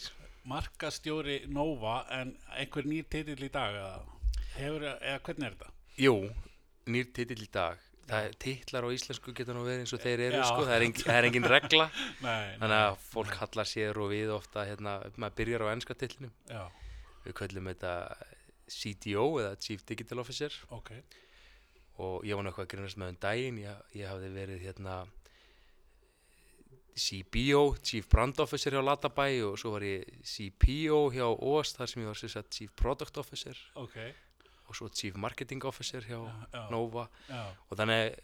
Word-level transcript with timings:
ekki 0.00 0.22
markastjóri 0.48 1.42
Nova 1.52 2.02
en 2.10 2.34
einhver 2.56 2.86
nýr 2.88 3.06
titill 3.10 3.46
í 3.46 3.50
dag 3.52 3.76
eða, 3.78 4.18
hefur, 4.56 4.86
eða 4.98 5.22
hvernig 5.28 5.48
er 5.48 5.56
þetta? 5.56 5.72
Jú, 6.02 6.14
nýr 6.90 7.10
titill 7.14 7.44
í 7.44 7.48
dag. 7.52 7.80
Það 8.02 8.26
er 8.26 8.36
titlar 8.42 8.84
á 8.84 8.90
íslensku 8.90 9.32
getur 9.36 9.54
nú 9.56 9.62
verið 9.62 9.84
eins 9.84 9.94
og 9.94 10.02
þeir 10.02 10.24
eru 10.26 10.40
Já. 10.40 10.44
sko, 10.48 10.64
það 10.66 10.74
er, 10.74 10.84
engin, 10.88 11.04
það 11.06 11.18
er 11.18 11.28
engin 11.28 11.48
regla. 11.52 11.86
Nei, 12.26 12.46
þannig 12.58 12.78
að 12.80 12.96
fólk 13.06 13.38
hallar 13.38 13.70
sér 13.70 14.00
og 14.02 14.10
við 14.10 14.32
ofta 14.34 14.66
hérna, 14.66 14.96
maður 15.14 15.38
byrjar 15.38 15.64
á 15.64 15.72
ennska 15.76 15.96
titlinum. 16.00 16.34
Já, 16.50 16.64
við 17.22 17.36
köllum 17.38 17.70
þetta 17.70 17.94
CDO 18.72 19.26
eða 19.44 19.56
Chief 19.62 19.86
Digital 19.86 20.22
Officer. 20.24 20.58
Ok, 20.74 20.90
og 22.02 22.26
ég 22.26 22.34
var 22.34 22.50
eitthvað 22.50 22.66
að 22.66 22.72
grunast 22.74 22.98
með 22.98 23.14
um 23.14 23.20
daginn. 23.22 23.62
Ég, 23.62 23.88
ég 24.02 24.10
hafði 24.10 24.32
verið 24.34 24.66
hérna 24.66 24.98
CBO, 26.96 27.76
Chief 27.82 28.06
Brand 28.08 28.40
Officer 28.40 28.74
hjá 28.74 28.82
Latabæ 28.84 29.28
og 29.46 29.56
svo 29.60 29.72
var 29.76 29.84
ég 29.86 30.04
CPO 30.28 30.98
hjá 31.14 31.24
OS 31.30 31.72
þar 31.78 31.88
sem 31.88 32.02
ég 32.02 32.10
var 32.10 32.18
sagt, 32.20 32.52
Chief 32.52 32.70
Product 32.76 33.16
Officer. 33.22 33.56
Ok. 33.80 33.96
Og 34.68 34.76
svo 34.76 34.88
Chief 34.92 35.16
Marketing 35.16 35.64
Officer 35.64 36.04
hjá 36.04 36.20
Já, 36.52 36.66
Nova. 36.70 37.06
Já, 37.28 37.46
og 37.70 37.78
þannig 37.80 38.16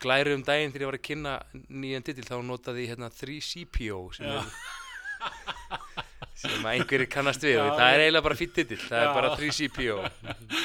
glæri 0.00 0.34
um 0.34 0.42
daginn 0.42 0.72
þegar 0.72 0.84
ég 0.86 0.90
var 0.90 0.98
að 0.98 1.06
kynna 1.06 1.34
nýjan 1.68 2.06
titil 2.06 2.26
þá 2.26 2.36
notaði 2.42 2.86
ég 2.86 2.94
hérna 2.94 3.10
3CPO 3.14 4.00
sem, 4.16 4.26
Já. 4.26 4.40
er, 4.40 6.03
sem 6.34 6.64
að 6.66 6.72
einhverjir 6.74 7.08
kannast 7.12 7.44
við. 7.46 7.54
Já, 7.56 7.64
það 7.78 7.92
er 7.94 8.02
eiginlega 8.04 8.24
bara 8.26 8.36
fýtt 8.38 8.54
titil 8.58 8.78
það 8.82 9.00
Já. 9.00 9.04
er 9.08 9.14
bara 9.18 9.28
3CPO 9.38 9.96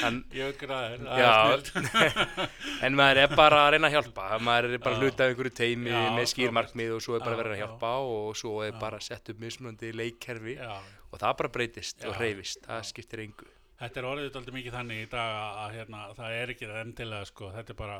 en, 0.07 0.17
ég 0.33 0.55
græðir 0.59 1.03
Já. 1.21 1.33
en 2.87 2.97
maður 2.97 3.21
er 3.23 3.35
bara 3.37 3.59
að 3.65 3.71
reyna 3.75 3.89
að 3.91 3.95
hjálpa. 3.97 4.25
Maður 4.47 4.69
er 4.77 4.83
bara 4.85 4.97
að 4.97 5.05
hluta 5.05 5.25
af 5.27 5.33
einhverju 5.33 5.53
teimi 5.59 5.93
Já, 5.93 5.99
með 6.17 6.27
skýr 6.33 6.49
frábært. 6.49 6.57
markmið 6.59 6.95
og 6.97 7.03
svo 7.05 7.17
er 7.19 7.23
bara 7.25 7.35
Já, 7.37 7.41
verið 7.43 7.53
að 7.55 7.59
já. 7.59 7.63
hjálpa 7.65 7.91
og 8.15 8.39
svo 8.41 8.55
er 8.65 8.79
bara 8.81 8.99
sett 9.05 9.31
upp 9.33 9.43
mismunandi 9.45 9.91
leikkerfi 9.99 10.57
og 10.65 11.17
það 11.21 11.37
bara 11.43 11.53
breytist 11.59 12.05
og 12.05 12.13
Já. 12.13 12.19
hreyfist. 12.21 12.65
Það 12.65 12.83
skiptir 12.89 13.23
engu. 13.27 13.49
Þetta 13.79 14.01
er 14.01 14.05
orðið 14.09 14.33
alltaf 14.35 14.55
mikið 14.57 14.73
þannig 14.75 15.05
í 15.05 15.09
dag 15.13 15.35
að, 15.39 15.59
að 15.63 15.75
hérna, 15.77 15.99
það 16.17 16.33
er 16.41 16.49
ekki 16.55 16.67
það 16.67 16.81
endilega 16.83 17.29
sko, 17.29 17.51
þetta 17.55 17.71
er 17.71 17.77
bara 17.79 17.99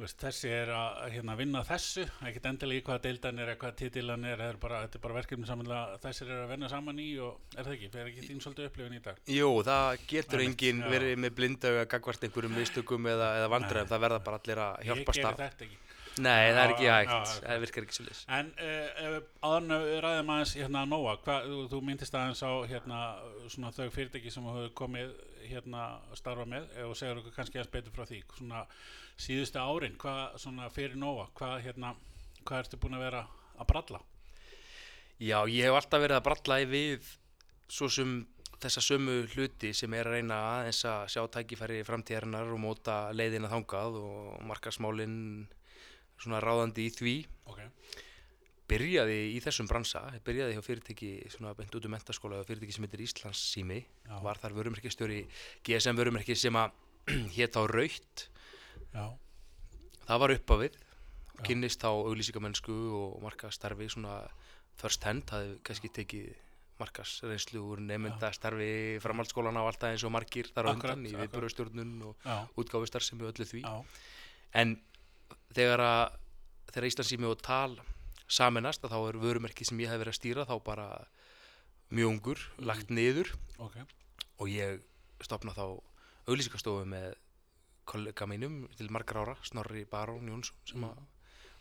veist, 0.00 0.16
þessi 0.22 0.50
er 0.52 0.70
að 0.72 1.00
hérna, 1.12 1.34
vinna 1.36 1.62
þessu 1.66 2.04
ekkert 2.24 2.48
endilega 2.48 2.80
í 2.80 2.84
hvaða 2.86 3.02
deildan 3.06 3.42
er 3.42 3.52
hvaða 3.60 3.76
titilan 3.82 4.24
er, 4.28 4.44
er 4.48 4.58
bara, 4.62 4.80
þetta 4.86 4.98
er 4.98 5.04
bara 5.04 5.18
verkefni 5.18 5.48
samanlega 5.48 6.00
þessir 6.06 6.32
er 6.32 6.42
að 6.46 6.52
vinna 6.54 6.70
saman 6.72 7.02
í 7.02 7.08
og 7.22 7.56
er 7.56 7.68
það 7.68 7.76
ekki, 7.76 7.90
það 7.92 8.02
er 8.02 8.10
ekki 8.12 8.26
þín 8.28 8.42
svolítið 8.46 8.68
upplifin 8.70 8.96
í 8.98 9.02
dag? 9.04 9.22
Jú, 9.36 9.50
það 9.68 10.06
getur 10.14 10.44
enginn 10.46 10.84
verið 10.88 11.22
með 11.26 11.36
blindauga 11.38 11.86
gagvart 11.92 12.26
einhverjum 12.28 12.56
mistökum 12.56 13.10
eða, 13.12 13.32
eða 13.42 13.52
vandræðum, 13.56 13.92
það 13.92 14.04
verða 14.06 14.22
bara 14.28 14.42
allir 14.42 14.64
að 14.66 14.78
ég 14.80 14.92
hjálpast 14.92 15.20
geri 15.20 15.28
að. 15.28 15.42
þetta 15.44 15.68
ekki 15.68 15.91
Nei, 16.20 16.52
það 16.52 16.62
er 16.62 16.72
ekki 16.74 16.88
hægt, 16.92 17.30
það 17.40 17.62
virkar 17.62 17.86
ekki 17.86 17.96
svolítið 17.96 18.22
En 18.36 18.50
uh, 18.60 19.18
áðan 19.48 19.76
við 19.86 19.98
ræðum 20.04 20.32
aðeins 20.34 20.54
hérna 20.58 20.82
Nóa, 20.88 21.14
þú, 21.24 21.60
þú 21.72 21.80
myndist 21.88 22.16
aðeins 22.18 22.42
á 22.44 22.52
hérna 22.68 22.98
svona 23.48 23.72
þau 23.72 23.86
fyrirtæki 23.94 24.32
sem 24.34 24.48
hefur 24.50 24.74
komið 24.82 25.14
hérna 25.48 25.86
að 26.10 26.18
starfa 26.20 26.44
með 26.48 26.68
eh, 26.76 26.84
og 26.88 26.96
segir 26.98 27.20
okkur 27.22 27.36
kannski 27.36 27.58
aðeins 27.58 27.72
betur 27.72 27.96
frá 27.96 28.04
því. 28.08 28.20
Svona 28.36 28.64
síðustu 29.20 29.62
árin, 29.62 29.96
hvað 30.00 30.36
svona 30.44 30.68
fyrir 30.72 31.00
Nóa, 31.00 31.30
hvað 31.38 31.56
hérna 31.66 31.94
hvað 32.44 32.64
ertu 32.64 32.80
búin 32.82 32.98
að 32.98 33.06
vera 33.06 33.24
að 33.56 33.70
bralla? 33.72 34.02
Já, 35.22 35.38
ég 35.46 35.68
hef 35.68 35.78
alltaf 35.78 36.02
verið 36.02 36.18
að 36.18 36.26
bralla 36.28 36.60
við 36.68 37.10
svo 37.72 37.88
sem 37.92 38.14
þessa 38.62 38.82
sömu 38.84 39.16
hluti 39.32 39.72
sem 39.74 39.94
er 39.96 40.08
að 40.08 40.18
reyna 40.18 40.38
aðeins 40.58 40.82
að 40.86 41.02
sjá 41.14 41.22
tækifæri 41.34 41.80
framtíðarinnar 41.86 42.52
og 42.54 42.62
móta 42.62 42.96
leiðina 43.14 43.50
þangað 43.50 43.98
og 44.02 44.42
markasmálin 44.46 45.16
svona 46.22 46.40
ráðandi 46.42 46.86
í 46.88 46.92
því. 46.94 47.14
Ok, 47.52 47.60
byrjaði 48.72 49.16
í 49.34 49.40
þessum 49.44 49.68
bransa, 49.68 50.00
byrjaði 50.24 50.54
hjá 50.56 50.62
fyrirtæki 50.64 51.10
svona 51.34 51.52
beint 51.58 51.74
út 51.76 51.88
um 51.88 51.92
mentaskóla 51.92 52.38
hjá 52.40 52.46
fyrirtæki 52.48 52.76
sem 52.76 52.86
heitir 52.86 53.02
Íslands 53.04 53.40
sími, 53.52 53.80
Já. 54.06 54.14
var 54.24 54.38
þar 54.40 54.54
vörumerkistjóri 54.60 55.24
GSM 55.66 55.98
vörumerki 55.98 56.36
sem 56.38 56.56
að 56.56 56.72
hétt 57.36 57.58
á 57.58 57.62
Raut, 57.68 58.28
já, 58.94 59.04
það 60.06 60.22
var 60.22 60.34
upp 60.36 60.54
á 60.54 60.56
við 60.62 60.78
Já. 60.78 61.42
kynnist 61.50 61.82
á 61.84 61.90
auglýsingamennsku 61.90 62.76
og 62.96 63.18
markastarfi 63.26 63.90
svona 63.92 64.22
first 64.80 65.04
hand, 65.04 65.26
það 65.28 65.42
hefði 65.44 65.60
kannski 65.68 65.90
tekið 65.98 66.30
markasreynslu 66.82 67.60
úr 67.74 67.82
nefndastarfi 67.84 68.70
framhaldsskólana 69.04 69.60
og 69.62 69.72
alltaf 69.72 69.92
eins 69.92 70.06
og 70.06 70.14
margir 70.14 70.48
þar 70.54 70.70
á 70.70 70.72
undan 70.72 71.04
í 71.04 71.12
akkurat. 71.12 71.26
viðbörustjórnun 71.28 71.92
og 72.08 72.24
já, 72.24 72.36
útgáfustarfsemi 72.58 73.26
og 73.26 73.34
öllu 73.34 73.46
því. 73.50 73.60
Já, 73.66 73.84
en 74.62 74.78
þegar 75.54 75.80
að 75.80 76.16
þegar 76.72 76.86
Íslandsími 76.88 77.28
og 77.28 77.42
tal 77.44 77.76
saminast 78.32 78.84
að 78.86 78.94
þá 78.94 78.98
er 79.10 79.18
vörumerki 79.20 79.64
sem 79.68 79.78
ég 79.82 79.90
hef 79.92 80.00
verið 80.00 80.14
að 80.14 80.20
stýra 80.20 80.46
þá 80.48 80.54
bara 80.64 80.86
mjög 81.92 82.08
ungur, 82.14 82.38
Mhm. 82.56 82.64
lagt 82.66 82.88
niður. 82.90 83.28
Ok, 83.58 83.76
og 84.40 84.46
ég 84.48 84.80
stopna 85.20 85.52
þá 85.52 85.80
auglýsingastofu 86.26 86.86
með 86.88 87.14
kollega 87.84 88.26
mínum 88.26 88.68
til 88.76 88.88
margar 88.90 89.16
ára, 89.26 89.36
Snorri 89.44 89.84
Barón 89.84 90.28
Jónsson 90.30 90.54
sem 90.64 90.82
að 90.84 90.96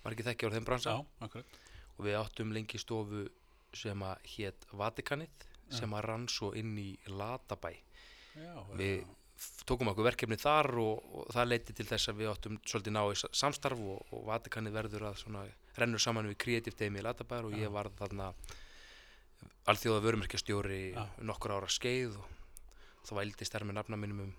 margir 0.06 0.26
þekkja 0.26 0.48
á 0.48 0.54
þeim 0.54 0.66
bransa. 0.66 0.90
Já, 0.96 1.26
og 1.98 2.06
við 2.06 2.16
áttum 2.24 2.54
lengi 2.54 2.78
stofu 2.80 3.28
sem 3.74 4.00
að 4.00 4.18
hétt 4.38 4.66
Vatikanið 4.74 5.30
sem 5.70 5.90
að 5.92 6.04
rann 6.04 6.28
svo 6.28 6.52
inn 6.54 6.78
í 6.78 6.98
Latabæ. 7.08 7.76
Já, 8.36 8.64
við 8.76 9.02
f- 9.02 9.08
tókum 9.66 9.90
okkur 9.92 10.06
verkefni 10.10 10.38
þar 10.42 10.70
og, 10.82 11.06
og 11.22 11.30
það 11.34 11.48
leiti 11.52 11.76
til 11.78 11.86
þess 11.90 12.10
að 12.12 12.20
við 12.22 12.32
áttum 12.32 12.58
svolítið 12.66 12.96
ná 12.98 13.02
í 13.12 13.18
sa- 13.22 13.32
samstarf 13.44 13.80
og, 13.80 14.02
og 14.14 14.26
Vatikanið 14.28 14.76
verður 14.78 15.08
að 15.12 15.20
svona 15.24 15.46
rennur 15.78 16.02
saman 16.04 16.28
við 16.32 16.38
Creative 16.44 16.76
Day 16.78 16.92
í 16.92 17.04
Latabær 17.06 17.48
og 17.50 17.56
ég 17.58 17.72
var 17.74 17.90
þarna 18.00 18.32
alþjóða 19.72 20.04
vörumerkjastjóri 20.06 20.82
Já. 20.96 21.04
nokkur 21.26 21.54
ára 21.58 21.70
skeið 21.72 22.18
og 22.22 23.08
þá 23.08 23.14
vældi 23.22 23.48
stær 23.48 23.66
með 23.68 23.80
nafna 23.80 24.00
mínum 24.02 24.24
um, 24.28 24.34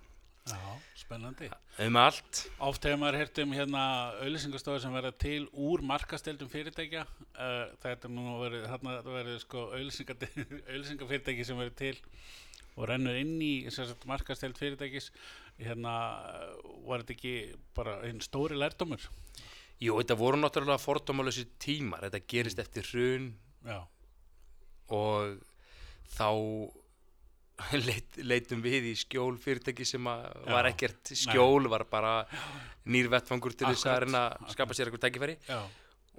já, 0.50 0.60
spennandi. 0.98 1.48
Um 1.82 1.98
allt. 2.00 2.44
Oft 2.62 2.84
hefur 2.86 3.00
maður 3.00 3.20
heyrt 3.20 3.41
um 3.44 3.54
hérna 3.56 3.82
auðlýsingastofur 4.22 4.82
sem 4.82 4.94
verða 4.97 5.12
til 5.25 5.47
úr 5.53 5.84
markasteldum 5.86 6.50
fyrirtækja. 6.53 7.04
Uh, 7.32 7.66
þetta 7.84 8.08
er 8.08 8.14
nú 8.16 8.38
verið, 8.42 8.66
þarna 8.72 8.97
verið 9.06 9.38
sko 9.44 9.69
auðlýsingafyrirtæki 9.78 11.47
sem 11.48 11.60
verið 11.60 11.76
til 11.78 11.94
og 12.76 12.88
rennur 12.88 13.16
inn 13.20 13.36
í 13.44 13.52
sagt, 13.72 14.06
markasteld 14.08 14.58
fyrirtækis. 14.60 15.10
Hérna 15.60 15.94
eh, 16.32 16.52
var 16.88 17.02
þetta 17.02 17.16
ekki 17.16 17.34
bara 17.76 17.98
einn 18.06 18.22
stóri 18.25 18.56
lærdómur? 18.56 19.04
Jú, 19.82 19.98
þetta 19.98 20.16
voru 20.19 20.41
náttúrulega 20.41 20.81
fordómalösi 20.81 21.44
tímar. 21.60 22.06
Þetta 22.06 22.28
gerist 22.32 22.62
eftir 22.62 22.86
hrun 22.88 23.32
já, 23.66 23.82
og 24.92 25.42
þá 26.14 26.28
leit, 27.86 28.16
leitum 28.24 28.62
við 28.64 28.86
í 28.90 28.94
skjól 28.98 29.36
fyrirtæki 29.40 29.84
sem 29.86 30.04
var 30.04 30.66
ekkert 30.70 31.12
skjól, 31.16 31.68
var 31.70 31.84
bara 31.90 32.14
nýr 32.90 33.10
vettfangur 33.12 33.54
til 33.54 33.68
þess 33.70 33.86
að 33.86 34.00
reyna 34.06 34.22
að 34.32 34.52
skapa 34.56 34.74
sér 34.74 34.88
eitthvað 34.90 35.04
tækifæri. 35.06 35.36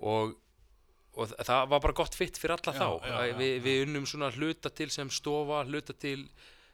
Og, 0.03 0.35
og 1.17 1.29
þa- 1.33 1.45
það 1.49 1.67
var 1.73 1.83
bara 1.87 1.97
gott 1.99 2.15
fitt 2.17 2.39
fyrir 2.41 2.55
alla 2.57 2.73
Já, 2.73 2.79
þá. 2.79 3.07
já, 3.09 3.17
já, 3.31 3.37
við, 3.65 3.81
unnum 3.87 4.05
svona 4.09 4.29
hluta 4.35 4.71
til 4.73 4.89
sem 4.93 5.09
stofa 5.13 5.63
hluta 5.67 5.93
til 5.93 6.27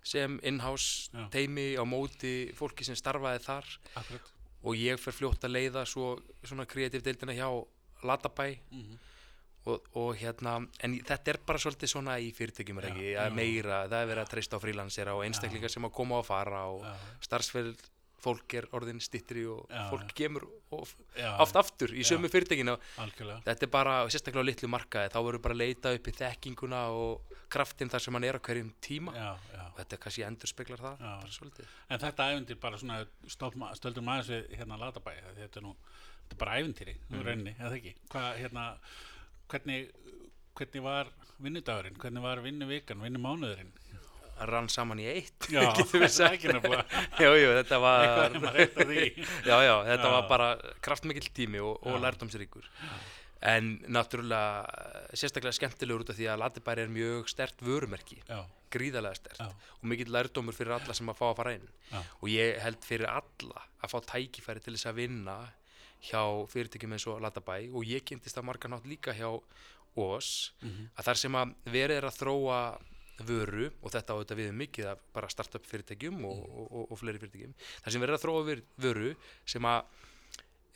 sem 0.03 0.38
in-house 0.47 1.09
teimi 1.34 1.74
á 1.76 1.84
móti 1.84 2.52
fólki 2.56 2.86
sem 2.88 2.96
starfaði 2.96 3.41
þar. 3.44 3.66
Akkurat. 4.00 4.30
Og 4.64 4.76
ég 4.80 5.00
fer 5.00 5.16
fljótt 5.16 5.44
að 5.47 5.56
leiða 5.56 5.85
svo, 5.88 6.17
svona 6.44 6.66
kreatív 6.67 7.03
deildina 7.06 7.35
hjá 7.35 7.47
Latabæ 8.03 8.53
mm 8.72 9.00
og, 9.66 9.84
og 10.00 10.16
hérna, 10.17 10.58
en 10.84 10.97
þetta 11.03 11.34
er 11.34 11.40
bara 11.46 11.59
svolítið 11.59 11.91
svona 11.91 12.17
í 12.23 12.32
fyrirtækjum 12.34 12.78
er 12.79 12.88
Já, 12.88 12.91
ekki, 12.94 13.11
já. 13.11 13.22
að 13.28 13.34
meira, 13.35 13.79
það 13.91 14.02
er 14.02 14.08
verið 14.14 14.23
að 14.26 14.34
treysta 14.34 14.56
á 14.58 14.64
frílansera 14.64 15.16
og 15.17 15.23
einstaklingar 15.28 15.70
sem 15.73 15.85
að 15.85 15.96
koma 16.00 16.20
og 16.22 16.26
fara 16.26 16.66
og 16.72 16.84
já, 16.88 16.94
starfsfell 17.28 17.73
fólk 18.20 18.53
er 18.59 18.66
orðin 18.76 19.00
stittri 19.00 19.46
og 19.47 19.61
Já, 19.72 19.85
fólk 19.90 20.09
já. 20.11 20.28
já, 21.16 21.29
oft 21.40 21.56
aftur 21.56 21.94
í 21.96 22.02
Já. 22.03 22.09
sömu 22.11 22.28
fyrirtækinu 22.29 22.73
algjörlega 23.00 23.41
þetta 23.46 23.64
er 23.64 23.72
bara, 23.72 23.94
sérstaklega 24.11 24.44
á 24.44 24.50
litlu 24.50 24.67
markaði 24.67 25.11
þá 25.14 25.20
verður 25.23 25.44
bara 25.46 25.56
að 25.56 25.61
leita 25.61 25.94
upp 25.96 26.08
í 26.11 26.11
þekkinguna 26.17 26.82
og 26.91 27.35
kraftin 27.50 27.90
þar 27.90 28.03
sem 28.03 28.14
hann 28.17 28.23
er 28.28 28.35
á 28.35 28.41
hverjum 28.44 28.73
tíma 28.84 29.14
já, 29.16 29.29
já. 29.56 29.64
og 29.72 29.78
þetta 29.79 29.97
kannski 30.03 30.26
endur 30.28 30.52
speklar 30.52 30.84
það 30.84 31.00
Já. 31.00 31.14
En 31.90 32.00
þetta 32.03 32.28
ævendir 32.34 32.59
bara 32.59 32.78
svona 32.78 33.00
stöldum 33.32 34.11
aðeins 34.11 34.29
við 34.35 34.52
hérna 34.59 34.78
Latabæ 34.84 35.16
þetta 35.40 35.61
er 35.61 35.64
nú, 35.64 35.76
þetta 36.28 36.35
er 36.35 36.44
bara 36.44 36.59
Mhm. 37.08 37.16
nú 37.16 37.23
rauninni, 37.23 37.56
eða 37.58 37.79
ekki 37.79 37.96
hvað, 38.11 38.29
hérna, 38.44 38.66
hvernig, 39.51 39.84
hvernig 40.57 40.84
var 40.85 41.11
vinnudagurinn, 41.40 41.99
hvernig 42.01 42.25
var 42.25 42.41
vinnuvikan 42.46 43.03
vinnumánuðurinn? 43.03 43.72
Rann 44.49 44.69
saman 44.72 45.01
í 45.03 45.07
eitt 45.11 45.49
Já, 45.51 45.66
jú, 47.23 47.31
jú, 47.35 47.49
þetta 47.59 47.79
var 47.84 48.35
já, 48.40 49.57
já, 49.66 49.73
þetta 49.90 50.05
Já. 50.05 50.13
var 50.13 50.29
bara 50.29 50.51
kraftmikill 50.85 51.31
tími 51.35 51.59
og, 51.63 51.81
og 51.84 51.99
lærdomsríkur 52.03 52.69
en 53.49 53.78
náttúrulega 53.87 55.11
sérstaklega 55.16 55.55
skemmtilegur 55.55 56.03
út 56.03 56.09
af 56.11 56.17
því 56.17 56.25
að 56.28 56.41
Latibæri 56.41 56.84
er 56.84 56.90
mjög 56.91 57.29
stert 57.31 57.61
vörumerki 57.63 58.17
gríðarlega 58.73 59.16
stert 59.16 59.40
og 59.43 59.85
mikill 59.87 60.11
lærdómur 60.13 60.55
fyrir 60.55 60.75
alla 60.75 60.96
sem 60.96 61.07
að 61.09 61.17
fá 61.22 61.25
að 61.29 61.37
fara 61.40 61.53
inn. 61.55 61.69
Og 62.19 62.28
ég 62.29 62.59
held 62.61 62.84
fyrir 62.85 63.07
alla 63.09 63.63
að 63.79 63.93
fá 63.93 63.97
tækifæri 64.11 64.61
til 64.66 64.75
þess 64.75 64.90
að 64.91 64.99
vinna 64.99 65.37
hjá 65.99 66.22
fyrirtækjum 66.51 66.96
eins 66.96 67.07
og 67.11 67.19
Latabæ 67.23 67.57
og 67.73 67.87
ég 67.87 68.05
kynntist 68.07 68.37
að 68.40 68.47
marga 68.49 68.72
nátt 68.72 68.87
líka 68.87 69.16
hjá 69.16 69.29
OS 69.99 70.53
að 70.96 71.09
þar 71.09 71.22
sem 71.23 71.35
að 71.35 71.53
verið 71.66 71.97
er 71.97 72.07
að 72.07 72.19
þróa 72.22 72.59
vöru 73.28 73.67
og 73.84 73.91
þetta 73.91 74.16
á 74.16 74.19
þetta 74.22 74.37
við 74.40 74.51
um 74.53 74.61
mikið 74.63 74.91
af 74.93 74.99
bara 75.13 75.29
startup 75.29 75.66
fyrirtækjum 75.67 76.22
og, 76.25 76.37
og, 76.40 76.67
og, 76.72 76.85
og 76.91 76.99
fleiri 77.01 77.19
fyrirtækjum 77.19 77.55
þar 77.84 77.96
sem 77.96 78.05
verið 78.05 78.13
er 78.13 78.19
að 78.19 78.25
þróa 78.25 78.59
vöru 78.85 79.16
sem 79.46 79.66
að 79.66 79.81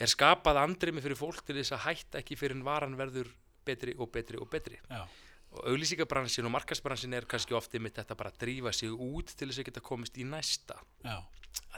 er 0.03 0.11
skapað 0.11 0.59
andrimi 0.59 1.03
fyrir 1.03 1.19
fólk 1.19 1.43
til 1.45 1.55
þess 1.59 1.77
að 1.77 1.85
hætta 1.87 2.19
ekki 2.19 2.35
fyrir 2.35 2.57
en 2.57 2.65
varan 2.65 2.97
verður 2.99 3.29
betri 3.63 3.93
og 3.95 4.09
betri 4.11 4.39
og 4.41 4.49
betri. 4.51 4.79
Já, 4.89 5.05
og 5.53 5.69
auglýsingabransin 5.69 6.47
og 6.47 6.53
markasbransin 6.55 7.13
er 7.13 7.27
kannski 7.29 7.55
ofti 7.57 7.79
mitt 7.81 7.97
þetta 7.99 8.17
bara 8.17 8.31
að 8.33 8.39
drífa 8.41 8.73
sig 8.73 8.89
út 8.91 9.33
til 9.37 9.49
þess 9.49 9.61
að 9.61 9.67
geta 9.69 9.83
komist 9.85 10.17
í 10.17 10.25
næsta 10.27 10.79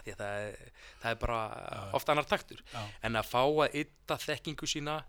því 0.06 0.12
að 0.14 0.20
það 0.20 0.40
er, 0.46 0.72
það 1.02 1.12
er 1.12 1.16
bara 1.22 1.38
ofta 1.98 2.12
annar 2.14 2.28
taktur 2.30 2.60
já, 2.74 2.82
en 3.08 3.16
að 3.18 3.26
fá 3.26 3.40
að 3.42 3.78
ytta 3.80 4.18
þekkingu 4.22 4.68
sína 4.70 5.00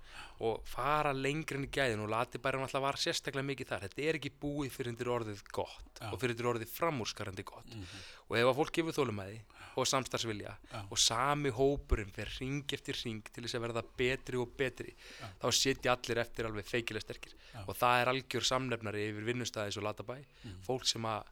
og 0.41 0.63
fara 0.65 1.13
lengri 1.13 1.59
enn 1.59 1.67
í 1.67 1.71
gæðin 1.75 2.01
og 2.07 2.09
lati 2.15 2.39
bara 2.41 2.63
alltaf 2.65 2.81
var 2.81 2.97
sérstaklega 2.97 3.45
mikið 3.45 3.69
þar 3.75 3.85
þetta 3.85 4.07
er 4.09 4.19
ekki 4.21 4.31
búið 4.41 4.71
fyrir 4.73 4.93
undir 4.95 5.11
orðið 5.13 5.43
gott 5.53 6.01
Já. 6.01 6.09
og 6.13 6.17
fyrir 6.23 6.33
undir 6.37 6.49
orðið 6.55 6.73
framúrskarandi 6.79 7.45
gott 7.45 7.69
Mhm. 7.75 7.85
og 8.31 8.37
ef 8.41 8.47
að 8.47 8.57
fólk 8.63 8.73
gefur 8.79 8.97
þólumæði 8.97 9.39
og 9.77 9.87
samstarfsvilja 9.87 10.57
Já. 10.73 10.81
og 10.91 10.99
sami 10.99 11.51
hópurinn 11.51 12.13
fer 12.17 12.33
ring 12.41 12.65
eftir 12.73 12.97
ring 13.05 13.23
til 13.33 13.45
þess 13.45 13.55
að 13.61 13.67
verða 13.69 13.85
betri 13.99 14.37
og 14.41 14.57
betri 14.57 14.95
Já. 15.21 15.29
þá 15.45 15.47
sitja 15.53 15.93
allir 15.93 16.19
eftir 16.25 16.47
alveg 16.49 16.65
feikilega 16.65 17.05
sterkir 17.05 17.35
og 17.67 17.77
það 17.77 18.01
er 18.01 18.13
algjör 18.15 18.45
samnefnari 18.49 19.11
yfir 19.13 19.25
vinnustæðis 19.29 19.77
og 19.77 19.85
latabæ 19.91 20.25
Mhm. 20.45 20.63
fólk 20.67 20.87
sem 20.87 21.03
að 21.05 21.25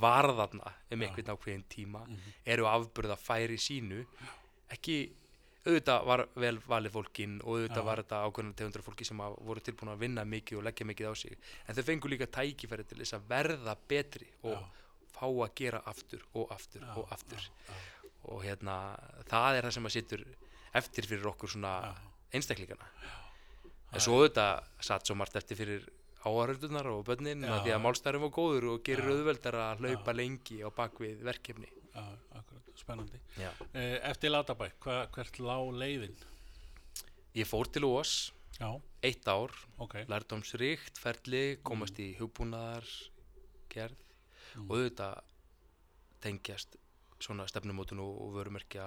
varðarna 0.00 0.72
um 0.92 1.02
einhvern 1.02 1.32
ákveðin 1.34 1.64
tíma 1.68 2.06
Mhm. 2.06 2.32
eru 2.46 2.64
afburða 2.66 3.16
færi 3.16 3.56
sínu. 3.58 4.04
Ekki 4.70 5.10
auðvitað 5.66 6.04
var 6.06 6.26
vel 6.36 6.58
valið 6.58 6.90
fólkin 6.92 7.40
og 7.42 7.54
auðvitað 7.56 7.82
Já. 7.82 7.84
var 7.84 8.02
þetta 8.02 8.22
ákveðna 8.28 8.54
tegundra 8.54 8.82
fólki 8.82 9.04
sem 9.06 9.16
voru 9.18 9.60
tilbúin 9.60 9.92
að 9.94 9.98
vinna 9.98 10.24
mikið 10.24 10.58
og 10.58 10.64
leggja 10.64 10.86
mikið 10.86 11.08
á 11.08 11.14
sig. 11.16 11.38
En 11.68 11.74
þau 11.74 11.82
fengu 11.84 12.08
líka 12.08 12.26
tækifæri 12.26 12.84
til 12.86 12.98
þess 12.98 13.14
að 13.16 13.28
verða 13.28 13.76
betri 13.88 14.26
og 14.42 14.52
Já. 14.58 14.64
fá 15.14 15.26
að 15.26 15.54
gera 15.54 15.82
aftur 15.86 16.20
og 16.34 16.50
aftur 16.50 16.80
Já, 16.82 16.96
og 16.96 17.08
aftur. 17.10 17.48
og 18.24 18.42
hérna 18.42 18.98
það 19.28 19.56
er 19.58 19.62
það 19.62 19.72
sem 19.72 19.84
að 19.86 19.92
sittur 19.92 20.24
eftir 20.74 21.04
fyrir 21.06 21.26
okkur 21.32 21.48
svona 21.48 21.94
einstaklingana 22.32 22.86
en 23.92 24.00
svo 24.00 24.16
auðvitað 24.20 24.64
satt 24.80 25.06
svo 25.06 25.14
margt 25.14 25.36
eftir 25.36 25.56
fyrir 25.56 25.88
áhörðunar 26.24 26.86
og 26.92 27.04
börnin 27.06 27.44
Já. 27.44 27.58
því 27.64 27.72
að 27.76 27.82
málstæðurinn 27.84 28.24
var 28.24 28.32
góður 28.38 28.66
og 28.74 28.82
gerir 28.86 29.08
Já. 29.08 29.14
auðveldar 29.16 29.58
að 29.64 29.82
hlaupa 29.84 30.14
lengi 30.16 30.60
á 30.64 30.68
bakvið 30.74 31.24
verkefni 31.26 31.68
já, 31.94 32.04
akkurat, 32.40 32.70
spennandi 32.80 33.20
Já. 33.38 33.50
Eh, 33.74 33.98
Eftir 34.10 34.30
Latabæ, 34.32 34.70
hva, 34.80 34.96
hvert 35.14 35.38
lá 35.40 35.56
leiðin? 35.84 36.16
ég 37.34 37.46
fór 37.50 37.68
til 37.72 37.84
Já, 38.60 38.70
eitt 39.02 39.26
ár 39.28 39.50
ok 39.82 39.94
lærdómsríkt 40.08 40.98
ferli, 41.02 41.58
komast 41.62 41.98
í 41.98 42.12
hugbúnaðar 42.18 42.86
gerð 43.68 44.00
Mm. 44.54 44.68
og 44.70 44.76
auðvitað 44.76 45.16
tengjast 46.22 46.76
svona 47.18 47.42
stefnumótun 47.50 47.98
og, 48.04 48.20
vörumerkja 48.36 48.84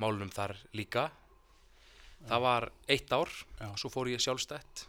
málunum 0.00 0.30
þar 0.32 0.54
líka 0.72 1.10
það 2.26 2.40
var 2.40 2.66
eitt 2.88 3.12
ár 3.12 3.28
Já. 3.60 3.68
svo 3.76 3.90
fór 3.92 4.08
ég 4.08 4.22
sjálfstætt 4.24 4.86
Já. 4.86 4.88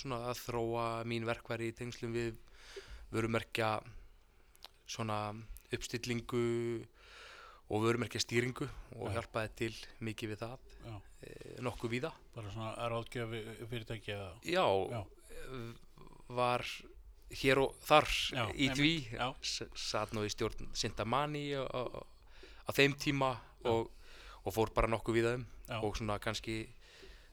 Svona 0.00 0.18
að 0.30 0.40
þróa 0.46 0.86
mín 1.08 1.26
verkværi 1.28 1.70
í 1.70 1.76
tengslum 1.76 2.12
við 2.16 2.34
vörumerkja 3.14 3.70
svona 4.86 5.18
uppstillingu 5.74 6.42
og 7.66 7.82
vörumerkja 7.82 8.20
stýringu 8.22 8.66
og 8.96 9.08
Já. 9.10 9.16
hjálpaði 9.18 9.54
til 9.58 9.72
mikið 10.06 10.32
við 10.34 10.42
það 10.44 10.58
e, 11.26 11.30
nokkuð 11.66 11.90
víða 11.96 12.12
bara 12.34 12.52
svona 12.54 12.88
ráðgjöfi 12.92 13.40
fyrirtæki 13.70 14.14
eða 14.14 14.28
Já, 14.46 14.66
Já. 14.92 15.00
var 16.28 16.62
hér 17.40 17.58
og 17.64 17.74
þar 17.82 18.06
Já, 18.30 18.44
í. 18.54 18.68
S- 19.42 19.66
satt 19.74 20.12
nú 20.14 20.22
í 20.26 20.30
stjórn 20.30 20.68
Sintamani 20.78 21.48
á, 21.58 21.66
þeim 22.74 22.94
tíma 23.02 23.32
og, 23.66 23.90
og 24.46 24.54
fór 24.54 24.70
bara 24.74 24.90
nokkuð 24.90 25.18
þeim 25.32 25.46
Já. 25.66 25.80
og 25.82 25.96
svona 25.98 26.20
kannski 26.22 26.60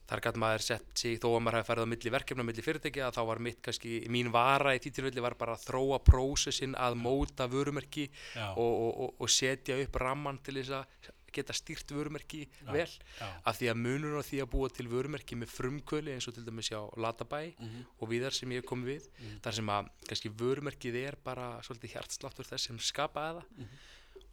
þar 0.10 0.20
gæti 0.26 0.42
maður 0.44 0.64
sett 0.68 0.86
sig 1.00 1.18
þó 1.24 1.30
að 1.38 1.42
maður 1.46 1.58
hefði 1.60 1.70
farið 1.72 1.88
á 1.88 1.92
milli 1.94 2.12
verkefna, 2.18 2.44
á 2.44 2.48
milli 2.50 2.66
fyrirtækja 2.66 3.12
þá 3.16 3.22
var 3.30 3.40
mitt 3.40 3.62
kannski, 3.64 3.94
mín 4.12 4.32
vara 4.34 4.76
í 4.76 4.80
því 4.84 4.92
tilfelli 4.98 5.22
var 5.24 5.36
bara 5.40 5.56
að 5.56 5.66
þróa 5.70 6.00
prósessin 6.04 6.76
að 6.76 6.96
móta 7.00 7.48
vörumerki 7.48 8.10
Já, 8.36 8.50
og, 8.58 8.72
og, 8.84 9.14
og, 9.20 9.30
setja 9.30 9.80
upp 9.84 9.96
ramman 10.04 10.42
til 10.44 10.60
þess 10.60 10.76
að 10.82 11.12
geta 11.34 11.54
stýrt 11.58 11.90
vörumerki 11.90 12.44
vel. 12.70 12.86
já, 13.18 13.26
af 13.50 13.58
því 13.58 13.70
að 13.72 13.80
munur 13.82 14.20
á 14.20 14.24
því 14.28 14.42
að 14.44 14.50
búa 14.54 14.68
til 14.70 14.86
vörumerki 14.92 15.34
með 15.42 15.50
frumkvöli 15.50 16.14
eins 16.14 16.28
og 16.30 16.36
til 16.36 16.44
dæmis 16.46 16.70
hjá 16.70 16.78
Latabæ 17.02 17.40
mhm, 17.58 17.80
og 17.98 18.12
víðar 18.12 18.36
sem 18.38 18.52
ég 18.54 18.62
komið 18.70 18.92
við 18.92 19.08
Mhm. 19.18 19.40
þar 19.42 19.54
sem 19.58 19.72
að 19.74 19.90
kannski 20.12 20.30
vörumerkið 20.30 21.00
er 21.08 21.18
bara 21.26 21.48
svolítið 21.66 21.96
hjartsláttur 21.96 22.46
þess 22.52 22.68
sem 22.70 22.78
skapaði 22.78 23.40
það. 23.42 23.50
Mhm. 23.58 23.82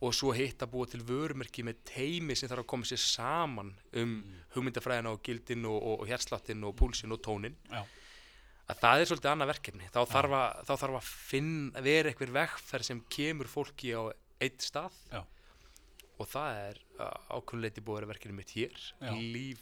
Og 0.01 0.15
svo 0.17 0.33
hitt 0.33 0.63
að 0.65 0.71
búa 0.73 0.87
til 0.89 1.03
vörumerki 1.05 1.63
með 1.67 1.81
teimi 1.85 2.35
sem 2.37 2.49
þarf 2.49 2.63
að 2.65 2.71
koma 2.73 2.85
sér 2.89 3.01
saman 3.03 3.75
um 3.93 4.15
Mhm. 4.21 4.37
hugmyndafræðina 4.55 5.11
og 5.13 5.23
gildin 5.23 5.67
og, 5.69 5.77
og, 5.83 6.01
og 6.01 6.07
hjartsláttin 6.09 6.65
og 6.65 6.77
púlsin 6.77 7.13
og 7.13 7.21
tónin 7.23 7.55
já, 7.71 7.83
að 8.71 8.79
það 8.81 9.01
er 9.01 9.11
svolítið 9.11 9.31
annað 9.33 9.51
verkefni. 9.53 9.89
Þá 9.93 10.01
þarf 10.09 10.33
að, 10.39 10.65
þá 10.67 10.73
þarf 10.85 10.97
að 11.01 11.11
finna, 11.29 11.81
vera 11.85 12.09
eitthvað 12.11 12.33
vegferð 12.39 12.85
sem 12.89 13.01
kemur 13.11 13.47
fólki 13.51 13.93
á 13.93 14.03
eitt 14.41 14.63
stað. 14.65 14.93
Já. 15.13 15.25
og 16.21 16.29
það 16.29 16.57
er 16.69 16.81
ákveðleiti 17.33 17.81
búið 17.81 17.97
að 17.97 18.01
vera 18.01 18.11
verkefni 18.13 18.37
mitt 18.37 18.51
hér. 18.53 18.75
Já. 19.01 19.13
líf 19.17 19.61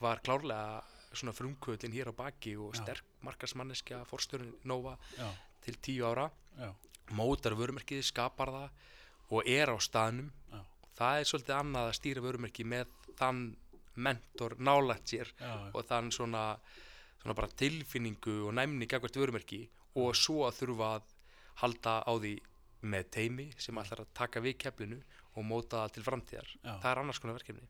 var 0.00 0.20
klárlega 0.20 0.82
svona 1.12 1.32
frumkvöldin 1.32 1.92
hér 1.92 2.08
á 2.08 2.14
baki 2.16 2.56
og 2.60 2.74
sterk 2.76 3.04
markarsmanneskja 3.22 4.02
forstjórun 4.08 4.54
Nova 4.64 4.96
til 5.62 5.74
tíu 5.80 6.04
ára. 6.08 6.30
Já, 6.58 6.72
mótar 7.16 7.52
vörumerkið, 7.56 8.02
skapar 8.04 8.48
það 8.48 8.70
og 9.32 9.48
er 9.48 9.72
á 9.72 9.76
staðnum. 9.80 10.30
Já. 10.52 10.60
það 10.98 11.18
er 11.18 11.28
svolítið 11.30 11.58
annað 11.58 11.88
að 11.88 11.98
stýra 11.98 12.24
vörumerki 12.26 12.68
með 12.68 12.94
þann 13.18 13.42
mentor 13.94 14.56
nálægt 14.60 15.12
sér 15.12 15.32
já, 15.36 15.52
og 15.72 15.84
þann 15.88 16.12
svona, 16.14 16.44
svona 17.20 17.36
bara 17.36 17.56
tilfinningu 17.60 18.38
og 18.48 18.54
næmni 18.56 18.88
gagvart 18.88 19.16
vörumerki 19.16 19.66
og 20.00 20.16
svo 20.16 20.46
að 20.46 20.62
þurfa 20.62 20.94
að 20.96 21.10
halda 21.62 21.98
á 22.08 22.12
því 22.16 22.36
með 22.92 23.10
teimi 23.14 23.48
sem 23.62 23.78
ætlar 23.78 24.02
að 24.02 24.14
taka 24.16 24.42
við 24.42 24.56
keflinu 24.64 24.98
og 25.32 25.44
móta 25.48 25.82
það 25.84 25.92
til 25.94 26.04
framtíðar. 26.04 26.48
Já. 26.60 26.72
það 26.82 26.88
er 26.90 27.00
annars 27.02 27.20
konar 27.22 27.36
verkefni. 27.38 27.68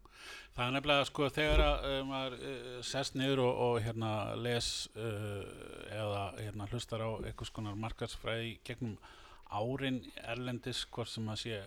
Það 0.57 0.65
er 0.65 0.73
nefnilega 0.77 1.09
sko 1.09 1.29
þegar 1.31 1.63
að 1.65 1.85
uh, 1.89 1.99
maður 2.09 2.37
uh, 2.39 2.79
sest 2.87 3.19
niður 3.19 3.43
og, 3.45 3.61
og 3.67 3.77
hérna 3.85 4.13
les 4.39 4.71
uh, 4.97 5.43
eða 5.93 6.25
hérna 6.41 6.69
hlustar 6.73 7.05
á 7.07 7.11
einhvers 7.23 7.53
konar 7.55 7.79
markarsfræði 7.79 8.57
gegnum 8.67 8.97
árin 9.53 10.01
erlendis 10.23 10.85
hvort 10.93 11.11
sem 11.13 11.29
að 11.29 11.43
sé 11.45 11.59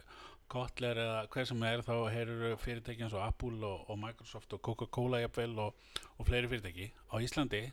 Kotler 0.52 1.00
eða 1.02 1.22
hver 1.34 1.48
sem 1.50 1.64
er 1.66 1.82
þá 1.86 1.94
heyrur 2.14 2.58
fyrirtæki 2.62 3.06
eins 3.06 3.16
og 3.18 3.24
Apple 3.26 3.58
og, 3.66 3.88
og 3.90 3.98
Microsoft 3.98 4.54
og 4.54 4.62
Coca-Cola 4.66 5.24
jafnvel 5.24 5.56
og, 5.64 5.88
og 6.20 6.28
fleiri 6.28 6.52
fyrirtæki. 6.52 6.92
Á 7.10 7.16
Íslandi 7.18 7.64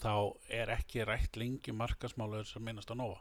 þá 0.00 0.14
er 0.56 0.72
ekki 0.72 1.04
rætt 1.04 1.36
lengi 1.36 1.74
markarsmálaður 1.76 2.48
sem 2.48 2.64
minnast 2.64 2.92
á 2.92 2.96
Nova. 2.96 3.20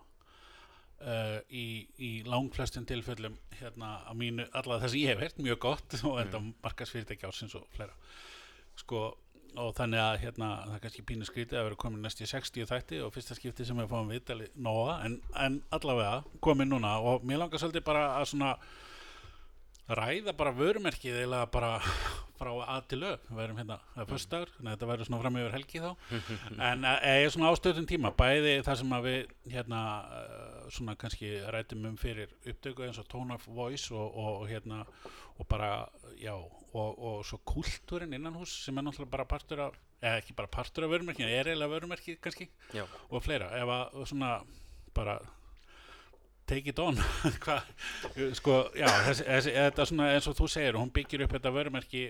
Uh, 1.00 1.40
í, 1.52 1.88
í 2.00 2.10
langflestum 2.28 2.88
tilfellum 2.88 3.38
hérna 3.56 4.02
á 4.04 4.12
mínu, 4.16 4.48
allavega 4.52 4.86
það 4.86 4.94
sem 4.94 5.04
ég 5.04 5.14
hef 5.14 5.22
heyrt 5.24 5.44
mjög 5.44 5.62
gott 5.64 5.96
og 6.04 6.18
enda 6.24 6.42
markarsfyrirtæki 6.64 7.28
ársins 7.28 7.56
og 7.60 7.68
fleira. 7.76 7.96
Sko 8.80 9.04
og 9.58 9.72
þannig 9.78 10.02
að 10.04 10.20
hérna 10.24 10.50
það 10.66 10.76
er 10.76 10.84
kannski 10.84 11.06
pínu 11.10 11.28
skrítið 11.28 11.60
að 11.60 11.66
vera 11.70 11.80
komin 11.82 12.04
næst 12.06 12.22
í 12.22 12.28
60 12.30 12.70
þætti 12.70 13.02
og 13.06 13.14
fyrsta 13.16 13.38
skipti 13.38 13.66
sem 13.66 13.80
við 13.80 13.90
fáum 13.92 14.12
viðtali 14.12 14.50
Nóa 14.62 15.00
en, 15.06 15.18
en 15.40 15.60
allavega 15.76 16.22
komin 16.44 16.70
núna. 16.70 16.98
Og 17.02 17.26
mér 17.26 17.44
langar 17.44 17.62
svolítið 17.62 17.86
bara 17.88 18.06
að 18.20 18.30
svona 18.34 18.54
ræða 19.90 20.36
bara 20.38 20.54
vörumerkið 20.54 21.24
eða 21.24 21.46
bara 21.50 21.72
frá 22.40 22.52
að 22.76 22.86
til 22.92 23.00
lög 23.02 23.24
við 23.28 23.40
verðum 23.42 23.58
hérna, 23.60 23.78
það 23.96 24.04
er 24.04 24.10
föstudagur 24.14 24.52
þannig 24.54 24.70
að 24.70 24.76
þetta 24.76 24.90
verður 24.92 25.10
svona 25.10 25.22
fram 25.24 25.40
yfir 25.42 25.56
helgi 25.58 25.82
þá. 25.84 25.90
En 26.70 26.86
eh, 26.88 27.08
ég 27.20 27.26
er 27.26 27.34
svona 27.34 27.50
ástöðun 27.52 27.90
tíma 27.90 28.14
bæði 28.20 28.54
það 28.68 28.80
sem 28.84 28.96
að 28.96 29.10
við 29.10 29.34
hérna 29.56 29.82
eh, 30.20 30.70
svona 30.78 30.96
kannski 31.02 31.34
rætum 31.56 31.90
um 31.90 31.98
fyrir 32.00 32.32
upptöku 32.46 32.86
eins 32.86 33.02
og 33.02 33.10
tone 33.12 33.36
of 33.36 33.50
voice 33.50 33.92
og, 33.92 34.08
og, 34.08 34.32
og 34.44 34.48
hérna 34.52 34.86
og 35.40 35.48
bara, 35.50 35.74
já 36.22 36.36
og, 36.74 37.00
og 37.00 37.26
svo 37.26 37.40
kultúrin 37.48 38.14
innan 38.14 38.36
hús 38.38 38.52
sem 38.66 38.78
er 38.78 38.86
náttúrulega 38.86 39.16
bara 39.16 39.26
partur 39.30 39.64
af 39.66 39.78
eða 40.00 40.22
ekki 40.22 40.36
bara 40.38 40.52
partur 40.52 40.86
af 40.86 40.94
vörumerkið, 40.94 41.28
er 41.34 41.50
eiginlega 41.50 41.74
vörumerkið 41.74 42.20
kannski 42.24 42.48
Já. 42.76 42.86
og 43.10 43.24
fleira, 43.26 43.50
ef 43.58 43.72
að 43.74 44.06
svona 44.12 44.32
bara 44.96 45.18
take 46.50 46.72
it 46.72 46.80
on 46.80 46.98
Hva, 47.44 47.60
sko, 48.38 48.62
já, 48.78 48.88
þessi, 49.10 49.26
þessi, 49.28 49.56
þetta 49.58 49.88
svona 49.92 50.12
eins 50.14 50.30
og 50.32 50.38
þú 50.40 50.50
segir, 50.52 50.80
hún 50.80 50.94
byggir 50.94 51.26
upp 51.26 51.36
þetta 51.36 51.54
vörumerki 51.56 52.06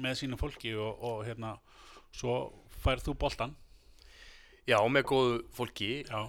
með 0.00 0.18
sínu 0.22 0.40
fólki 0.40 0.74
og, 0.76 1.04
og 1.04 1.22
hérna, 1.26 1.56
svo 2.14 2.38
færð 2.82 3.10
þú 3.10 3.16
boltan 3.20 3.54
Já, 4.66 4.80
með 4.90 5.04
góðu 5.06 5.34
fólki 5.54 5.90
já, 6.08 6.24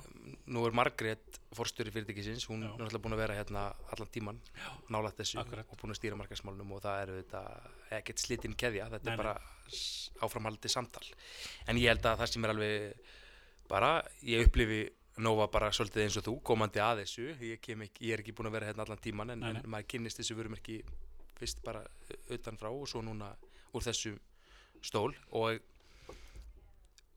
nú 0.47 0.63
er 0.67 0.75
Margrét 0.75 1.39
forstjóri 1.57 1.91
fyrirtækisins, 1.91 2.45
hún 2.47 2.61
Já. 2.63 2.69
er 2.71 2.79
náttúrulega 2.79 3.03
búin 3.03 3.15
að 3.17 3.21
vera 3.23 3.35
hérna 3.37 3.63
allan 3.91 4.11
tíman 4.13 4.37
nálægt 4.93 5.17
þessu 5.19 5.39
Akkurat. 5.41 5.67
og 5.69 5.79
búin 5.81 5.91
að 5.91 5.99
stýra 5.99 6.19
markaðsmálunum 6.19 6.71
og 6.77 6.81
það 6.85 7.01
er 7.01 7.11
þetta 7.17 7.41
ekkert 7.99 8.23
slitinn 8.23 8.55
keðja, 8.55 8.87
þetta 8.93 9.09
Nei, 9.09 9.13
er 9.13 9.17
bara 9.23 9.33
áframhaldið 10.23 10.71
samtal 10.73 11.03
en 11.67 11.79
ég 11.81 11.91
held 11.91 12.05
að 12.07 12.21
það 12.21 12.31
sem 12.33 12.45
er 12.47 12.53
alveg 12.53 13.11
bara, 13.71 13.91
ég 14.23 14.47
upplifi 14.47 14.85
Nova 15.17 15.47
bara 15.49 15.71
svolítið 15.73 16.03
eins 16.03 16.15
og 16.19 16.25
þú, 16.27 16.33
komandi 16.45 16.77
að 16.79 16.99
þessu 17.01 17.23
ég, 17.41 17.55
ekki, 17.57 17.73
ég 18.05 18.13
er 18.13 18.21
ekki 18.21 18.35
búin 18.37 18.51
að 18.51 18.57
vera 18.59 18.67
hérna 18.69 18.83
allan 18.85 18.99
tíman 19.01 19.31
en, 19.33 19.39
Nei, 19.41 19.53
nei. 19.55 19.61
en 19.65 19.71
maður 19.73 19.87
kynnist 19.95 20.19
þessu 20.21 20.35
verum 20.37 20.53
ekki 20.59 20.75
fyrst 21.39 21.63
bara 21.65 21.81
utanfrá 22.35 22.69
og 22.69 22.85
svo 22.89 23.01
núna 23.01 23.31
úr 23.73 23.81
þessu 23.87 24.13
stól 24.85 25.15
og 25.33 25.57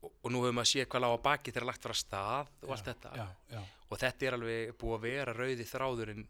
og, 0.02 0.12
og 0.24 0.32
nú 0.32 0.42
hefur 0.44 0.56
maður 0.58 0.70
séð 0.72 0.88
hvað 0.92 1.02
lág 1.04 1.14
á 1.16 1.24
baki 1.28 1.52
þegar 1.54 1.66
lagt 1.70 1.84
var 1.88 1.94
að 1.94 2.00
stað 2.02 2.50
og 2.62 2.74
allt 2.76 2.84
þetta. 2.90 3.12
já, 3.16 3.26
já, 3.54 3.62
og 3.90 3.98
þetta 4.04 4.26
er 4.30 4.36
alveg 4.38 4.76
búið 4.80 4.96
að 4.98 5.04
vera 5.08 5.32
rauði 5.36 5.66
þráðurinn 5.72 6.26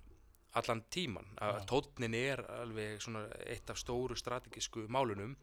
allan 0.59 0.81
tíman 0.91 1.29
að 1.39 1.59
Já. 1.61 1.67
tónnin 1.71 2.15
er 2.19 2.41
alveg 2.59 3.03
svona 3.05 3.21
eitt 3.47 3.71
af 3.71 3.79
stóru 3.79 4.17
strategísku 4.19 4.87
málunum 4.91 5.37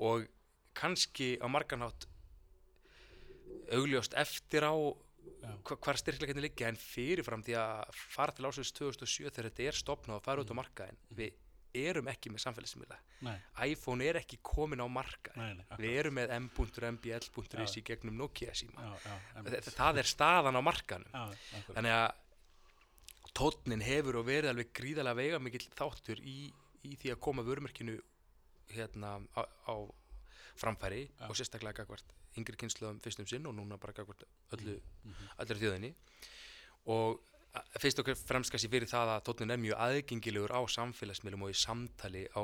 og 0.00 0.24
kannski 0.78 1.34
á 1.36 1.46
marganhátt 1.52 2.06
augljóst 3.76 4.14
eftir 4.16 4.64
á 4.64 4.72
hvar 5.68 5.98
styrkleikinni 6.00 6.40
liggja 6.46 6.70
en 6.72 6.78
fyrirfram 6.80 7.42
því 7.44 7.54
að 7.60 7.98
fara 8.14 8.32
til 8.32 8.46
ásins 8.48 8.72
2007 8.72 9.28
þegar 9.28 9.50
þetta 9.50 9.66
er 9.68 9.76
stopnað 9.76 10.16
og 10.20 10.24
fara 10.24 10.40
út 10.44 10.48
á 10.48 10.54
Mm. 10.56 10.60
markaðin 10.62 10.98
við 11.12 11.34
erum 11.90 12.08
ekki 12.10 12.30
með 12.32 12.42
samfélagsmiðla. 12.44 12.98
iPhone 13.66 14.04
er 14.04 14.18
ekki 14.20 14.38
komin 14.42 14.80
á 14.82 14.86
markaðin 14.88 15.42
nei, 15.42 15.54
nei 15.54 15.78
við 15.82 15.98
erum 16.02 16.14
með 16.18 16.34
m.mbl.is 16.38 17.76
í 17.78 17.82
gegnum 17.86 18.16
Nokia 18.18 18.54
síma. 18.54 18.82
Já, 18.82 18.94
já, 19.04 19.70
það 19.76 19.98
er 20.02 20.08
staðan 20.10 20.58
á 20.58 20.62
markanum 20.62 21.12
já, 21.12 21.62
þannig 21.74 21.94
að 21.98 22.08
tónnin 23.38 23.82
hefur 23.84 24.18
og 24.20 24.26
verið 24.26 24.50
alveg 24.52 24.72
gríðalega 24.74 25.18
veiga 25.18 25.38
mikill 25.42 25.66
þáttur 25.78 26.20
í, 26.26 26.52
í 26.88 26.96
því 26.98 27.12
að 27.14 27.20
koma 27.22 27.44
vörumerkinu 27.46 27.98
hérna 28.74 29.16
á, 29.38 29.42
á 29.68 29.74
framfæri 30.58 31.04
og 31.28 31.36
sérstaklega 31.38 31.84
gagvart 31.84 32.14
yngri 32.38 32.56
kynsluðum 32.58 32.98
fyrstum 33.02 33.26
sinn 33.30 33.46
og 33.46 33.54
núna 33.56 33.78
bara 33.80 33.92
gagvart 33.96 34.24
öllu, 34.54 34.78
Mhm. 35.04 35.28
öllu 35.42 35.56
þjóðinni. 35.62 35.94
Og 36.86 37.20
fyrst 37.80 37.98
og 38.02 38.10
fremst 38.28 38.52
kannski 38.52 38.68
fyrir 38.70 38.88
það 38.90 39.14
að 39.16 39.22
tónnin 39.28 39.52
er 39.54 39.62
mjög 39.62 39.78
aðgengilegur 39.86 40.52
á 40.54 40.60
samfélagsmiðlum 40.68 41.46
og 41.46 41.50
í 41.54 41.56
samtali 41.58 42.24
á, 42.36 42.42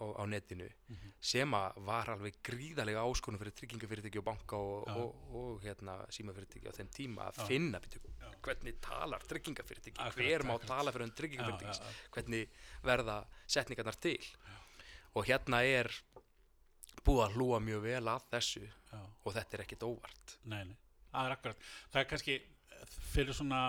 á, 0.00 0.04
á 0.20 0.22
netinu 0.26 0.68
Mhm. 0.88 1.12
sem 1.20 1.50
að 1.54 1.76
var 1.86 2.06
alveg 2.12 2.34
gríðalega 2.42 3.04
áskonum 3.04 3.38
fyrir 3.40 3.54
tryggingafyrirtæki 3.56 4.18
og 4.18 4.24
banka 4.24 4.56
og, 4.56 4.86
Já. 4.88 4.96
og, 4.96 5.34
og 5.34 5.60
hérna 5.62 5.94
símafyrirtæki 6.10 6.68
á 6.68 6.72
þeim 6.76 6.90
tíma 6.92 7.28
að 7.30 7.38
Já. 7.38 7.46
finna 7.46 7.78
byrju, 7.80 8.00
Já. 8.20 8.30
hvernig 8.42 8.80
talar 8.80 9.20
tryggingafyrirtæki, 9.24 9.98
Akkurat, 10.00 10.14
hver 10.16 10.42
má 10.44 10.54
akkurat. 10.54 10.66
tala 10.68 10.92
fyrir 10.92 11.04
um 11.04 11.10
já. 11.10 11.80
hvernig 12.12 12.48
verða 12.82 13.24
setningarnar 13.46 13.96
til 14.00 14.18
og 15.14 15.24
hérna 15.26 15.62
er 15.64 15.88
búið 17.04 17.28
að 17.28 17.34
hlúa 17.36 17.60
mjög 17.60 17.82
vel 17.82 18.04
að 18.08 18.22
þessu 18.32 18.68
og 19.24 19.32
þetta 19.34 19.54
er 19.54 19.60
ekkit 19.64 19.82
óvart 19.82 20.36
Nei, 20.44 20.64
nei, 20.64 20.76
það 21.12 21.26
er 21.26 21.36
akkurat 21.36 21.56
það 21.92 22.00
er 22.00 22.04
kannski 22.04 22.42
fyrir 23.14 23.34
svona 23.36 23.60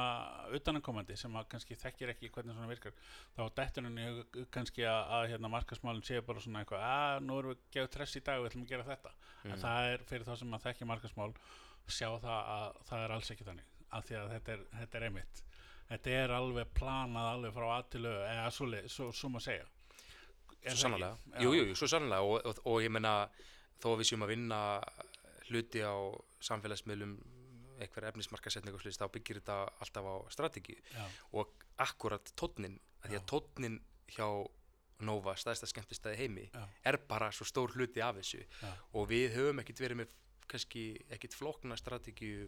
utanakomandi 0.56 1.16
sem 1.18 1.36
að 1.38 1.48
kannski 1.52 1.76
þekkir 1.80 2.12
ekki 2.16 2.30
hvernig 2.34 2.56
svona 2.56 2.70
virkar 2.72 2.96
þá 3.36 3.42
hug 3.46 4.48
kannski 4.52 4.84
að, 4.88 5.02
að 5.18 5.28
hérna 5.34 5.52
markasmálinn 5.54 6.06
séu 6.06 6.22
bara 6.26 6.40
svona 6.44 6.64
eitthvað 6.64 6.86
að 6.90 7.20
nú 7.28 7.38
erum 7.40 7.54
við 7.54 7.62
gefið 7.76 7.92
tress 7.96 8.16
í 8.16 8.24
dag 8.26 8.40
og 8.40 8.46
við 8.46 8.52
ætlum 8.52 8.66
að 8.68 8.74
gera 8.74 8.88
þetta 8.92 9.14
en 9.16 9.52
Mm. 9.52 9.60
það 9.62 9.88
er 9.94 10.04
fyrir 10.10 10.26
þá 10.26 10.36
sem 10.40 10.54
að 10.58 10.64
þekki 10.64 10.86
markasmál 10.90 11.34
sjá 11.86 12.08
það 12.18 12.48
að 12.56 12.78
það 12.90 13.04
er 13.04 13.12
alls 13.14 13.28
ekki 13.32 13.46
þannig 13.46 13.66
af 13.94 14.06
því 14.08 14.16
að 14.18 14.32
þetta 14.34 14.52
er, 14.56 14.64
þetta 14.80 14.98
er 14.98 15.04
einmitt 15.06 15.42
þetta 15.90 16.10
er 16.24 16.32
alveg 16.34 16.72
planað 16.74 17.28
alveg 17.30 17.54
frá 17.54 17.66
aðtilu 17.76 18.14
eða 18.26 18.48
svo, 18.56 18.70
svo, 18.90 19.12
svo 19.14 19.30
maður 19.30 19.46
segja 19.46 19.68
Er 20.66 20.74
svo 20.74 20.88
sannlega, 20.88 21.12
Já. 21.30 21.44
jú, 21.46 21.52
jú, 21.54 21.66
jú, 21.70 21.76
svo 21.78 21.88
sannlega 21.92 22.26
og, 22.26 22.40
og, 22.50 22.62
og 22.66 22.80
ég 22.82 22.90
menna 22.90 23.12
þó 23.78 23.92
að 23.92 24.00
við 24.02 24.08
séum 24.10 24.26
að 24.26 24.32
vinna 24.34 24.60
hluti 25.52 25.84
á 25.86 25.94
samfélagsmiðlum 26.42 27.14
eitthvað 27.79 28.10
efnismarkasetning 28.12 28.75
og 28.75 28.84
slist 28.84 29.01
þá 29.01 29.08
byggir 29.13 29.39
þetta 29.41 29.58
alltaf 29.84 30.10
á 30.12 30.15
strategi 30.34 30.75
Já, 30.94 31.05
og 31.39 31.65
akkurat 31.86 32.32
tónnin 32.39 32.77
að 33.03 33.12
því 33.12 33.20
að 33.22 33.27
tónnin 33.34 33.79
hjá 34.15 34.27
Nova, 35.05 35.34
stæðsta 35.36 35.67
skemmtistæði 35.67 36.20
heimi 36.22 36.44
Já. 36.53 36.62
er 36.88 36.98
bara 37.10 37.27
svo 37.36 37.44
stór 37.48 37.74
hluti 37.75 38.00
af 38.00 38.15
þessu 38.15 38.46
Já. 38.46 38.70
og 38.96 39.10
við 39.12 39.34
höfum 39.36 39.60
ekkit 39.60 39.82
verið 39.84 40.00
með 40.00 40.13
kannski 40.48 40.86
ekkit 41.12 41.36
flókna 41.36 41.75
strategíu 41.75 42.46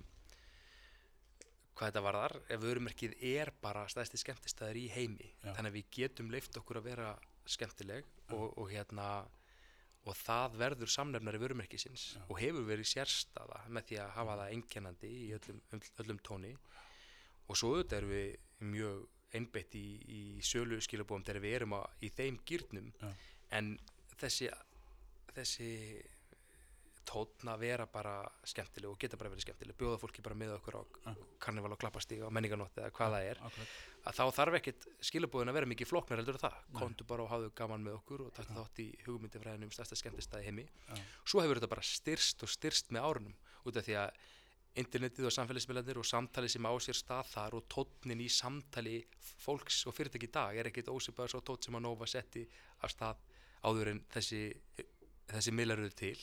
hvað 1.78 1.90
þetta 1.92 2.04
varðar 2.06 2.36
ef 2.48 2.62
vörumerkið 2.64 3.18
er 3.34 3.52
bara 3.62 3.84
stæðsti 3.92 4.22
skemmtistæður 4.22 4.80
í 4.80 4.86
heimi 4.96 5.28
Já. 5.44 5.52
þannig 5.58 5.72
að 5.74 5.78
við 5.80 5.90
getum 6.00 6.32
leift 6.34 6.58
okkur 6.62 6.80
að 6.80 6.88
vera 6.94 7.10
skemmtileg 7.48 8.08
og, 8.36 8.48
og 8.58 8.72
hérna 8.72 9.10
og 10.08 10.16
það 10.16 10.56
verður 10.62 10.92
samnefnari 10.94 11.40
vörumerkisins 11.42 12.04
Já. 12.16 12.22
og 12.30 12.40
hefur 12.40 12.66
verið 12.70 12.88
sérstaða 12.94 13.62
með 13.76 13.88
því 13.90 14.00
að 14.04 14.14
hafa 14.18 14.38
það 14.42 14.54
einkennandi 14.56 15.10
í 15.12 15.28
öllum, 15.38 15.62
öll- 15.76 15.94
öllum 16.04 16.20
tóni. 16.30 16.54
Og 17.48 17.60
svo 17.60 17.74
auðvitað 17.76 17.98
erum 18.02 18.14
við 18.16 18.70
mjög 18.74 19.06
einbeitt 19.38 19.76
í, 19.76 19.86
í 20.08 20.22
sölu 20.48 20.80
skilabóðum 20.82 21.26
þegar 21.28 21.44
við 21.44 21.56
erum 21.60 21.74
að, 21.78 21.88
í 22.08 22.10
þeim 22.16 22.38
gýrnum 22.48 22.88
en 23.52 23.74
þessi 24.22 24.48
þessi 25.36 25.68
tónn 27.08 27.52
að 27.52 27.64
vera 27.64 27.86
bara 27.90 28.14
skemmtileg 28.48 28.92
og 28.92 29.00
geta 29.02 29.18
bara 29.20 29.32
verið 29.32 29.46
skemmtileg 29.46 29.78
bjóða 29.80 30.00
fólki 30.02 30.24
bara 30.26 30.38
með 30.38 30.56
okkur 30.58 30.78
á 30.80 30.82
Já. 30.84 31.12
karnival 31.44 31.72
og 31.76 31.82
klappastíg 31.82 32.24
og 32.28 32.34
menninganótt 32.36 32.80
eða 32.82 32.94
hvað 32.96 33.16
það 33.16 33.28
er 33.32 33.42
akkurat. 33.48 33.76
að 34.08 34.18
þá 34.20 34.24
þarf 34.40 34.58
ekkit 34.60 34.88
skilabóðin 35.10 35.52
að 35.52 35.60
vera 35.60 35.72
mikið 35.74 35.92
flóknar 35.92 36.22
heldur 36.22 36.40
það, 36.42 36.58
komdu 36.78 37.08
bara 37.08 37.24
og 37.26 37.32
hafðu 37.32 37.52
gaman 37.56 37.86
með 37.86 38.00
okkur 38.02 38.26
og 38.28 38.34
takk 38.36 38.52
þátt 38.56 38.82
í 38.84 38.88
hugmyndifræðinu 39.06 39.70
um 39.70 39.76
stærsta 39.76 40.00
skemmtistæði 40.00 40.50
heimi. 40.50 40.68
Já. 40.88 40.98
svo 41.24 41.44
hefur 41.44 41.62
þetta 41.62 41.74
bara 41.76 41.86
styrst 41.86 42.44
og 42.44 42.52
styrst 42.52 42.92
með 42.92 43.08
árunum 43.08 43.38
út 43.68 43.80
af 43.80 43.88
því 43.88 43.98
að 44.04 44.12
internetið 44.78 45.26
og 45.26 45.34
samfélagsmiðlandir 45.34 45.98
og 45.98 46.06
samtali 46.06 46.50
sem 46.52 46.68
á 46.68 46.74
sér 46.84 46.98
stað 47.00 47.32
þar 47.32 47.56
og 47.58 47.66
tónnin 47.72 48.22
í 48.22 48.28
samtali 48.30 49.00
fólks 49.42 49.80
og 49.90 49.96
fyrirtæki 49.98 50.30
í 50.30 50.34
dag 50.36 50.60
er 50.60 50.70
ekkit 50.70 50.92
ósipað 50.94 51.32
þessi 55.32 55.54
miðlar 55.56 55.84
eru 55.84 55.94
til. 55.98 56.18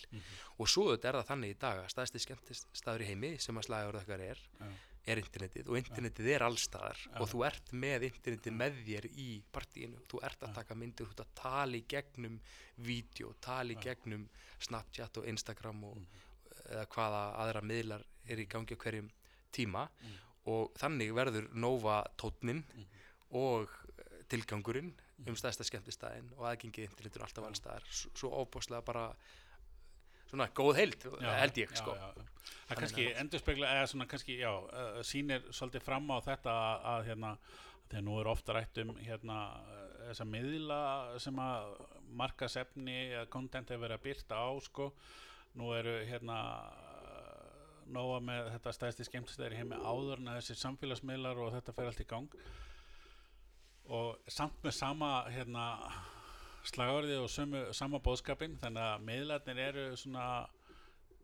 Og 0.59 0.71
svo 0.71 0.89
er 0.95 1.01
það 1.05 1.29
þannig 1.31 1.55
í 1.55 1.61
dag 1.61 1.83
að 1.83 1.93
staðsti 1.93 2.25
skemmtistæður 2.25 3.05
í 3.05 3.09
heimi 3.13 3.33
sem 3.43 3.59
að 3.61 3.67
slagur 3.69 3.99
okkar 4.01 4.25
er 4.25 4.43
Já. 4.61 4.69
er 5.13 5.21
internetið. 5.21 5.69
Og 5.69 5.79
internetið 5.81 6.31
er 6.35 6.47
allstaðar 6.47 7.01
Já. 7.05 7.17
og 7.21 7.31
þú 7.33 7.45
ert 7.51 7.73
með 7.85 8.09
internetið 8.11 8.57
með 8.61 8.79
þér 8.87 9.09
í 9.13 9.29
partíinu, 9.53 10.01
þú 10.09 10.23
ert 10.31 10.47
að 10.47 10.55
taka 10.61 10.79
myndir 10.81 11.07
þú 11.09 11.13
ert 11.17 11.25
að 11.27 11.35
tala 11.43 11.77
í 11.77 11.85
gegnum 11.89 12.41
vídeo, 12.77 13.35
tala 13.45 13.75
í 13.75 13.81
gegnum 13.83 14.29
Snapchat 14.65 15.21
og 15.21 15.29
Instagram 15.29 15.85
og 15.91 15.99
eða 16.71 16.87
hvaða 16.95 17.23
aðra 17.45 17.63
miðlar 17.67 18.05
er 18.31 18.41
í 18.41 18.47
gangi 18.49 18.77
á 18.77 18.81
hverjum 18.81 19.11
tíma. 19.53 19.89
Og 20.51 20.73
þannig 20.77 21.13
verður 21.17 21.49
Nova 21.57 22.03
tónnin 22.21 22.63
og 23.33 23.69
eh, 23.99 24.25
tilgangurinn 24.29 24.93
um 25.31 25.39
stæðsta 25.39 25.67
skemmtistæðin 25.69 26.31
og 26.37 26.47
aðgengið 26.51 26.89
internetur 26.89 27.25
alltaf 27.27 27.49
allstaðar 27.49 27.89
svo 27.95 28.31
óbúslega 28.43 28.85
bara 28.87 29.09
svona 30.31 30.49
góð 30.57 30.81
heild 30.81 31.07
held 31.23 31.61
ég 31.61 31.75
sko. 31.79 31.95
já, 31.95 32.09
já. 32.17 32.31
Það 32.69 32.81
kannski 32.81 33.05
endur 33.21 33.43
spekla 33.43 33.71
eða 33.77 33.91
svona 33.93 34.07
kannski, 34.11 34.39
já, 34.41 34.51
uh, 34.51 34.99
sýnir 35.07 35.45
svolítið 35.51 35.85
fram 35.85 36.11
á 36.13 36.19
þetta 36.25 36.55
að, 36.55 36.87
að 36.93 37.07
hérna 37.11 37.35
þegar 37.91 38.07
nú 38.07 38.17
er 38.21 38.31
ofta 38.33 38.57
rætt 38.57 38.81
um 38.83 38.95
hérna 39.01 39.39
uh, 39.61 39.85
þessa 40.09 40.27
miðla 40.29 40.81
sem 41.23 41.39
að 41.45 41.71
markasefni 42.15 42.99
eða 43.13 43.29
content 43.33 43.71
hefur 43.73 43.87
verið 43.87 44.01
að 44.01 44.09
byrta 44.09 44.41
á 44.41 44.49
sko, 44.65 44.91
nú 45.61 45.71
eru 45.77 45.95
hérna 46.09 46.41
nóga 47.95 48.21
með 48.25 48.51
þetta 48.55 48.73
stæðsti 48.79 49.07
skemmtistæðir 49.09 49.57
í 49.57 49.59
heimi 49.61 49.81
áður 49.85 50.23
en 50.23 50.31
þessi 50.39 50.57
samfélagsmiðlar 50.57 51.41
og 51.45 51.53
þetta 51.59 51.75
fer 51.77 51.91
allt 51.91 52.01
í 52.01 52.09
gang 52.09 52.39
og 53.93 54.31
samt 54.33 54.57
með 54.65 54.77
sama 54.77 55.11
hérna 55.33 55.65
slagorðið 56.65 57.21
og 57.21 57.31
sömu, 57.33 57.65
sama 57.77 58.01
bóðskapin 58.05 58.57
þannig 58.63 58.85
að 58.87 59.03
miðlarnir 59.09 59.61
eru 59.67 59.85
svona 60.01 60.29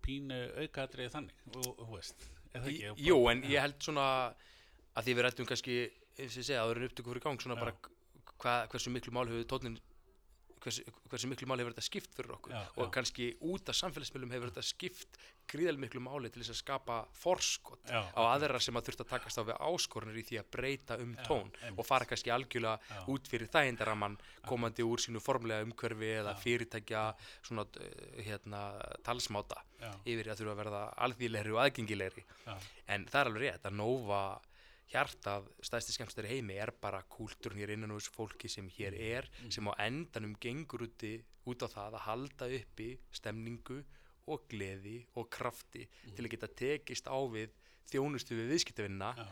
pínu 0.04 0.40
aukaðrið 0.64 1.14
þannig 1.14 1.46
og 1.56 1.70
þú 1.78 1.88
veist 1.94 2.26
það 2.52 2.68
ekki? 2.72 2.92
Jú, 3.06 3.18
en 3.30 3.44
ég 3.48 3.64
held 3.64 3.78
svona 3.84 4.06
að 4.96 5.06
því 5.06 5.14
við 5.16 5.24
rættum 5.26 5.48
kannski, 5.48 5.78
eins 6.18 6.34
og 6.34 6.42
ég 6.42 6.48
segja, 6.50 6.64
áður 6.64 6.80
en 6.82 6.88
upptöku 6.90 7.12
fyrir 7.12 7.24
gang, 7.24 7.40
svona 7.40 7.56
Já. 7.56 7.62
bara 7.64 7.74
hva, 8.40 8.54
hversu 8.72 8.92
miklu 8.92 9.14
mál 9.14 9.28
hefur 9.30 9.48
tónin 9.54 9.78
hversu, 10.64 10.84
hversu 11.10 11.30
miklu 11.30 11.48
máli 11.50 11.64
hefur 11.64 11.74
þetta 11.74 11.86
skipt 11.86 12.16
fyrir 12.16 12.34
okkur? 12.36 12.54
Já, 12.54 12.62
og 12.76 12.86
já. 12.86 12.90
kannski 12.96 13.28
út 13.50 13.70
af 13.70 13.78
samfélagsmiðlum 13.78 14.34
hefur 14.34 14.52
þetta 14.52 14.66
skipt 14.66 15.20
gríðal 15.50 15.78
miklu 15.82 16.02
máli 16.04 16.30
til 16.30 16.42
þess 16.42 16.54
að 16.54 16.60
skapa 16.60 16.98
forskot 17.20 17.90
Já, 17.90 18.00
á 18.14 18.22
aðra 18.28 18.60
sem 18.62 18.76
að 18.78 18.90
þurft 18.90 19.04
að 19.04 19.10
takast 19.14 19.40
á 19.40 19.42
við 19.48 19.62
áskorunir 19.70 20.20
í 20.20 20.26
því 20.28 20.40
að 20.42 20.50
breyta 20.56 20.98
um 21.02 21.16
tón 21.26 21.50
og 21.74 21.82
fara 21.86 22.08
kannski 22.08 22.32
algjörlega 22.34 23.06
út 23.10 23.30
fyrir 23.30 23.50
þægindaramann 23.50 24.18
komandi 24.46 24.86
úr 24.86 25.02
sínu 25.02 25.22
formlega 25.24 25.66
umhverfi 25.66 26.12
eða 26.20 26.36
fyrirtækja 26.40 27.06
svona 27.40 27.66
uh, 27.66 28.20
hérna 28.20 28.62
talsmáta 29.06 29.64
yfir 30.04 30.30
að 30.30 30.42
þurfa 30.42 30.54
að 30.54 30.60
verða 30.60 30.84
alþýðlegri 31.06 31.54
og 31.54 31.62
aðgengilegri. 31.64 32.24
En 32.90 33.06
það 33.08 33.20
er 33.20 33.30
alveg 33.30 33.44
rétt 33.46 33.68
að 33.70 33.76
Nova 33.80 34.22
hjartað 34.90 35.48
stæðsti 35.64 35.94
skemmstur 35.96 36.26
í 36.28 36.34
heimi 36.34 36.58
er 36.60 36.72
bara 36.82 37.02
kúltúrn 37.14 37.58
hér 37.60 37.74
innan 37.76 37.94
úr 37.94 38.02
þessu 38.02 38.14
fólki 38.16 38.50
sem 38.50 38.68
hér 38.76 38.96
er 38.96 39.30
sem 39.48 39.66
á 39.70 39.72
endanum 39.86 40.34
gengur 40.42 40.86
úti, 40.88 41.16
út 41.46 41.62
á 41.62 41.68
það 41.70 41.98
að 41.98 42.06
halda 42.08 42.50
uppi 42.58 42.90
stemningu 43.14 43.80
og 44.30 44.46
gleði 44.50 44.98
og 45.18 45.30
krafti 45.32 45.86
til 46.14 46.24
að 46.24 46.32
geta 46.34 46.50
tekist 46.62 47.10
á 47.10 47.18
við 47.30 47.54
þjónustu 47.90 48.36
við 48.38 48.52
viðskiptavinna 48.54 49.14
já, 49.18 49.24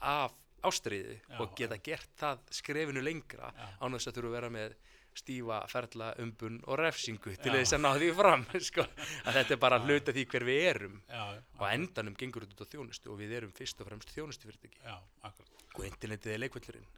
af 0.00 0.36
ástriðu 0.66 1.16
og 1.40 1.54
geta 1.58 1.78
gert 1.84 2.12
það 2.18 2.44
skrefinu 2.58 3.02
lengra 3.04 3.50
Já. 3.52 3.66
án 3.82 3.96
þess 3.96 4.10
að 4.10 4.18
þurfa 4.18 4.30
að 4.30 4.36
vera 4.36 4.52
með 4.54 4.76
stífa, 5.16 5.62
ferla, 5.72 6.10
umbun 6.22 6.60
og 6.66 6.78
refsingu 6.80 7.34
til 7.36 7.52
Já. 7.52 7.56
þess 7.60 7.76
að 7.76 7.82
ná 7.84 7.90
því 7.96 8.10
fram 8.20 8.44
sko. 8.68 8.84
að 9.24 9.40
þetta 9.40 9.56
er 9.56 9.62
bara 9.64 9.80
hluta 9.84 10.14
því 10.16 10.26
hver 10.32 10.46
við 10.50 10.68
erum. 10.74 11.00
Já, 11.08 11.24
og 11.58 11.66
endanum 11.70 12.18
gengur 12.20 12.46
þetta 12.46 12.56
út 12.58 12.68
á 12.68 12.72
þjónustu 12.74 13.12
og 13.14 13.18
við 13.22 13.34
erum 13.40 13.56
fyrst 13.56 13.80
og 13.80 13.90
fremst 13.90 14.14
þjónustu 14.14 14.50
fyrirtæki 14.50 14.84
já, 14.84 14.96
akkurat. 15.26 15.66
og 15.74 15.82
internetið 15.88 16.36
er 16.36 16.42
leikvöldurinn 16.46 16.88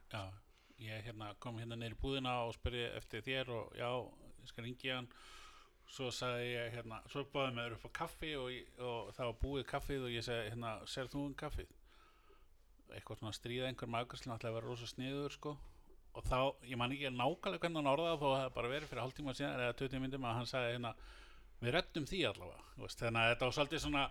ég 0.78 1.02
hérna, 1.08 1.32
kom 1.42 1.58
hérna 1.58 1.76
neyri 1.78 1.96
búðina 1.98 2.36
og 2.46 2.54
spurði 2.54 2.84
eftir 2.98 3.24
þér 3.26 3.50
og 3.50 3.74
já, 3.78 3.88
ég 4.42 4.50
skal 4.52 4.66
ringi 4.66 4.92
hann. 4.94 5.08
Svo 5.88 6.10
sagði 6.12 6.50
ég 6.52 6.74
hérna, 6.76 7.00
svo 7.08 7.24
báði 7.32 7.54
mér 7.56 7.74
upp 7.78 7.86
á 7.88 7.90
kaffi 8.02 8.34
og, 8.36 8.52
og 8.84 9.10
það 9.16 9.30
var 9.30 9.38
búið 9.42 9.66
kaffið 9.70 10.04
og 10.04 10.12
ég 10.12 10.26
segi 10.26 10.50
hérna, 10.52 10.74
sér 10.86 11.08
þú 11.08 11.24
um 11.30 11.34
kaffið? 11.38 11.72
Eitthvað 12.92 13.22
svona 13.22 13.36
stríða 13.36 13.70
einhver 13.70 13.90
magurslan 13.92 14.36
ætlaði 14.36 14.52
að 14.52 14.58
vera 14.58 14.68
rosa 14.68 14.88
sniður 14.88 15.34
sko 15.34 15.54
og 16.18 16.26
þá, 16.26 16.38
ég 16.66 16.80
man 16.80 16.94
ekki 16.94 17.12
nákvæmlega 17.14 17.62
hvernig 17.62 17.80
hann 17.80 17.92
orðaði 17.92 18.18
þó 18.18 18.26
að 18.28 18.40
það 18.40 18.56
bara 18.56 18.72
verið 18.72 18.90
fyrir 18.90 19.04
hálftíma 19.04 19.36
síðan 19.38 19.62
eða 19.66 19.78
20 19.78 20.02
myndum 20.02 20.26
að 20.26 20.36
hann 20.38 20.50
sagði 20.50 20.74
hérna 20.74 20.92
við 21.58 21.74
reddum 21.74 22.08
því 22.08 22.24
allavega, 22.28 22.66
veist, 22.82 23.00
þannig 23.02 23.22
að 23.22 23.32
þetta 23.32 23.48
var 23.48 23.56
svolítið 23.58 23.84
svona 23.84 24.04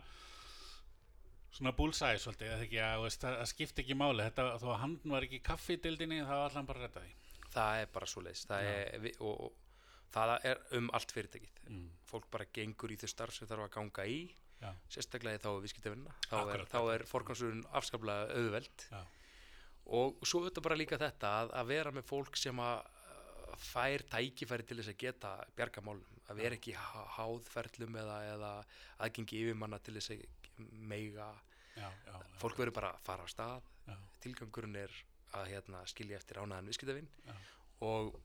svona 1.58 1.74
búlsæði 1.78 2.20
svolítið, 2.22 2.50
eða 2.54 2.66
ekki, 2.66 2.82
að, 2.84 3.04
veist, 3.06 3.24
það 3.24 3.46
skipti 3.52 3.84
ekki 3.84 3.98
máli, 3.98 4.26
þetta, 4.28 4.48
þó 4.62 4.68
að 4.74 4.82
hann 4.84 4.98
var 5.14 5.28
ekki 5.28 5.40
í 5.40 5.46
kaffidildinni, 5.48 6.20
þá 6.28 6.34
var 6.36 6.58
hann 6.58 6.68
bara 6.70 6.82
að 6.82 6.88
redda 6.88 7.06
því. 7.06 7.14
Það 7.54 7.82
er 7.82 7.94
bara 7.94 8.10
svo 8.12 8.24
leiðis 8.26 8.44
er, 8.58 9.08
og, 9.18 9.46
og 9.48 10.12
það 10.14 10.34
er 10.52 10.62
um 10.78 10.90
allt 10.98 11.14
fyrirtækið. 11.16 11.62
Mm. 11.68 11.88
fólk 12.08 12.28
bara 12.32 12.46
gengur 12.56 12.94
í 12.94 13.00
þau 13.00 13.10
starf 13.12 13.36
sem 13.36 13.50
þarf 13.50 13.66
að 13.66 13.74
ganga 13.74 14.06
í 14.08 14.20
Já, 14.58 14.70
sérstaklega 14.90 15.42
þá 15.44 15.50
viðskiptavinna. 15.64 16.14
Þá 16.26 16.36
er, 16.38 16.44
Akkurat, 16.44 16.70
þá 16.72 16.94
er 16.94 17.04
forgansurinn 17.10 17.66
afskaplega 17.78 18.38
auðveld. 18.38 18.86
Já, 18.90 19.02
og 19.88 20.18
svo 20.28 20.42
auðvitað 20.44 20.66
bara 20.68 20.78
líka 20.80 20.98
þetta 21.00 21.34
að, 21.42 21.52
að 21.62 21.68
vera 21.72 21.92
með 21.96 22.06
fólk 22.10 22.38
sem 22.40 22.60
að 22.60 22.78
uh, 22.84 23.58
fær 23.70 24.04
tækifæri 24.12 24.66
til 24.68 24.78
þess 24.82 24.92
að 24.94 24.98
geta 25.06 25.32
bjarga 25.58 25.84
málum, 25.86 26.06
að 26.28 26.42
vera 26.42 26.58
ekki 26.60 26.74
há- 26.76 27.08
háð 27.18 27.48
ferlum 27.54 27.96
eða, 28.02 28.18
eða 28.34 28.52
aðgengi 29.06 29.44
yfirmanna 29.46 29.80
til 29.80 29.96
þess 30.00 30.12
að 30.16 30.26
meiga 30.92 31.30
já, 31.78 31.88
já, 32.08 32.16
fólk 32.42 32.58
verður 32.60 32.76
bara 32.80 32.94
að 32.96 33.04
fara 33.06 33.24
á 33.24 33.28
stað. 33.30 33.68
Já, 33.88 33.96
tilgangurinn 34.24 34.76
er 34.82 34.94
að 35.38 35.52
hérna, 35.54 35.84
skilja 35.88 36.18
eftir 36.18 36.40
ánaðan 36.42 36.68
viðskiptavinn 36.72 37.08
Já. 37.28 37.34
og 37.86 38.16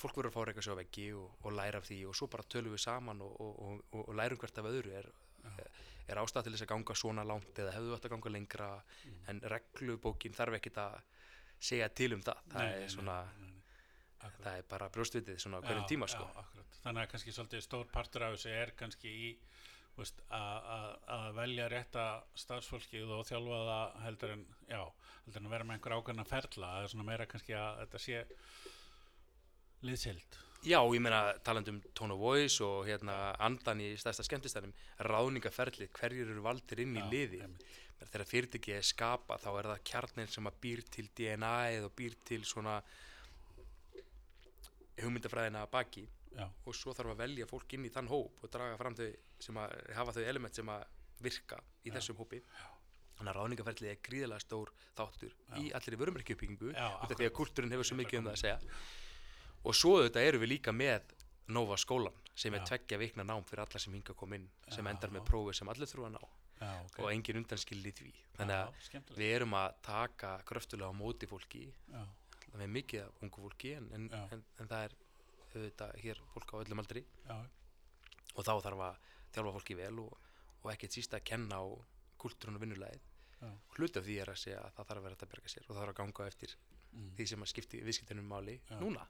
fólk 0.00 0.16
verður 0.18 0.30
að 0.30 0.34
fá 0.36 0.44
reyka 0.48 0.62
sig 0.64 0.72
á 0.74 0.80
veggi 0.80 1.04
og, 1.16 1.34
og 1.44 1.54
læra 1.56 1.78
af 1.80 1.86
því. 1.86 1.98
Og 2.08 2.16
svo 2.16 2.26
bara 2.32 2.44
tölum 2.50 2.72
við 2.74 2.82
saman 2.84 3.20
og, 3.24 3.34
og, 3.40 3.82
og 4.02 4.10
lærum 4.18 4.40
hvert 4.40 4.58
af 4.60 4.68
öðru 4.70 4.92
er, 4.98 5.08
er 6.12 6.18
ástæð 6.20 6.42
til 6.44 6.52
þess 6.52 6.62
að 6.66 6.70
ganga 6.74 6.94
svona 6.98 7.24
langt 7.24 7.58
eða 7.62 7.72
hefðu 7.76 7.94
að 7.96 8.08
ganga 8.12 8.30
lengra? 8.34 8.68
Mm. 9.06 9.18
en 9.28 9.40
reglubókin 9.54 10.34
þarf 10.36 10.58
ekkit 10.58 10.76
að 10.82 11.00
segja 11.62 11.88
til 11.88 12.12
um 12.16 12.22
það. 12.26 12.38
Það 12.52 12.62
Nei, 12.66 12.82
er 12.82 12.88
svona 12.90 13.16
nei, 13.38 13.48
nei, 13.48 14.30
það 14.42 14.56
er 14.58 14.62
bara 14.68 14.88
brjóstvitið 14.90 15.38
svona 15.38 15.60
hverjum 15.62 15.86
tíma 15.88 16.08
sko. 16.10 16.26
já, 16.26 16.64
þannig 16.82 17.02
að 17.04 17.10
kannski 17.12 17.32
svolítið 17.36 17.62
stór 17.62 17.86
partur 17.92 18.22
af 18.26 18.34
þessu 18.36 18.50
er 18.50 18.70
kannski 18.76 19.08
í 19.08 19.30
að- 20.32 21.34
velja 21.36 21.68
rétta 21.68 22.04
starfsfólkið 22.34 23.10
og 23.12 23.26
þjálfa 23.28 23.58
það 23.68 24.02
heldur 24.06 24.30
en, 24.32 24.46
já, 24.68 24.82
heldur 25.26 25.42
en 25.42 25.50
vera 25.50 25.64
með 25.64 25.74
einhver 25.78 25.96
ákveðna 25.98 26.24
ferla, 26.26 26.70
það 26.74 26.82
er 26.82 26.88
svona 26.94 27.04
meira 27.04 27.26
kannski 27.26 27.52
að 27.54 27.78
þetta 27.84 27.98
sé 27.98 28.24
liðsild 29.82 30.38
Já, 30.62 30.78
ég 30.94 31.00
meina 31.02 31.32
talandi 31.42 31.72
um 31.72 31.78
tone 31.90 32.14
of 32.14 32.20
voice 32.22 32.62
og 32.62 32.84
hérna 32.86 33.32
andan 33.42 33.80
í 33.82 33.88
stærsta 33.98 34.22
skemmtistænum 34.22 34.70
ráðningaferlið, 35.02 35.90
hverjir 35.96 36.28
eru 36.30 36.44
valdir 36.44 36.84
inn 36.84 36.94
í 36.94 37.02
Já, 37.02 37.08
liði 37.10 37.40
þegar 38.02 38.28
fyrirtæki 38.30 38.74
er 38.76 38.86
skapa 38.86 39.38
þá 39.42 39.48
er 39.50 39.68
það 39.72 39.82
kjarnin 39.90 40.30
sem 40.30 40.46
að 40.46 40.60
býr 40.62 40.84
til 40.94 41.08
DNA-ið 41.18 41.88
og 41.88 41.94
býr 41.98 42.16
til 42.28 42.40
svona 42.46 42.76
hugmyndafræðina 45.02 45.66
baki. 45.72 46.06
Já, 46.32 46.46
og 46.46 46.78
svo 46.78 46.94
þarf 46.96 47.12
að 47.12 47.24
velja 47.26 47.46
fólk 47.50 47.74
inn 47.76 47.84
í 47.84 47.92
þann 47.92 48.08
hóp 48.08 48.38
og 48.40 48.54
draga 48.54 48.78
fram 48.80 48.94
þau 48.96 49.08
sem 49.42 49.58
að 49.60 49.74
hafa 49.98 50.14
þau 50.16 50.22
element 50.24 50.56
sem 50.56 50.70
að 50.72 50.86
virka 51.22 51.58
í 51.82 51.90
Já. 51.90 51.98
þessum 51.98 52.22
hópi. 52.22 52.38
Þannig 53.18 53.34
að 53.34 53.38
ráðningaferlið 53.38 53.90
er 53.90 54.02
gríðalega 54.06 54.46
stór 54.46 54.70
þáttur 54.96 55.34
í 55.58 55.68
allir 55.76 55.98
af 56.78 57.12
því 57.12 57.26
að 57.26 57.34
kultúrin 57.36 57.74
hefur 57.74 57.90
svo 57.90 57.98
mikið 57.98 58.22
um 58.22 58.30
það 58.30 58.38
að 58.38 58.44
segja 58.46 58.78
og 59.62 59.76
svo 59.76 59.96
auðvitað 59.98 60.28
eru 60.28 60.42
við 60.42 60.52
líka 60.56 60.74
með 60.74 61.14
Nova 61.52 61.76
skólan 61.80 62.16
sem 62.38 62.54
er 62.54 62.64
tveggja 62.66 62.98
vikna 63.00 63.24
nám 63.28 63.44
fyrir 63.44 63.64
alla 63.64 63.80
sem 63.82 63.94
hinga 63.94 64.14
kom 64.16 64.32
inn 64.36 64.46
sem 64.72 64.86
endar 64.88 65.12
með 65.12 65.26
prófi 65.28 65.56
sem 65.58 65.68
allir 65.68 65.90
þurfa 65.90 66.08
að 66.08 66.14
ná. 66.16 66.22
Já, 66.62 66.72
ok. 66.86 66.98
Og 67.02 67.08
engin 67.10 67.40
undanskildi 67.40 67.92
því. 67.98 68.10
Þannig 68.36 68.56
að 68.56 69.16
við 69.18 69.32
erum 69.36 69.56
að 69.58 69.72
taka 69.82 70.36
kröftulega 70.48 70.94
á 70.94 70.94
móti 70.94 71.28
fólki. 71.28 71.64
Það 72.44 72.62
er 72.62 72.70
mikið 72.76 73.02
af 73.02 73.24
ungu 73.26 73.42
fólki 73.46 73.72
en, 73.76 73.88
en, 73.96 74.06
en, 74.30 74.44
en 74.60 74.70
það 74.70 74.86
er 74.86 74.94
auðvitað 75.52 75.96
hér 76.04 76.22
fólk 76.32 76.54
á 76.54 76.56
öllum 76.62 76.82
aldri. 76.84 77.02
Já, 77.26 77.36
og 78.36 78.46
þá 78.46 78.52
þarf 78.64 78.84
að 78.86 79.00
þjálfa 79.34 79.54
fólki 79.56 79.78
vel 79.78 79.94
og, 80.02 80.12
og 80.62 80.68
ekkert 80.72 80.96
síst 80.96 81.16
að 81.16 81.24
kenna 81.32 81.60
á 81.60 81.66
kultúrun 82.22 82.58
og 82.58 82.64
vinnulæðið 82.64 83.08
Já. 83.42 83.50
hluti 83.76 83.98
af 83.98 84.06
því 84.06 84.18
er 84.22 84.30
að 84.32 84.40
segja 84.44 84.60
að 84.62 84.76
það 84.76 84.88
þarf 84.90 85.00
að 85.00 85.06
vera 85.08 85.18
að 85.18 85.32
berga 85.34 85.52
sér 85.52 85.64
og 85.66 85.72
það 85.72 85.80
þarf 85.80 85.92
að 85.92 85.98
ganga 86.00 86.26
eftir 86.30 86.54
mm, 86.92 87.12
því 87.18 87.28
sem 87.32 87.44
að 87.44 87.52
skipti 87.52 87.82
viðskiptunum 87.86 88.28
máli 88.28 88.58
Já. 88.68 88.76
núna 88.80 89.06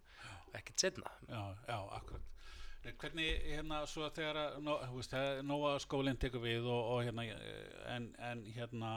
ekkert 0.57 0.85
setna 0.85 1.11
já, 1.29 1.57
já, 1.68 1.79
akkurat. 1.97 2.29
En 2.83 2.97
Hvernig 2.99 3.45
hérna 3.47 3.83
svo 3.87 4.09
þegar 4.11 4.38
að 4.40 4.57
nó, 4.66 4.73
þú 4.90 4.97
veist, 4.99 5.12
þegar 5.12 5.45
Nóa 5.47 5.75
skólinn 5.83 6.18
tekur 6.18 6.42
við 6.42 6.66
og, 6.66 6.88
og 6.97 7.05
hérna 7.07 7.27
eh, 7.31 7.77
en, 7.95 8.09
en 8.18 8.42
hérna 8.57 8.90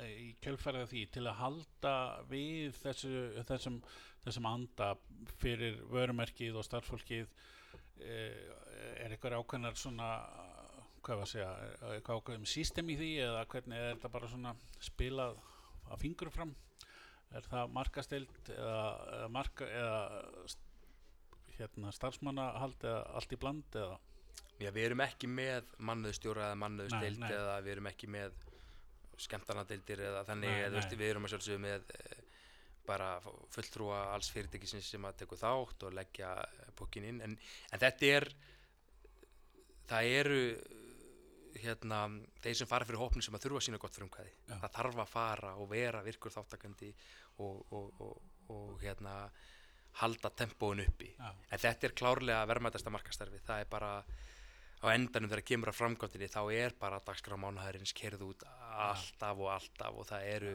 eh, 0.00 0.14
í 0.14 0.28
kjölfærið 0.44 0.86
af 0.86 0.92
því 0.94 1.02
til 1.12 1.24
að 1.28 1.40
halda 1.42 1.94
við 2.30 2.78
þessu, 2.80 3.12
þessum, 3.50 3.78
þessum 4.24 4.48
anda 4.48 4.94
fyrir 5.42 5.76
vörumerkið 5.92 6.56
og 6.56 6.64
starffólkið 6.64 7.28
eh, 8.00 8.42
er 9.04 9.12
eitthvað 9.12 9.42
ákveðnar 9.42 9.76
svona 9.76 10.10
hvað 11.04 11.20
var 11.20 11.26
að 11.26 11.32
segja, 11.34 11.50
eitthvað 11.92 12.20
ákveðum 12.22 12.48
system 12.48 12.88
í 12.88 12.96
því 12.96 13.10
eða 13.26 13.44
hvernig 13.52 13.80
er 13.80 13.90
þetta 13.92 14.14
bara 14.16 14.30
svona 14.32 14.54
spilað 14.80 15.36
að 15.92 16.00
fingur 16.00 16.32
fram 16.32 16.54
er 17.38 17.48
það 17.50 17.74
markastild 17.74 18.50
eða, 18.54 18.80
eða 19.18 19.28
marka 19.34 19.68
eða 19.68 20.00
hérna 21.58 21.92
starfsmannahald 21.94 22.82
eða 22.82 23.04
allt 23.20 23.34
í 23.34 23.40
bland 23.40 23.78
eða 23.78 24.00
Já, 24.62 24.70
við 24.70 24.84
erum 24.86 25.02
ekki 25.02 25.28
með 25.30 25.70
mannuðstjóra 25.82 26.52
eða 26.52 26.68
nei. 26.70 27.30
eða 27.34 27.56
við 27.64 27.72
erum 27.72 27.88
ekki 27.90 28.10
með 28.14 28.36
skemmtanadeildir 29.24 30.02
eða 30.08 30.22
þannig 30.28 30.52
Nei, 30.52 30.62
eða, 30.68 30.82
nei. 30.84 30.98
við 31.00 31.10
erum 31.10 31.26
að 31.26 31.34
sjálfsögðu 31.34 31.62
með 31.62 31.90
eh, 31.98 32.22
bara 32.86 33.08
fulltrúa 33.54 34.00
alls 34.14 34.30
fyrirtækisins 34.34 34.90
sem 34.94 35.04
að 35.08 35.20
tekur 35.22 35.40
þátt 35.40 35.86
og 35.88 35.94
leggja 35.96 36.30
bókin 36.78 37.06
inn 37.10 37.20
en, 37.24 37.36
en 37.70 37.82
þetta 37.82 38.10
er 38.18 38.28
það 39.90 40.10
eru 40.20 40.40
hérna, 41.64 42.00
þeir 42.42 42.58
sem 42.58 42.68
fara 42.68 42.86
fyrir 42.88 43.00
hópni 43.00 43.22
sem 43.24 43.34
að 43.36 43.46
þurfa 43.46 43.60
að 43.60 43.66
sína 43.68 43.80
gott 43.82 43.98
frumkvæði 43.98 44.32
Já. 44.34 44.56
það 44.64 44.74
þarf 44.76 45.00
að 45.04 45.12
fara 45.12 45.52
og 45.60 45.70
vera 45.70 46.02
virkur 46.04 46.34
þáttakandi 46.34 46.90
og, 47.38 47.64
og, 47.72 48.00
og, 48.00 48.22
og 48.54 48.78
hérna 48.82 49.14
halda 50.00 50.30
tempóin 50.34 50.82
uppi. 50.84 51.12
Já, 51.18 51.30
en 51.50 51.62
þetta 51.62 51.88
er 51.88 51.98
klárlega 51.98 52.46
verðmætasta 52.50 52.90
markastarfi 52.90 53.42
það 53.46 53.64
er 53.64 53.68
bara 53.70 53.90
á 54.84 54.86
endanum 54.92 55.30
þegar 55.30 55.46
kemur 55.48 55.70
að 55.70 55.78
framkvæmdini 55.78 56.28
þá 56.28 56.40
er 56.52 56.74
bara 56.80 57.02
dagskrá 57.06 57.38
mánuhæðurins 57.40 57.94
kerð 57.96 58.24
út 58.26 58.42
alltaf 58.44 59.38
og 59.38 59.52
alltaf 59.54 60.00
og 60.00 60.08
það 60.10 60.26
eru 60.34 60.54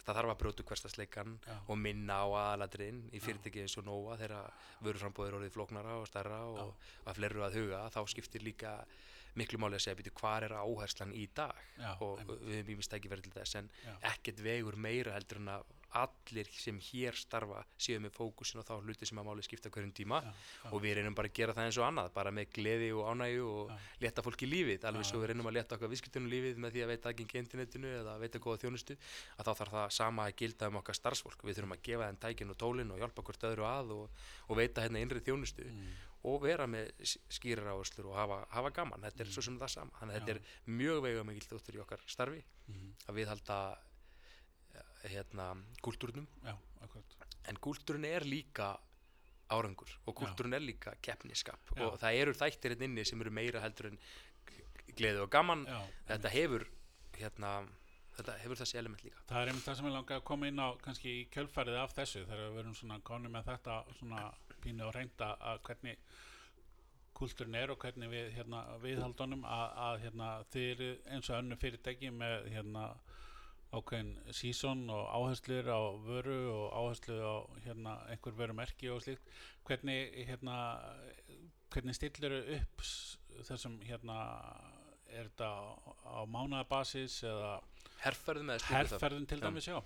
það 0.00 0.16
þarf 0.16 0.32
að 0.32 0.40
brjóta 0.42 0.66
hverstasleikan 0.68 1.32
Já. 1.44 1.54
og 1.66 1.78
minna 1.78 2.20
á 2.24 2.26
aðaladrin 2.28 3.02
í 3.12 3.20
fyrirtæki 3.22 3.64
eins 3.64 3.76
og 3.80 3.86
Nóa 3.88 4.16
þegar 4.20 4.52
vöruframbóðir 4.84 5.38
orðið 5.38 5.54
flóknara 5.56 5.96
og 6.00 6.08
stærra 6.08 6.40
og 6.48 6.76
að 7.04 7.18
fleru 7.20 7.44
að 7.46 7.58
huga 7.60 7.82
þá 7.92 8.00
skiptir 8.12 8.44
líka 8.46 8.76
miklu 9.38 9.60
máli 9.62 9.78
að 9.78 9.84
segja 9.84 9.98
býtu 10.00 10.14
hvað 10.18 10.46
er 10.48 10.56
áherslan 10.58 11.12
í 11.14 11.26
dag? 11.36 11.58
Já, 11.78 11.92
og 12.02 12.22
við 12.26 12.56
hefum 12.60 12.72
ímest 12.74 12.96
ekki 12.96 13.12
verið 13.12 13.28
til 13.28 13.36
þess 13.36 13.60
en 13.60 13.70
Já. 13.84 13.92
ekkert 14.14 14.42
vegur 14.42 14.78
meira 14.80 15.14
heldur 15.14 15.42
en 15.42 15.52
að 15.58 15.68
allir 15.98 16.46
sem 16.54 16.78
hér 16.78 17.16
starfa 17.18 17.64
séu 17.80 17.98
með 18.00 18.12
fókusin 18.14 18.60
og 18.60 18.66
þá 18.68 18.74
hluti 18.84 19.06
sem 19.08 19.18
að 19.18 19.26
máli 19.26 19.42
skipta 19.42 19.70
hverjum 19.70 19.92
tíma. 19.92 20.20
Já, 20.22 20.30
já. 20.64 20.70
og 20.72 20.82
við 20.84 20.94
reynum 20.98 21.14
bara 21.18 21.28
að 21.28 21.34
gera 21.40 21.54
það 21.56 21.66
eins 21.66 21.78
og 21.80 21.86
annað 21.88 22.12
bara 22.14 22.30
með 22.30 22.52
gleði 22.54 22.90
og 22.94 23.08
ánægju 23.10 23.46
og 23.50 23.70
Já. 23.70 23.78
létta 24.04 24.22
fólki 24.22 24.46
lífið. 24.46 24.84
Alveg 24.90 25.04
svo 25.08 25.18
við 25.22 25.32
reynum 25.32 25.46
að 25.50 25.56
létta 25.58 25.74
okkar 25.78 25.90
viðskiptunum 25.90 26.30
lífið 26.30 26.60
með 26.62 26.70
því 26.76 26.84
að 26.84 26.92
veita 26.94 27.08
aðgengi 27.10 27.36
að 27.38 27.42
internetinu 27.44 27.88
eða 28.00 28.18
veita 28.22 28.38
góða 28.38 28.60
þjónustu 28.64 28.96
að 29.36 29.44
þá 29.48 29.52
þarf 29.62 29.74
það 29.78 29.90
sama 29.98 30.28
að 30.28 30.36
gilda 30.44 30.68
um 30.70 30.76
okkar 30.82 30.94
starfsfólk. 31.00 31.42
Við 31.44 31.58
þurfum 31.60 31.74
að 31.74 31.82
gefa 31.90 32.06
þeim 32.10 32.20
tækin 32.26 32.50
og 32.54 32.60
tólin 32.62 32.90
og 32.94 32.98
hjálpa 33.02 33.22
hvort 33.26 33.48
öðru 33.50 33.66
að 33.66 33.90
og, 33.96 34.22
og 34.48 34.56
veita 34.56 34.86
hérna 34.86 35.02
innri 35.02 35.20
þjónustu 35.26 35.66
Mm. 35.70 35.90
og 36.28 36.42
vera 36.42 36.66
með 36.68 36.90
skýrar 37.32 37.70
áherslur 37.72 38.10
og 38.10 38.16
hafa, 38.18 38.46
hafa 38.52 38.70
gaman, 38.76 39.00
þetta 39.00 39.22
er 39.24 39.30
svo 39.32 39.40
sem 39.42 39.54
það 39.58 39.70
sama. 39.72 39.90
Þannig 40.00 40.14
að 40.16 40.20
þetta 40.20 40.32
er 40.34 40.72
mjög 40.76 40.98
veigamikil 41.06 41.46
þóttur 41.48 41.78
í 41.78 41.80
okkar 41.80 42.02
starfi 42.06 42.42
Mhm. 42.68 42.90
að 43.08 43.14
við 43.16 43.26
halda 43.32 43.56
hérna 45.04 45.52
akkurat. 46.84 47.16
en 47.48 47.56
kúltúrin 47.56 48.04
er 48.04 48.26
líka 48.26 48.74
árangur 49.50 49.90
og 50.06 50.14
kúltúrin 50.14 50.54
er 50.54 50.62
líka 50.62 50.94
keppniskap. 51.02 51.72
Og 51.80 51.98
það 51.98 52.18
eru 52.22 52.34
þættir 52.36 52.74
hérna 52.74 52.88
inni 52.88 53.04
sem 53.04 53.20
eru 53.20 53.32
meira 53.34 53.62
heldur 53.64 53.90
en 53.90 53.98
gleði 54.96 55.22
og 55.24 55.30
gaman. 55.30 55.66
Já, 55.66 55.80
þetta 56.12 56.32
hefur 56.34 56.66
hérna, 57.18 57.52
þetta 58.16 58.36
hefur 58.44 58.60
þessi 58.62 58.80
element 58.80 59.04
líka. 59.04 59.22
Það 59.28 59.42
er 59.42 59.52
einmitt 59.52 59.66
það 59.66 59.78
sem 59.78 59.90
ég 59.90 59.96
langaði 59.96 60.20
að 60.20 60.26
koma 60.30 60.50
inn 60.50 60.62
á 60.62 60.68
kannski 60.84 61.14
í 61.20 61.28
kjölfarið 61.34 61.78
af 61.82 61.94
þessu 61.96 62.24
þegar 62.24 62.42
við 62.46 62.58
verum 62.60 62.76
svona 62.78 63.00
konum 63.10 63.36
með 63.36 63.52
þetta 63.52 63.78
svona 63.98 64.26
pínu 64.60 64.86
og 64.86 64.94
reynda 64.94 65.34
að 65.50 65.62
hvernig 65.68 66.02
kultúrin 67.20 67.56
er 67.58 67.72
og 67.72 67.80
hvernig 67.82 68.08
við 68.12 68.30
hérna, 68.36 68.62
viðhaldunum 68.80 69.42
að, 69.44 69.66
að 69.86 70.02
hérna, 70.04 70.28
eru 70.62 70.90
eins 71.12 71.28
og 71.28 71.40
önnu 71.40 71.58
fyrirtæki 71.60 72.12
með 72.14 72.46
hérna, 72.54 72.84
ákveðin 73.70 74.08
sísón 74.34 74.80
og 74.90 75.04
áherslur 75.14 75.68
á 75.70 75.80
vöru 76.02 76.38
og 76.50 76.72
áherslu 76.74 77.16
á 77.22 77.34
hérna, 77.66 77.92
einhver 78.10 78.34
vörumerki 78.38 78.90
og 78.90 79.02
slíkt. 79.04 79.22
Hvernig, 79.68 80.10
hérna, 80.26 80.56
hvernig 81.70 81.94
stillur 81.94 82.34
upp 82.56 82.82
s- 82.82 83.18
þessum 83.46 83.78
hérna, 83.86 84.16
er 85.10 85.28
þetta 85.30 85.46
á, 85.46 85.62
á 86.02 86.18
mánaðabasis 86.26 87.20
eða 87.26 87.52
herrferðum 88.04 88.50
herrferðin 88.70 89.26
til 89.30 89.40
dæmis, 89.42 89.66
já. 89.70 89.78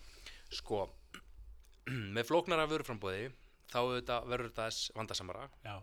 Sko 0.53 0.87
með 2.17 2.29
flóknara 2.31 2.67
vöruframbóði 2.71 3.29
þá 3.73 3.79
verður 4.29 4.51
þetta 4.51 4.69
vandasamara. 4.97 5.49
Já, 5.65 5.77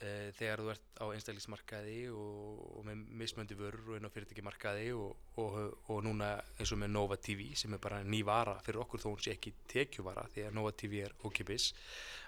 e, 0.00 0.32
þegar 0.36 0.62
þú 0.62 0.70
ert 0.72 1.00
á 1.00 1.04
einstaklismarkaði 1.14 1.96
og, 2.12 2.60
og 2.78 2.84
með 2.86 3.04
mismöndi 3.20 3.56
vörur 3.58 3.92
og 3.92 3.98
inn 3.98 4.08
á 4.08 4.12
fyrirtækimarkaði 4.12 4.90
og, 4.96 5.30
og, 5.40 5.56
og 5.92 6.02
núna 6.04 6.34
eins 6.56 6.72
og 6.74 6.80
með 6.82 6.92
Nova 6.96 7.18
TV 7.20 7.48
sem 7.58 7.72
er 7.76 7.82
bara 7.82 8.02
ný 8.04 8.22
vara 8.26 8.58
fyrir 8.64 8.82
okkur 8.84 9.02
þó 9.02 9.08
hún 9.10 9.22
sé 9.24 9.36
ekki 9.36 9.54
tekjuvara 9.72 10.26
því 10.34 10.46
að 10.48 10.58
Nova 10.58 10.74
TV 10.76 11.02
er 11.06 11.16
ókipis 11.24 11.72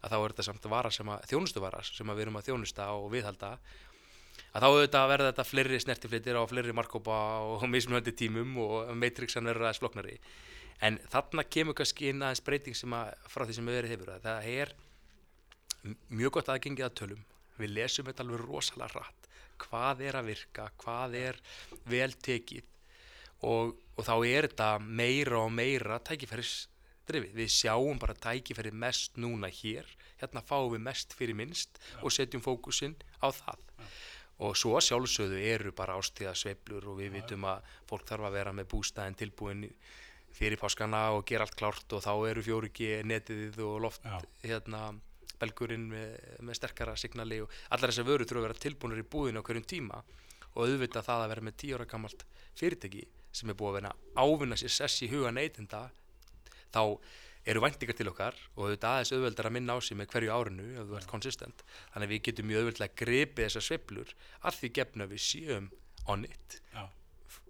að 0.03 0.15
þá 0.15 0.19
er 0.19 0.35
þetta 0.35 0.49
samt 0.49 0.71
vara 0.73 0.95
sem 0.95 1.13
að 1.13 1.29
þjónustuvara 1.33 1.85
sem 1.91 2.09
að 2.11 2.19
við 2.19 2.27
erum 2.27 2.41
að 2.41 2.51
þjónusta 2.51 2.91
og 2.97 3.09
viðhalda 3.15 3.55
að 4.49 4.65
þá 4.65 4.69
auðvitað 4.69 5.09
verða 5.13 5.31
þetta 5.33 5.49
fleiri 5.49 5.81
snertiflitir 5.85 6.39
á 6.39 6.43
fleiri 6.49 6.77
markkópa 6.77 7.17
og 7.45 7.65
mismöndi 7.75 8.15
tímum 8.17 8.57
og 8.65 8.93
Matrixan 8.97 9.49
verður 9.49 9.69
aðeins 9.69 9.83
floknari 9.83 10.19
en 10.85 11.01
þarna 11.11 11.45
kemur 11.45 11.77
kannski 11.77 12.13
inn 12.13 12.23
aðeins 12.23 12.45
breyting 12.47 12.77
að 12.95 13.17
frá 13.29 13.45
því 13.45 13.57
sem 13.57 13.67
við 13.67 13.81
verið 13.81 13.95
hefur 13.97 14.15
að 14.15 14.29
það 14.29 14.53
er 14.55 14.77
mjög 16.09 16.39
gott 16.39 16.53
aðgengið 16.55 16.87
að 16.87 16.97
tölum 17.01 17.27
við 17.59 17.75
lesum 17.77 18.09
þetta 18.09 18.25
alveg 18.25 18.45
rosalega 18.47 19.01
rætt 19.01 19.29
hvað 19.63 20.03
er 20.09 20.19
að 20.19 20.33
virka, 20.33 20.67
hvað 20.81 21.15
er 21.19 21.39
vel 21.89 22.11
tekið? 22.15 22.67
Og, 23.47 23.77
og 23.95 24.07
þá 24.07 24.15
er 24.27 24.49
þetta 24.49 24.71
meira 24.83 25.45
og 25.45 25.53
meira 25.55 26.01
tækifærisdrifið. 26.07 27.35
Við 27.39 27.55
sjáum 27.55 28.01
bara 28.03 28.17
tækifærið 28.19 28.79
mest 28.85 29.19
núna 29.21 29.51
hér. 29.61 29.87
Hérna 30.19 30.43
fáum 30.43 30.73
við 30.75 30.85
mest 30.89 31.15
fyrir 31.15 31.39
minnst 31.39 31.79
og 32.03 32.15
setjum 32.15 32.43
fókusinn 32.43 32.97
á 33.23 33.31
það. 33.31 33.63
Og 34.43 34.55
svo 34.59 34.79
sjálfsögðu 34.83 35.39
eru 35.51 35.73
bara 35.75 35.97
ástíða 35.99 36.35
sveiflur 36.39 36.93
og 36.93 37.01
við 37.01 37.17
vitum 37.19 37.47
að 37.51 37.65
fólk 37.91 38.07
þarf 38.07 38.29
að 38.29 38.37
vera 38.39 38.55
með 38.55 38.71
bústæðin 38.75 39.19
tilbúin 39.19 39.65
fyrir 40.39 40.61
páskana 40.61 41.09
og 41.17 41.25
gera 41.27 41.47
allt 41.47 41.57
klárt 41.59 41.95
og 41.97 42.05
þá 42.05 42.13
eru 42.31 42.45
fjórugi 42.47 42.91
netið 43.07 43.59
og 43.67 43.81
loft 43.83 44.05
hérna 44.45 44.93
belgurinn 45.41 45.87
með, 45.91 46.17
með 46.45 46.59
sterkara 46.59 46.97
signali 46.99 47.41
og 47.45 47.53
allar 47.75 47.93
þessar 47.93 48.09
vörur 48.09 48.29
þurfa 48.29 48.43
að 48.43 48.49
vera 48.49 48.65
tilbúinir 48.65 49.03
í 49.03 49.07
búðinu 49.15 49.43
á 49.43 49.47
hverjum 49.47 49.69
tíma 49.69 50.03
og 50.55 50.61
auðvitað 50.65 51.07
það 51.07 51.23
að 51.23 51.33
vera 51.35 51.47
með 51.47 51.57
tíu 51.63 51.79
ára 51.79 51.89
gamalt 51.89 52.27
fyrirtæki 52.59 53.07
sem 53.33 53.53
er 53.53 53.59
búið 53.59 53.71
að 53.71 53.79
vera 53.79 53.95
að 53.95 54.35
ávinna 54.35 54.59
sér 54.59 54.75
sess 54.75 55.03
í 55.07 55.11
huga 55.13 55.33
neytenda 55.35 55.83
þá 56.75 56.83
eru 57.49 57.63
væntingar 57.65 57.97
til 57.97 58.11
okkar 58.11 58.37
og 58.57 58.67
auðvitað 58.67 58.95
aðeins 58.95 59.13
auðveldar 59.15 59.49
að 59.49 59.57
minna 59.57 59.77
á 59.77 59.79
sig 59.81 59.97
með 59.97 60.11
hverju 60.13 60.35
árinu 60.35 60.69
ef 60.75 60.89
þú 60.89 60.99
ert 60.99 61.11
konsistent 61.13 61.65
þannig 61.95 62.09
að 62.09 62.13
við 62.13 62.23
getum 62.29 62.49
mjög 62.51 62.65
auðveldlega 62.65 62.99
gripið 63.03 63.47
þessar 63.47 63.67
sveiflur 63.69 64.15
að 64.43 64.59
því 64.59 64.73
gefna 64.81 65.09
við 65.09 65.25
séum 65.25 65.71
on 66.09 66.27
it 66.29 66.59
já, 66.75 66.83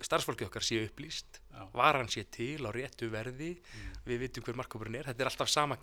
starfsfólki 0.07 0.47
okkar 0.47 0.67
sé 0.67 0.85
upplýst 0.85 1.41
varan 1.73 2.09
sé 2.09 2.25
til 2.31 2.67
á 2.67 2.71
réttu 2.75 3.09
verði. 3.13 3.57
Við 4.07 4.23
vitum 4.25 4.47
hver 4.47 4.59
markkópurinn 4.59 4.99
er. 5.01 5.11
Þetta 5.11 5.25
er 5.25 5.31
alltaf 5.33 5.51
sama 5.53 5.79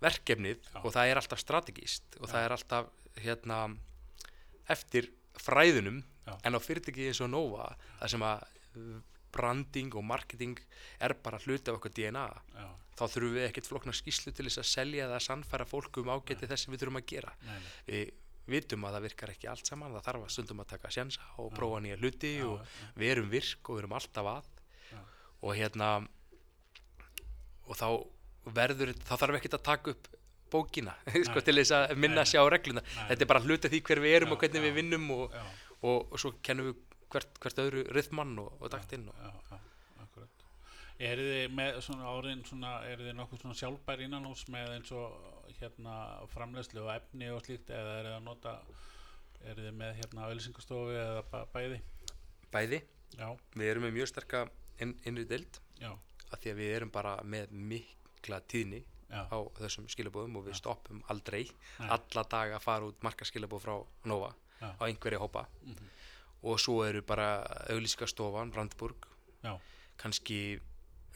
verkefnið 0.00 0.58
Já. 0.64 0.80
og 0.82 0.90
það 0.94 1.12
er 1.12 1.20
alltaf 1.20 1.42
strategíst 1.42 2.18
og 2.20 2.26
Já. 2.26 2.32
það 2.32 2.44
er 2.44 2.56
alltaf 2.56 2.90
hérna 3.20 3.60
eftir 4.70 5.10
fræðunum 5.40 6.02
Já. 6.26 6.34
en 6.44 6.56
á 6.56 6.60
fyrirtæki 6.62 7.10
eins 7.10 7.22
og 7.24 7.32
Nova 7.32 7.72
það 8.00 8.14
sem 8.14 8.26
að 8.26 8.46
branding 9.30 9.94
og 9.94 10.04
marketing 10.04 10.58
er 11.02 11.14
bara 11.22 11.38
hluti 11.42 11.70
af 11.70 11.78
okkur 11.78 11.92
DNA 11.94 12.26
þá 13.00 13.04
þurfum 13.08 13.36
við 13.36 13.46
ekkert 13.48 13.68
flokna 13.70 13.94
skýslu 13.96 14.32
til 14.34 14.46
þess 14.48 14.60
að 14.60 14.68
selja 14.68 15.06
eða 15.06 15.20
sannfæra 15.24 15.66
fólku 15.68 16.02
um 16.04 16.12
ágæti 16.12 16.48
þess 16.50 16.66
sem 16.66 16.74
við 16.74 16.82
þurfum 16.82 17.00
að 17.00 17.06
gera. 17.08 17.32
Nei, 17.46 17.54
nei, 17.56 17.64
við 17.88 18.10
vitum 18.50 18.84
að 18.84 18.96
það 18.96 19.06
virkar 19.06 19.32
ekki 19.32 19.48
allt 19.52 19.70
saman 19.70 19.94
það 19.94 20.06
þarf 20.08 20.26
að 20.26 20.32
stundum 20.34 20.62
að 20.64 20.70
taka 20.74 20.92
sjensa 20.92 21.28
og 21.40 21.52
prófa 21.56 21.80
nýja 21.84 21.98
hluti 22.00 22.32
og 22.44 22.74
við 23.00 23.12
erum 23.14 23.30
virk 23.32 23.70
og 23.70 23.78
við 23.78 23.84
erum 23.84 23.96
alltaf 24.00 24.30
að. 24.34 24.50
Og 25.40 25.56
hérna 25.56 25.90
og 27.70 27.78
þá 27.78 27.86
verður 28.44 28.94
þá 28.98 29.14
þarf 29.16 29.38
ekkert 29.40 29.58
að 29.58 29.66
taka 29.70 29.94
upp 29.94 30.10
bókina 30.50 30.94
sko, 31.28 31.42
til 31.46 31.56
þess 31.60 31.74
að 31.76 31.96
minna 32.00 32.24
að 32.24 32.32
sjá 32.32 32.42
regluna. 32.50 32.82
Nei. 32.82 33.08
þetta 33.12 33.26
er 33.26 33.32
bara 33.32 33.44
hluti 33.44 33.68
af 33.68 33.74
því 33.74 33.82
hver 33.86 34.02
við 34.02 34.16
erum 34.18 34.32
Já, 34.32 34.34
og 34.34 34.44
hvernig 34.44 34.60
já. 34.60 34.66
við 34.66 34.78
vinnum 34.80 35.10
og, 35.16 35.34
já, 35.34 35.44
og, 35.80 35.98
og 36.00 36.22
svo 36.22 36.32
kennum 36.42 36.70
við 36.70 36.80
hvert, 37.10 37.42
hvert 37.42 37.62
öðru 37.64 37.84
rithmann 37.94 38.38
og, 38.42 38.54
og 38.58 38.72
taktinn 38.72 39.08
og, 39.10 39.50
eru 41.00 41.24
þið 41.24 41.54
með 41.56 41.78
svona 41.84 42.10
árin 42.12 42.42
svona, 42.44 42.74
eru 42.90 43.06
þið 43.06 43.14
nokkuð 43.16 43.42
svona 43.44 43.56
sjálfbær 43.56 44.02
innanhús 44.04 44.42
með 44.52 44.74
eins 44.74 44.90
og 44.92 45.14
hérna 45.60 45.94
framleiðslu 46.34 46.82
og 46.84 46.90
efni 46.92 47.30
og 47.32 47.40
slíkt 47.46 47.72
eða 47.72 47.94
eru 48.00 48.10
þið 48.10 48.16
að 48.18 48.26
nota 48.26 48.52
eru 49.48 49.64
þið 49.64 49.78
með 49.80 49.94
hérna 50.02 50.26
auðlýsingastofu 50.28 50.98
eða 51.00 51.44
bæði? 51.54 51.80
Bæði. 52.52 52.82
Já, 53.16 53.26
við 53.56 53.70
erum 53.72 53.86
með 53.86 53.96
mjög 53.96 54.10
sterka 54.12 54.44
inn, 54.84 54.92
innri 55.08 55.24
deild. 55.28 55.60
Af 56.30 56.42
því 56.42 56.52
að 56.52 56.60
við 56.60 56.74
erum 56.76 56.92
bara 56.94 57.16
með 57.26 57.54
mikla 58.20 58.40
tíðni 58.48 58.82
já, 59.10 59.24
á 59.26 59.38
þessum 59.58 59.88
skilabóðum 59.90 60.36
og 60.38 60.44
við 60.46 60.54
Já. 60.54 60.60
stoppum 60.60 61.02
aldrei. 61.10 61.48
Nei. 61.80 61.88
alla 61.88 62.24
daga 62.28 62.56
að 62.58 62.62
fara 62.62 62.86
út 62.86 63.02
markaskilabóð 63.02 63.62
frá 63.64 63.76
Nova 64.04 64.34
Já. 64.60 64.70
á 64.76 64.82
einhverja 64.86 65.18
hópa. 65.18 65.46
Mhm. 65.64 65.88
og 66.42 66.58
svo 66.58 66.84
eru 66.88 67.02
bara 67.02 67.44
auglýskastofan 67.68 68.50
Brandburg 68.50 69.06
já, 69.44 69.58
kannski 69.98 70.58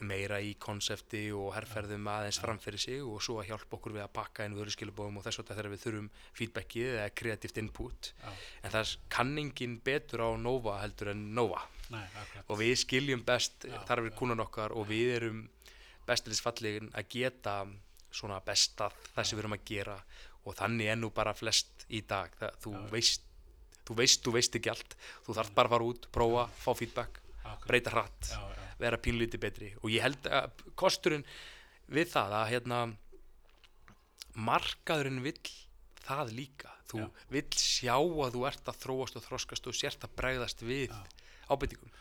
meira 0.01 0.37
í 0.39 0.55
konsepti 0.59 1.31
og 1.33 1.53
herrferðum 1.55 2.05
aðeins 2.05 2.37
framfyrir 2.39 2.77
sig 2.77 3.01
og 3.01 3.21
svo 3.23 3.39
að 3.41 3.47
hjálpa 3.49 3.77
okkur 3.77 3.93
við 3.95 4.03
að 4.03 4.13
pakka 4.13 4.45
inn 4.45 4.53
vöruskilabóðum 4.53 5.17
og 5.17 5.23
þess 5.23 5.39
vegna 5.39 5.55
þegar 5.55 5.71
við 5.71 5.81
þurfum 5.85 6.09
feedbackið 6.33 6.89
eða 6.99 7.09
kreatíft 7.15 7.57
input. 7.57 8.13
Já, 8.21 8.29
en 8.63 8.71
það 8.71 8.79
er 8.83 8.97
kanningin 9.09 9.79
betur 9.81 10.19
á 10.21 10.29
Nova 10.37 10.81
heldur 10.83 11.09
en 11.09 11.33
Nova. 11.33 11.63
Nei, 11.89 12.05
og 12.49 12.59
við 12.59 12.75
skiljum 12.83 13.23
best 13.25 13.65
þarfir 13.87 14.11
já. 14.11 14.17
kúnan 14.19 14.39
okkar 14.45 14.71
og 14.75 14.85
við 14.87 15.15
erum 15.15 15.49
bestilisfallegin 16.07 16.91
að 16.95 17.09
geta 17.15 17.55
svona 18.15 18.39
besta 18.45 18.89
það 19.13 19.27
sem 19.27 19.37
við 19.37 19.43
erum 19.43 19.57
að 19.57 19.65
gera. 19.69 19.97
Og 20.45 20.55
þannig 20.59 20.91
er 20.93 20.99
nú 20.99 21.09
bara 21.13 21.33
flest 21.33 21.87
í 21.89 22.03
dag. 22.05 22.33
Það, 22.39 22.59
þú, 22.63 22.73
Já. 22.75 22.83
veist, 22.93 23.25
þú 23.87 23.97
veist, 23.99 24.21
þú 24.25 24.33
veist 24.37 24.57
ekki 24.59 24.71
allt. 24.71 24.95
Þú 25.25 25.37
þarf 25.39 25.55
bara 25.57 25.71
að 25.71 25.75
fara 25.75 25.89
út, 25.89 26.07
prófa, 26.13 26.45
fá 26.61 26.71
feedback 26.77 27.19
akkurat. 27.45 27.67
breyta 27.67 27.93
hratt, 27.93 28.29
já, 28.29 28.39
já, 28.55 28.69
vera 28.79 29.01
pínlítið 29.01 29.41
betri. 29.41 29.71
Og 29.81 29.89
ég 29.93 30.05
held 30.05 30.29
að 30.29 30.63
kosturinn 30.77 31.25
við 31.89 32.13
það 32.13 32.37
að 32.39 32.47
hérna 32.53 32.79
markaðurinn 34.35 35.21
vill 35.25 35.39
það 36.05 36.33
líka. 36.37 36.71
Þú 36.89 37.05
vill 37.33 37.47
sjá 37.57 37.95
að 37.97 38.35
þú 38.37 38.41
ert 38.49 38.69
að 38.69 38.81
þróast 38.83 39.17
og 39.17 39.25
þroskast 39.25 39.69
og 39.69 39.77
sért 39.77 40.05
að 40.05 40.15
bregðast 40.19 40.61
við. 40.65 40.93
Ábyrtingum 41.51 41.93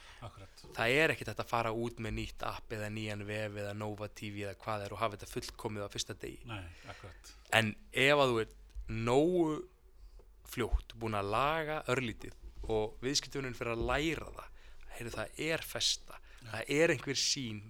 það 0.74 0.96
er 0.98 1.12
ekkert 1.14 1.40
að 1.42 1.50
fara 1.50 1.72
út 1.76 2.00
með 2.02 2.16
nýtt 2.18 2.44
app 2.48 2.72
eða 2.74 2.88
nýjan 2.92 3.24
vef 3.28 3.58
eða 3.62 3.74
Nova 3.76 4.08
TV 4.08 4.44
eða 4.46 4.56
hvað 4.62 4.86
er 4.86 4.94
og 4.94 5.02
hafa 5.02 5.18
þetta 5.18 5.30
fullkomið 5.32 5.86
á 5.86 5.88
fyrsta 5.92 6.16
degi. 6.20 6.40
Nei, 6.48 6.64
en 7.58 7.74
ef 7.92 8.22
að 8.22 8.32
þú 8.32 8.40
ert 8.44 8.56
nógu 8.88 9.44
fljótt 10.54 10.96
búin 11.00 11.18
að 11.18 11.30
laga 11.34 11.78
örlítið 11.92 12.34
og 12.72 12.98
viðskiptunin 13.04 13.56
fyrir 13.56 13.74
að 13.74 13.86
læra 13.90 14.30
það 14.38 14.50
heyrðu 14.96 15.14
það 15.18 15.40
er 15.48 15.66
festa. 15.66 16.20
Það 16.44 16.74
er 16.76 16.94
einhver 16.94 17.18
sín 17.18 17.62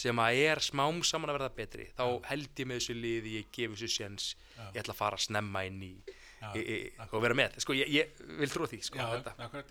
sem 0.00 0.20
að 0.22 0.40
er 0.46 0.62
smám 0.64 1.00
saman 1.04 1.32
að 1.32 1.40
verða 1.40 1.54
betri. 1.56 1.88
Þá 1.96 2.04
held 2.30 2.62
ég 2.62 2.68
með 2.68 2.80
þessu 2.80 2.96
liði, 2.96 3.36
ég 3.40 3.52
gef 3.52 3.74
þessu 3.74 3.90
séns 3.92 4.28
ég 4.70 4.80
ætla 4.80 4.94
að 4.94 5.00
fara 5.02 5.20
snemma 5.20 5.64
inn 5.68 5.82
í, 5.84 5.94
í, 6.40 6.60
í 6.60 6.78
og 7.10 7.22
vera 7.22 7.36
með, 7.36 7.58
sko 7.64 7.76
ég, 7.76 7.90
ég 7.92 8.20
vil 8.40 8.48
trúa 8.52 8.68
því 8.70 8.80
sko, 8.86 8.98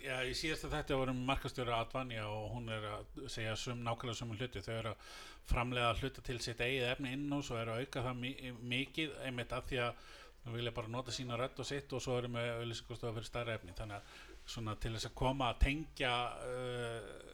Já, 0.06 0.16
í 0.28 0.36
síðasta 0.38 0.70
þetta 0.74 1.00
vorum 1.00 1.22
markastjóra 1.28 1.80
Advanja 1.82 2.28
og 2.30 2.48
hún 2.54 2.70
er 2.76 2.88
að 2.92 3.28
segja 3.32 3.56
sum, 3.60 3.82
nákvæmlega 3.86 4.20
sömu 4.22 4.38
hluti, 4.38 4.64
þau 4.66 4.74
eru 4.76 4.94
að 4.94 5.12
framlega 5.50 5.92
hluta 6.00 6.26
til 6.26 6.40
sitt 6.46 6.62
eigið 6.62 6.88
efni 6.92 7.14
inn 7.18 7.28
og 7.34 7.46
svo 7.48 7.58
eru 7.60 7.76
að 7.76 7.86
auka 7.86 8.06
það 8.06 8.20
mi 8.22 8.34
mikið 8.76 9.16
einmitt 9.26 9.56
af 9.58 9.70
því 9.70 9.82
að 9.88 10.04
þau 10.44 10.52
vilja 10.56 10.76
bara 10.78 10.94
nota 10.94 11.14
sína 11.14 11.40
rödd 11.40 11.60
og 11.60 11.68
sitt 11.68 11.94
og 11.94 12.04
svo 12.04 12.20
eru 12.20 12.30
með 12.32 12.52
auðlýsingastofa 12.60 13.16
fyrir 13.18 13.30
stærra 13.32 13.58
efni, 13.58 13.76
þannig 13.78 14.00
að 14.00 14.20
svona 14.50 14.76
til 14.82 14.94
þess 14.96 15.10
að 15.10 15.18
koma 15.20 15.50
að 15.52 15.60
tengja 15.66 16.14
uh, 16.46 17.29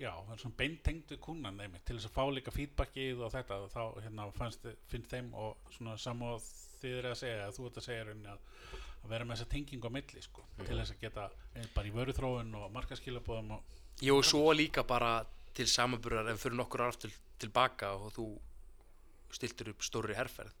já, 0.00 0.10
það 0.10 0.34
er 0.34 0.42
svona 0.42 0.58
beintengd 0.62 1.14
við 1.14 1.22
kúnan 1.26 1.60
einmitt, 1.60 1.84
til 1.86 1.98
þess 1.98 2.10
að 2.10 2.16
fá 2.16 2.24
líka 2.34 2.54
feedbackið 2.54 3.24
og 3.26 3.34
þetta, 3.34 3.58
þá 3.74 3.82
hérna 4.00 4.28
fannst, 4.36 4.68
finnst 4.90 5.12
þeim 5.12 5.32
og 5.36 5.72
svona 5.76 5.96
samúð 6.00 6.46
þið 6.80 6.96
er 6.98 7.10
að 7.10 7.18
segja, 7.20 7.42
að 7.46 7.58
þú 7.58 7.68
ert 7.68 7.80
að 7.82 7.88
segja 7.90 8.06
rauninni 8.08 8.32
að 8.32 8.46
að 9.00 9.12
vera 9.14 9.26
með 9.26 9.38
þessa 9.38 9.50
tengingu 9.54 9.88
á 9.88 9.96
milli 9.96 10.22
sko, 10.24 10.46
til 10.60 10.76
þess 10.76 10.94
að 10.94 11.04
geta 11.04 11.26
eh, 11.54 11.68
bara 11.74 11.88
í 11.88 11.92
vöruþróun 11.94 12.56
og 12.60 12.72
markaskilabóðum 12.74 13.54
og 13.56 13.76
og 14.14 14.24
svo 14.24 14.52
líka 14.56 14.84
bara 14.88 15.20
til 15.56 15.66
samanburðar 15.68 16.32
ef 16.32 16.40
fyrir 16.44 16.56
nokkur 16.56 16.86
ár 16.86 16.96
til, 16.96 17.10
tilbaka 17.40 17.92
og 17.98 18.12
þú 18.16 18.26
stiltur 19.34 19.72
upp 19.72 19.84
stórri 19.84 20.16
herferð. 20.16 20.54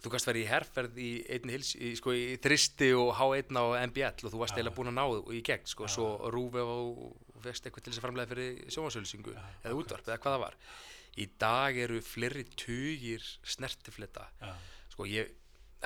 Þú 0.00 0.12
kannst 0.14 0.28
verið 0.30 0.46
í 0.46 0.48
herferð 0.48 1.00
í 1.00 1.10
einni 1.28 1.54
hils, 1.54 1.74
í, 1.76 1.90
sko, 1.98 2.14
í 2.16 2.38
þristi 2.40 2.88
og 2.96 3.10
H1 3.18 3.52
á 3.52 3.64
MBL 3.90 4.24
og 4.24 4.32
þú 4.32 4.40
varst 4.40 4.56
eiginlega 4.56 4.76
búin 4.78 4.92
að 4.92 4.96
ná 4.96 5.04
þú 5.10 5.36
í 5.36 5.42
gegn, 5.44 5.68
sko, 5.68 5.90
svo 5.92 6.06
rúfi 6.32 6.64
og 7.40 7.46
fegst 7.48 7.66
eitthvað 7.66 7.86
til 7.86 7.92
þess 7.92 8.00
að 8.02 8.06
framlega 8.06 8.32
fyrir 8.34 8.72
sjónvarsölsingu 8.76 9.34
Já, 9.34 9.44
eða 9.64 9.78
útvarp 9.80 10.08
eða 10.08 10.20
hvað 10.22 10.36
það 10.36 10.44
var. 10.44 10.58
Í 11.20 11.26
dag 11.42 11.78
eru 11.84 12.00
fleiri 12.06 12.44
tugir 12.54 13.24
snertifleta. 13.42 14.28
Já, 14.40 14.52
sko 14.92 15.08
ég 15.10 15.32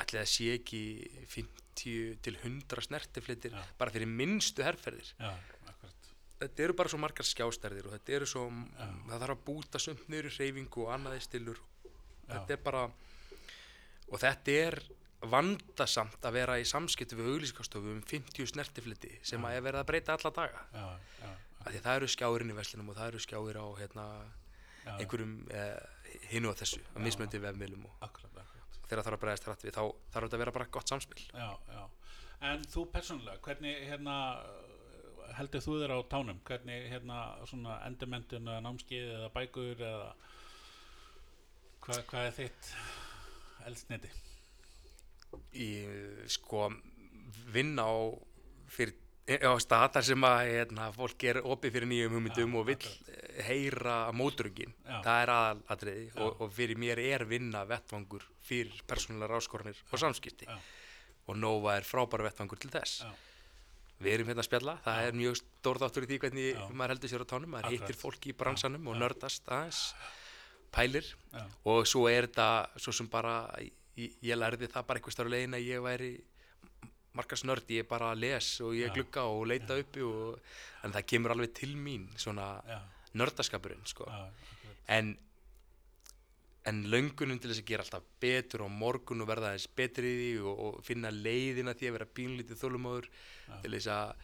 ætli 0.03 0.21
að 0.21 0.31
sé 0.33 0.51
ekki 0.59 0.83
50 1.31 2.19
til 2.25 2.39
100 2.41 2.87
snertifletir 2.89 3.55
Já. 3.55 3.63
bara 3.79 3.95
fyrir 3.95 4.11
minnstu 4.11 4.67
akkurat. 5.71 6.11
Þetta 6.43 6.67
eru 6.67 6.77
bara 6.77 6.91
svo 6.91 6.99
margar 7.01 7.27
skjástærðir 7.29 7.89
og 7.89 7.95
þetta 7.95 8.19
eru 8.19 8.29
svo, 8.29 8.49
það 9.07 9.23
þarf 9.23 9.37
að 9.37 9.45
búta 9.47 9.81
sumt 9.81 10.09
niður 10.11 10.29
í 10.29 10.35
hreyfingu 10.35 10.85
og 10.85 10.93
annaði 10.97 11.23
stilur 11.25 11.63
þetta 12.29 12.57
er 12.57 12.63
bara 12.65 12.85
og 14.11 14.21
þetta 14.21 14.59
er 14.67 14.79
vandasamt 15.25 16.27
að 16.27 16.37
vera 16.37 16.59
í 16.61 16.67
samskiptu 16.69 17.17
við 17.17 17.31
auglýsingastofu 17.33 17.95
um 17.95 18.03
50 18.05 18.51
snertifliti 18.51 19.13
sem 19.25 19.45
að 19.47 19.59
er 19.59 19.65
verið 19.65 19.81
að 19.81 19.89
breyta 19.89 20.17
alla 20.19 20.33
daga. 20.37 20.65
Já, 20.75 20.87
já, 21.23 21.31
að 21.65 21.79
það 21.85 21.99
eru 21.99 22.11
skjáirinn 22.15 22.53
í 22.53 22.57
veslinum 22.59 22.91
og 22.93 22.99
það 22.99 23.11
eru 23.13 23.23
skjáir 23.25 23.59
á 23.61 23.67
hérna, 23.81 24.07
já, 24.85 24.93
einhverjum 24.99 25.35
eh, 25.51 25.79
hinu 26.31 26.51
og 26.53 26.59
þessu, 26.61 26.81
Já. 26.85 27.01
mismöndi 27.03 27.41
vefmiðlum 27.43 27.87
og 27.89 28.07
akkurat, 28.07 28.37
akkurat. 28.45 28.79
þegar 28.89 29.07
þarf 29.07 29.19
að 29.19 29.25
breyðast 29.25 29.49
hrætt 29.49 29.67
við 29.67 29.77
þá 29.79 29.83
þarf 29.85 30.29
þetta 30.29 30.39
að 30.39 30.45
vera 30.45 30.57
bara 30.59 30.71
gott 30.77 30.93
samspil. 30.93 31.25
Já, 31.33 31.51
já, 31.73 31.83
en 32.51 32.69
þú 32.75 32.87
persónulega 32.93 33.43
hvernig 33.49 33.83
hérna 33.89 34.17
heldur 35.35 35.65
þú 35.65 35.79
þér 35.81 35.97
á 35.97 36.01
tánum, 36.13 36.43
hvernig 36.47 36.91
hérna 36.93 37.21
endurmentun 37.89 38.53
eða 38.53 38.65
námskeið 38.69 39.15
eða 39.17 39.33
bækur 39.35 39.81
eða 39.89 40.13
hvað, 41.85 42.05
hvað 42.11 42.29
er 42.29 42.37
þitt 42.39 42.71
eldsniti 43.65 44.13
í 45.59 45.69
sko 46.31 46.69
vinna 47.55 47.87
á 47.89 47.97
fyrir 48.71 48.95
á 49.25 49.53
stað 49.63 49.87
þar 49.95 50.05
sem 50.05 50.25
að 50.29 50.39
hérna, 50.51 50.87
fólk 50.93 51.25
er 51.25 51.39
opið 51.41 51.73
fyrir 51.73 51.89
nýjum 51.89 52.17
hugmyndum 52.19 52.51
Já, 52.55 52.59
og 52.61 52.67
vill 52.69 52.89
eh, 53.09 53.45
heyra 53.47 53.95
móturugin 54.13 54.75
Já. 54.85 54.99
það 55.07 55.21
er 55.23 55.33
aðalatriði 55.35 56.03
Já. 56.11 56.17
og, 56.21 56.43
og 56.45 56.51
fyrir 56.53 56.81
mér 56.81 57.01
er 57.01 57.25
vinna 57.29 57.63
vettvangur 57.69 58.27
fyrir 58.45 58.83
persónulega 58.89 59.33
ráskornir 59.33 59.81
og 59.91 60.03
samskipti. 60.03 60.45
Já, 60.45 60.59
og 61.25 61.39
Nova 61.41 61.79
er 61.79 61.89
frábæra 61.89 62.27
vettvangur 62.29 62.61
til 62.61 62.73
þess. 62.75 63.07
Já, 63.07 63.15
við 64.05 64.19
erum 64.19 64.29
hérna 64.29 64.45
að 64.45 64.51
spjalla, 64.51 64.77
það 64.85 65.01
Já. 65.01 65.09
er 65.09 65.19
mjög 65.23 65.41
stór 65.41 65.81
þáttur 65.81 66.05
í 66.05 66.11
því 66.11 66.21
hvernig 66.27 66.51
Já. 66.51 66.69
maður 66.69 66.95
heldur 66.95 67.15
sér 67.15 67.25
á 67.25 67.33
tánum 67.33 67.57
maður 67.57 67.79
hittir 67.79 68.01
fólk 68.03 68.29
í 68.29 68.37
bransanum 68.37 68.93
og 68.93 68.99
Já. 68.99 69.03
nördast 69.07 69.49
aðeins 69.49 69.83
pælir. 70.75 71.09
Já, 71.33 71.47
og 71.73 71.89
svo 71.89 72.05
er 72.13 72.29
þetta 72.29 72.51
svo 72.77 72.93
sem 72.93 73.09
bara 73.09 73.39
ég, 73.97 74.21
ég 74.21 74.37
lærði 74.37 74.69
það 74.69 74.89
bara 74.93 75.01
á 75.01 75.25
leiðin 75.33 75.57
að 75.57 75.69
ég 75.71 75.85
væri 75.89 76.13
markast 77.15 77.47
nörd, 77.47 77.69
ég 77.71 77.87
bara 77.89 78.13
les 78.15 78.49
og 78.65 78.75
ég 78.75 78.91
Já. 78.91 78.95
glugga 78.95 79.27
og 79.31 79.47
leita 79.51 79.79
uppi 79.79 80.03
og, 80.03 80.41
en 80.85 80.95
það 80.95 81.07
kemur 81.13 81.35
alveg 81.35 81.55
til 81.57 81.77
mín 81.79 82.09
svona 82.19 82.49
nördaskapurinn 83.15 83.87
sko. 83.87 84.09
en 84.89 85.17
en 86.65 86.85
löngunum 86.89 87.41
til 87.41 87.51
þess 87.51 87.61
að 87.61 87.69
gera 87.69 87.85
alltaf 87.85 88.05
betur 88.21 88.65
á 88.65 88.69
morgun 88.73 89.21
og 89.21 89.29
verða 89.29 89.51
aðeins 89.53 89.67
betri 89.77 90.09
í 90.09 90.21
því 90.21 90.31
og, 90.49 90.63
og 90.65 90.79
finna 90.87 91.11
leiðina 91.13 91.75
því 91.77 91.91
að 91.91 91.97
vera 91.99 92.13
pínlítið 92.19 92.63
þólumóður 92.63 93.09
Já. 93.11 93.59
til 93.61 93.73
þess 93.75 93.91
að 93.93 94.15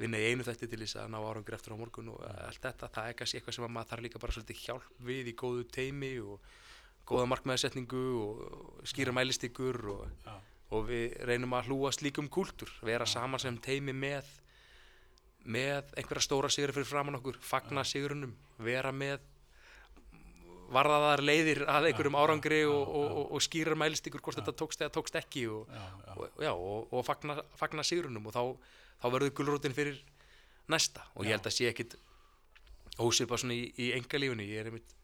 vinna 0.00 0.20
í 0.20 0.30
einu 0.30 0.46
þætti 0.46 0.68
til 0.72 0.80
þess 0.80 0.96
að 0.96 1.10
ná 1.12 1.18
árangur 1.20 1.56
eftir 1.58 1.74
á 1.76 1.80
morgun 1.80 2.08
og 2.14 2.22
allt 2.24 2.62
þetta, 2.64 2.88
það 2.88 3.10
er 3.10 3.18
kannski 3.18 3.40
eitthvað 3.40 3.56
sem 3.58 3.66
að 3.66 3.74
maður 3.76 3.90
þarf 3.90 4.04
líka 4.06 4.22
bara 4.22 4.36
svolítið 4.36 4.62
hjálp 4.64 5.02
við 5.10 5.28
í 5.28 5.36
góðu 5.42 5.66
teimi 5.76 6.12
og 6.24 6.46
góða 7.10 7.26
markmiðarsetningu 7.34 8.04
og 8.22 8.88
skýra 8.88 9.12
mælistikur 9.12 9.80
og, 9.92 10.06
já, 10.24 10.38
og 10.70 10.86
við 10.88 11.16
reynum 11.26 11.56
að 11.58 11.70
hlúa 11.70 11.90
slíkum 11.94 12.28
kúltur, 12.30 12.70
vera 12.86 13.06
saman 13.08 13.42
sem 13.42 13.58
teimi 13.58 13.94
með 13.96 14.28
með 15.40 15.94
einhverja 15.96 16.26
stóra 16.26 16.50
sigur 16.52 16.74
fyrir 16.76 16.88
framann 16.88 17.16
okkur, 17.16 17.38
fagna 17.40 17.84
sigurunum 17.86 18.34
vera 18.60 18.92
með 18.92 19.22
varðaðar 20.70 21.22
leiðir 21.24 21.62
að 21.68 21.88
einhverjum 21.88 22.18
árangri 22.20 22.60
og, 22.68 22.82
og, 22.84 23.06
og, 23.08 23.24
og 23.34 23.42
skýrar 23.42 23.78
mælistikur 23.78 24.22
hvort 24.22 24.38
Já. 24.38 24.42
þetta 24.42 24.56
tókst 24.60 24.84
eða 24.84 24.94
tókst 24.94 25.18
ekki 25.18 25.46
og, 25.50 25.72
fagna, 27.06 27.40
fagna 27.58 27.84
sigurunum 27.86 28.28
og 28.30 28.36
þá, 28.36 28.42
þá 29.02 29.06
verður 29.16 29.34
gulrótin 29.40 29.74
fyrir 29.74 29.98
næsta. 30.70 31.02
Og 31.16 31.26
ég 31.26 31.34
held 31.34 31.48
að 31.50 31.56
sé 31.56 31.70
ekkit 31.72 31.96
ósipað 33.00 33.42
svona 33.42 33.56
í, 33.56 33.66
í 33.80 33.90
engalífunni 33.96 34.46
ég 34.46 34.62
er 34.62 34.70
einmitt 34.70 34.94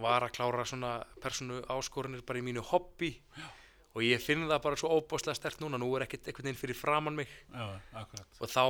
var 0.00 0.24
að 0.24 0.36
klára 0.38 0.64
svona 0.68 0.92
persónu 1.20 1.58
áskorunir 1.72 2.22
bara 2.26 2.40
í 2.40 2.46
mínu 2.46 2.62
hobby. 2.70 3.16
Já. 3.34 3.48
Og 3.94 4.02
ég 4.06 4.22
finn 4.22 4.46
það 4.46 4.62
bara 4.64 4.78
svo 4.78 4.90
óbáslega 4.96 5.34
stert 5.38 5.62
núna, 5.62 5.78
nú 5.80 5.88
er 5.98 6.06
ekkit 6.06 6.30
einhvern 6.30 6.50
veginn 6.50 6.60
fyrir 6.60 6.78
framann 6.78 7.18
mig. 7.18 7.30
Já, 7.50 8.04
og 8.38 8.50
þá, 8.50 8.64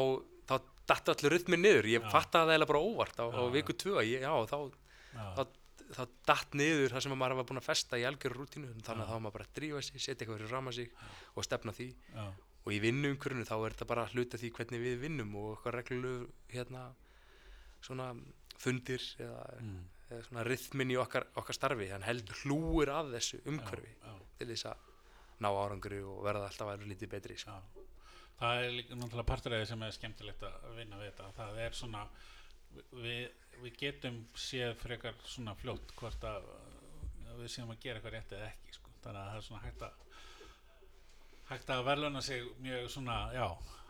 þá 0.49 0.55
datt 0.91 1.13
allir 1.13 1.35
rytmi 1.37 1.59
niður. 1.61 1.89
Ég 1.93 2.05
Já. 2.07 2.11
fattaði 2.11 2.49
það 2.49 2.55
eiginlega 2.55 2.73
bara 2.73 2.85
óvart 2.89 3.21
á, 3.21 3.27
á 3.29 3.43
viku 3.53 3.77
tvö 3.77 4.05
ég, 4.07 4.25
já, 4.25 4.33
þá, 4.51 4.59
þá, 5.37 5.43
þá 5.99 6.03
datt 6.33 6.57
niður 6.59 6.95
það 6.97 7.05
sem 7.07 7.17
að 7.17 7.21
maður 7.23 7.41
var 7.41 7.49
búin 7.51 7.61
að 7.63 7.69
festa 7.69 8.01
í 8.01 8.07
algjörur 8.09 8.43
rútínu. 8.45 8.73
Þannig 8.87 9.05
að 9.05 9.13
þá 9.13 9.19
maður 9.21 9.37
bara 9.37 9.49
að 9.49 9.55
drífa 9.61 9.85
sig, 9.85 10.01
setja 10.01 10.17
eitthvað 10.25 10.41
fyrir 10.41 10.55
rama 10.57 10.75
sig 10.75 10.91
og 11.35 11.47
stefna 11.47 11.77
því. 11.77 11.91
Já, 12.17 12.27
og 12.61 12.75
í 12.77 12.81
vinnumkörunu 12.83 13.47
þá 13.49 13.55
er 13.57 13.77
þetta 13.77 13.89
bara 13.89 14.09
hluta 14.13 14.41
því 14.41 14.51
hvernig 14.57 14.83
við 14.85 14.99
vinnum 15.05 15.37
og 15.41 15.55
eitthvað 15.55 15.77
reglulegu 15.79 16.27
hérna 16.53 16.83
svona 17.81 18.11
fundir 18.61 19.01
eða, 19.25 19.41
mm, 19.61 19.79
eða 20.11 20.27
svona 20.27 20.45
rithmin 20.45 20.93
í 20.93 20.99
okkar, 21.01 21.29
okkar 21.41 21.57
starfi. 21.57 21.89
Hann 21.93 22.05
held 22.05 22.29
hlúir 22.43 22.93
að 22.93 23.15
þessu 23.17 23.41
umhverfi 23.49 23.95
til 24.37 24.49
þess 24.51 24.69
að 24.69 24.87
ná 25.41 25.51
árangri 25.51 26.01
og 26.05 26.25
verða 26.27 26.49
alltaf 26.49 26.67
að 26.67 26.75
vera 26.75 26.91
lítið 26.93 27.13
betri 27.15 27.37
sko. 27.41 27.57
það 28.41 28.65
er 28.65 28.75
líka 28.77 28.99
náttúrulega 28.99 29.31
partur 29.33 29.55
af 29.57 29.63
því 29.63 29.71
sem 29.71 29.87
er 29.87 29.97
skemmtilegt 29.97 30.45
að 30.49 30.69
vinna 30.77 31.01
við 31.01 31.11
þetta 31.11 31.31
það 31.39 31.63
er 31.65 31.79
svona 31.81 32.05
við, 32.93 33.25
við 33.63 33.81
getum 33.85 34.21
séð 34.35 34.77
frekar 34.83 35.19
svona 35.25 35.57
fljótt 35.61 35.97
hvort 36.01 36.29
að 36.29 36.47
við 37.41 37.51
séum 37.55 37.73
að 37.73 37.83
gera 37.83 38.01
eitthvað 38.01 38.17
rétt 38.17 38.37
eða 38.37 38.53
ekki 38.53 38.77
sko. 38.77 38.95
þannig 39.03 39.21
að 39.21 39.31
það 39.31 39.41
er 39.41 39.49
svona 39.49 39.65
hægt 39.67 39.85
að 39.89 40.07
hægt 41.51 41.71
að 41.75 41.85
verðluna 41.89 42.21
sig 42.23 42.45
mjög 42.63 42.91
svona, 42.95 43.19
já 43.35 43.47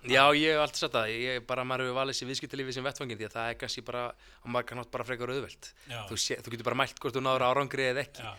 Já, 0.09 0.23
ég 0.33 0.55
hef 0.55 0.63
alltaf 0.63 0.81
sagt 0.81 0.95
það, 0.97 1.11
ég 1.13 1.43
bara 1.45 1.65
maður 1.69 1.91
hefur 1.91 1.97
valið 1.99 2.17
sér 2.17 2.29
viðskiptalífi 2.31 2.73
sem 2.73 2.87
vettvangin 2.87 3.19
því 3.21 3.27
að 3.27 3.35
það 3.35 3.49
er 3.51 3.57
kannski 3.61 3.83
bara, 3.85 4.05
á 4.17 4.47
margar 4.49 4.69
kannátt 4.71 4.93
bara 4.95 5.05
frekar 5.05 5.33
auðvelt. 5.35 5.65
Þú, 6.09 6.15
þú 6.41 6.53
getur 6.55 6.69
bara 6.71 6.79
mælt 6.81 7.01
hvort 7.03 7.17
þú 7.17 7.23
náður 7.27 7.45
árangri 7.51 7.85
eða 7.91 8.05
ekki. 8.07 8.25
Já, 8.25 8.33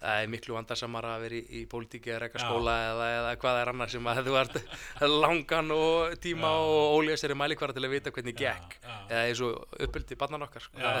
það 0.00 0.14
er 0.22 0.30
miklu 0.30 0.54
vandarsamar 0.54 1.08
að 1.10 1.24
vera 1.24 1.34
í, 1.34 1.42
í 1.50 1.60
pólitíki 1.70 2.12
eða 2.14 2.28
Já. 2.30 2.38
skóla 2.44 2.74
eða, 2.92 3.08
eða 3.16 3.32
hvað 3.42 3.58
er 3.62 3.70
annað 3.72 3.88
sem 3.96 4.10
að 4.12 4.20
þú 4.28 4.36
ert 4.40 4.54
langan 5.24 5.74
og 5.74 6.14
tíma 6.22 6.52
Já. 6.52 6.60
og 6.70 6.94
ólíða 7.00 7.18
sér 7.24 7.34
í 7.34 7.38
mælikvara 7.42 7.74
til 7.74 7.84
að 7.88 7.94
vita 7.96 8.14
hvernig 8.14 8.34
Já, 8.38 8.54
gekk. 8.54 8.70
eða 9.10 9.24
eins 9.26 9.42
og 9.48 9.52
uppöldi 9.88 10.20
barnan 10.20 10.46
okkar 10.46 10.62
sko. 10.62 10.78
Já, 10.78 10.86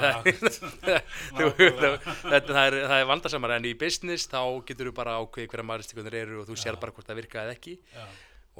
það, 2.50 2.64
er, 2.66 2.74
það 2.82 2.96
er 2.98 3.08
vandarsamar 3.14 3.56
en 3.60 3.70
í 3.70 3.76
business 3.78 4.26
þá 4.30 4.42
getur 4.66 4.90
þú 4.90 4.96
bara 4.98 5.20
ákveði 5.22 5.46
hverja 5.54 6.20
eru 6.20 6.42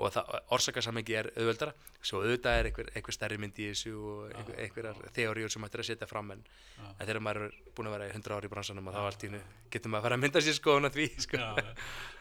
og 0.00 0.18
orsakasamhengi 0.56 1.16
er 1.18 1.28
auðveldara. 1.34 1.74
Svo 2.00 2.22
auðvitað 2.22 2.58
er 2.58 2.68
einhver, 2.70 2.90
einhver 2.96 3.14
stærri 3.14 3.38
mynd 3.40 3.58
í 3.60 3.66
þessu 3.70 3.92
og 3.98 4.30
einhver, 4.30 4.60
einhverjar 4.64 5.00
þeoríur 5.16 5.52
sem 5.52 5.66
hættir 5.66 5.82
að 5.82 5.88
setja 5.90 6.08
fram 6.08 6.32
en, 6.34 6.44
en 6.86 7.02
þegar 7.02 7.20
maður 7.26 7.48
er 7.48 7.58
búin 7.76 7.90
að 7.90 7.96
vera 7.96 8.08
í 8.08 8.14
100 8.14 8.36
ári 8.36 8.48
í 8.48 8.52
bransanum 8.54 8.88
og 8.88 8.96
þá 8.96 9.00
allt 9.02 9.26
í 9.26 9.30
hennu 9.30 9.42
getur 9.74 9.92
maður 9.92 10.00
að 10.00 10.06
fara 10.06 10.18
að 10.18 10.24
mynda 10.24 10.42
sér 10.46 10.56
skoðun 10.56 10.88
að 10.88 10.96
því 10.96 11.08
sko. 11.26 11.40
Já, 11.40 11.74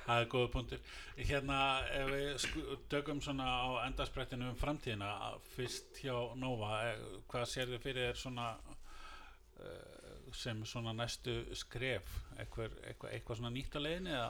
það 0.08 0.24
er 0.24 0.28
góða 0.34 0.50
punktur. 0.56 0.84
Hérna 1.20 1.60
ef 2.00 2.12
við 2.12 2.76
tökum 2.92 3.24
svona 3.24 3.48
á 3.48 3.68
endarsprettinu 3.86 4.52
um 4.52 4.60
framtíðina 4.60 5.13
að 5.30 5.39
fyrst 5.56 6.04
hjá 6.04 6.18
Nova 6.39 6.82
eh, 6.89 7.08
hvað 7.32 7.48
sér 7.54 7.72
þið 7.72 7.88
fyrir 7.88 8.10
þér 8.10 8.22
svona 8.26 8.50
uh, 8.60 10.34
sem 10.36 10.62
svona 10.68 10.94
næstu 10.98 11.39
skref? 11.58 12.12
Eitthvað, 12.36 12.76
eitthvað, 12.84 13.15
eitthvað 13.15 13.42
svona 13.42 13.56
nýtt 13.56 13.80
á 13.80 13.80
leiðinni 13.82 14.15
eða? 14.18 14.30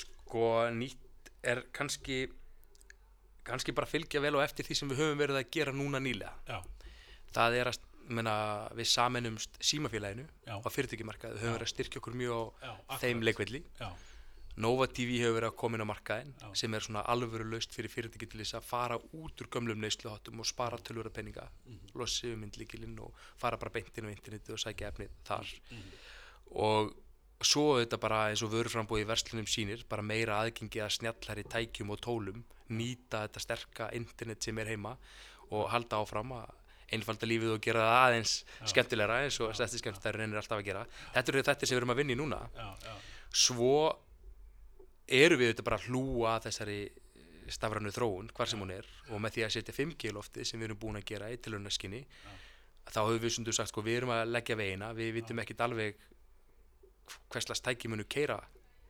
Sko 0.00 0.48
nýtt 0.74 1.09
er 1.42 1.62
kannski 1.72 2.26
kannski 3.44 3.72
bara 3.72 3.88
fylgja 3.88 4.20
vel 4.22 4.36
og 4.36 4.44
eftir 4.44 4.66
því 4.66 4.76
sem 4.76 4.90
við 4.92 5.00
höfum 5.02 5.18
verið 5.20 5.40
að 5.40 5.48
gera 5.56 5.72
núna 5.74 6.00
nýlega. 6.02 6.34
Já, 6.46 6.60
það 7.34 7.56
er 7.60 7.70
að 7.72 7.78
menna, 8.10 8.34
við 8.74 8.88
samennumst 8.90 9.58
símafélaginu 9.62 10.26
Já. 10.46 10.54
á 10.58 10.68
fyrirtækjumarkaði, 10.74 11.34
við 11.36 11.44
höfum 11.44 11.52
Já. 11.52 11.56
verið 11.58 11.66
að 11.68 11.74
styrkja 11.74 12.00
okkur 12.02 12.16
mjög 12.20 12.64
á 12.90 12.94
þeim 13.02 13.24
leikvelli. 13.26 13.62
Nova 14.60 14.88
TV 14.90 15.20
hefur 15.22 15.36
verið 15.38 15.48
að 15.52 15.58
koma 15.62 15.78
inn 15.78 15.84
á 15.86 15.92
markaðin 15.92 16.32
sem 16.58 16.74
er 16.74 16.84
svona 16.84 17.04
alvöru 17.08 17.46
laust 17.48 17.72
fyrir 17.72 17.92
fyrirtæki 17.92 18.26
til 18.28 18.40
þess 18.42 18.58
að 18.58 18.66
fara 18.66 18.96
út 18.98 19.40
úr 19.40 19.48
gömlum 19.54 19.78
neysluháttum 19.80 20.42
og 20.42 20.48
spara 20.50 20.76
tölvöra 20.76 21.12
peninga. 21.14 21.46
Mhm. 21.64 21.94
losi 21.94 22.32
um 22.34 22.42
myndlíkilinn 22.42 22.98
og 23.00 23.14
fara 23.38 23.56
bara 23.56 23.70
beint 23.70 23.96
inn 23.96 24.10
á 24.10 24.12
interneti 24.12 24.52
og 24.52 24.58
sækja 24.58 24.90
efnið 24.90 25.08
þar. 25.24 25.46
Mhm. 25.70 25.92
og 26.50 26.94
svo 27.40 27.80
þetta 27.80 27.98
bara 28.00 28.22
eins 28.30 28.42
og 28.44 28.52
vöruframbóð 28.52 29.02
í 29.02 29.08
verslunum 29.08 29.48
sínir 29.48 29.84
bara 29.88 30.04
meira 30.04 30.40
aðgengi 30.42 30.82
að 30.84 30.96
snjallari 30.98 31.44
tækjum 31.48 31.92
og 31.94 32.00
tólum 32.04 32.42
nýta 32.70 33.24
þetta 33.24 33.42
sterka 33.42 33.90
internet 33.96 34.44
sem 34.44 34.58
er 34.60 34.74
heima 34.74 34.96
og 35.50 35.70
halda 35.72 36.02
áfram 36.02 36.34
að 36.36 36.52
einfalda 36.94 37.28
lífið 37.30 37.54
og 37.54 37.62
gera 37.64 37.86
það 37.86 38.04
aðeins 38.04 38.34
skemmtilegra 38.72 39.18
eins 39.24 39.38
og 39.42 39.54
stæsti 39.54 39.80
skemmtilegra 39.80 40.24
reynir 40.24 40.40
alltaf 40.40 40.58
að 40.58 40.66
gera. 40.66 40.84
Þetta 41.14 41.32
eru 41.32 41.42
þetta 41.46 41.66
sem 41.68 41.76
við 41.76 41.80
erum 41.80 41.92
að 41.94 42.00
vinna 42.02 42.14
í 42.14 42.18
núna. 42.18 42.40
Já, 42.56 42.68
já, 42.86 42.94
svo 43.44 43.76
eru 45.20 45.38
við 45.38 45.52
þetta 45.52 45.66
bara 45.66 45.78
að 45.78 45.86
hlúa 45.88 46.34
þessari 46.42 46.80
stafrænu 47.50 47.90
þróun, 47.94 48.30
hvar 48.34 48.50
sem 48.50 48.60
hún 48.62 48.70
er 48.74 48.86
og 49.10 49.22
með 49.22 49.36
því 49.36 49.46
að 49.46 49.54
setja 49.56 49.74
5G 49.74 50.10
í 50.10 50.14
loftið 50.14 50.46
sem 50.46 50.60
við 50.60 50.68
erum 50.68 50.80
búin 50.82 51.00
að 51.00 51.08
gera 51.08 51.30
í 51.32 51.38
tilhörnarskinni 51.42 52.04
þá 52.90 53.00
höfum 53.00 53.22
við 53.24 53.34
sundu 53.34 53.54
sagt, 53.54 53.72
sko, 53.72 53.82
við 53.86 54.00
erum 54.00 54.12
að 54.14 54.30
leggja 54.30 54.58
vegina 54.58 54.92
við 54.94 55.12
vitum 55.18 55.42
ekkit 55.42 55.64
alveg 55.66 55.98
hverslas 57.32 57.62
tæki 57.64 57.88
munu 57.88 58.04
keira 58.08 58.38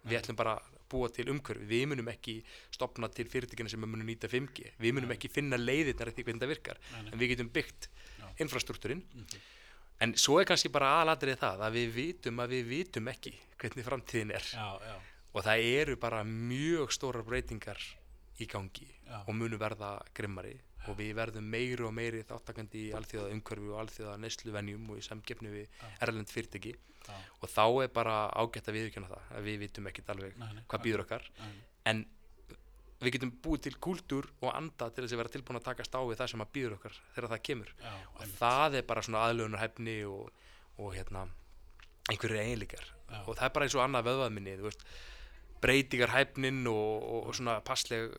við 0.05 0.21
ætlum 0.21 0.37
bara 0.39 0.57
að 0.57 0.69
búa 0.91 1.11
til 1.13 1.29
umhverfi. 1.31 1.67
Við 1.71 1.87
munum 1.93 2.09
ekki 2.11 2.41
stopna 2.73 3.09
til 3.13 3.29
fyrirtækina 3.31 3.71
sem 3.71 3.81
munum 3.81 4.09
nýta 4.09 4.31
5G, 4.33 4.73
við 4.81 4.95
munum 4.97 5.13
ekki 5.15 5.29
finna 5.31 5.59
leiðirnar 5.61 6.11
eftir 6.11 6.25
hvernig 6.27 6.43
það 6.43 6.53
virkar, 6.55 6.81
en 7.05 7.19
við 7.21 7.35
getum 7.35 7.53
byggt 7.53 7.89
infrastruktúrin. 8.41 9.05
Mhm. 9.15 9.41
en 10.01 10.15
svo 10.17 10.39
er 10.41 10.47
kannski 10.49 10.71
bara 10.73 11.03
aðladrið 11.03 11.37
það 11.43 11.61
að 11.61 11.75
við 11.77 11.91
vitum 11.93 12.39
að 12.41 12.49
við 12.55 12.69
vitum 12.71 13.09
ekki 13.13 13.35
hvernig 13.61 13.85
framtíðin 13.85 14.31
er. 14.33 14.47
Já, 14.49 14.81
já, 14.81 14.95
og 15.35 15.45
það 15.45 15.65
eru 15.81 15.97
bara 16.01 16.23
mjög 16.25 16.95
stórar 16.95 17.27
breytingar 17.27 17.79
í 18.41 18.47
gangi 18.49 18.89
Já. 19.07 19.21
og 19.27 19.35
munu 19.37 19.59
verða 19.61 19.99
grimmari 20.17 20.57
og 20.89 20.97
við 20.99 21.11
verðum 21.19 21.49
meiri 21.53 21.85
og 21.87 21.93
meiri 21.97 22.23
þáttakandi 22.29 22.85
í 22.87 22.93
alþjóða 22.97 23.35
umhverfi 23.35 23.73
og 23.73 23.81
alþjóða 23.83 24.15
neysluvenjum 24.23 24.87
og 24.93 25.01
í 25.01 25.05
samgefni 25.05 25.53
við 25.53 25.83
erlend 26.01 26.31
fyrirtæki. 26.33 26.77
Já, 27.09 27.17
og 27.41 27.51
þá 27.51 27.65
er 27.85 27.93
bara 27.97 28.15
ágætt 28.37 28.69
að 28.69 28.77
viðurkenna 28.77 29.11
það 29.11 29.35
að 29.37 29.47
við 29.49 29.61
vitum 29.65 29.91
ekkit 29.91 30.11
alveg 30.13 30.41
Nei, 30.41 30.49
nei, 30.57 30.65
hvað 30.69 30.83
býður 30.85 31.05
okkar. 31.07 31.29
nei, 31.41 31.53
en 31.91 32.03
við 33.01 33.15
getum 33.17 33.33
búið 33.45 33.63
til 33.67 33.77
kúltúr 33.81 34.29
og 34.45 34.51
anda 34.53 34.91
til 34.93 35.05
þess 35.07 35.17
að 35.17 35.23
vera 35.23 35.33
tilbúin 35.33 35.61
að 35.61 35.69
takast 35.71 35.97
á 35.97 36.01
við 36.05 36.21
það 36.21 36.33
sem 36.35 36.45
að 36.45 36.51
býður 36.57 36.77
okkar 36.77 36.99
þegar 37.15 37.31
það 37.33 37.45
kemur. 37.49 37.71
Já, 37.81 37.93
og 37.97 38.21
einmitt. 38.21 38.41
það 38.41 38.77
er 38.81 38.89
bara 38.91 39.05
svona 39.07 39.23
aðlögunarhæfni 39.29 39.97
og, 40.11 40.43
og 40.77 40.93
hérna 40.97 41.25
einhverju 42.11 42.43
eiginleikar. 42.43 42.93
Og 43.25 43.33
það 43.39 43.47
er 43.47 43.55
bara 43.57 43.67
eins 43.67 43.77
og 43.79 43.85
annað 43.85 44.11
veist, 44.67 44.85
breytingarhæfnin 45.61 46.67
og, 46.71 47.03
og, 47.03 47.27
og 47.31 47.37
svona 47.37 47.59
passleg 47.65 48.13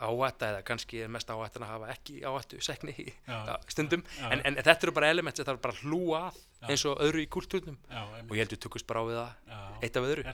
áhætta 0.00 0.50
eða 0.52 0.64
kannski 0.66 1.02
er 1.04 1.12
mest 1.12 1.30
áhættan 1.30 1.66
að 1.66 1.72
hafa 1.74 1.92
ekki 1.94 2.18
áhættu 2.26 2.60
sekni 2.64 2.94
í 3.00 3.06
Já. 3.28 3.56
stundum. 3.72 4.04
Já. 4.20 4.28
en, 4.32 4.44
en 4.50 4.60
þetta 4.60 4.88
eru 4.88 4.96
bara 4.96 5.10
element 5.14 5.36
sem 5.36 5.48
þarf 5.48 5.62
bara 5.64 5.76
að 5.76 5.84
hlúa 5.86 6.22
að 6.26 6.70
eins 6.72 6.84
og 6.88 7.02
öðru 7.04 7.22
í 7.22 7.28
kultúrnum 7.30 7.76
já, 7.90 8.02
og 8.02 8.32
ég 8.34 8.42
held 8.42 8.54
við 8.54 8.62
tökust 8.64 8.86
bara 8.88 9.02
á 9.02 9.04
við 9.08 9.18
það 9.20 9.56
eitt 9.82 9.98
af 9.98 10.06
öðru? 10.08 10.24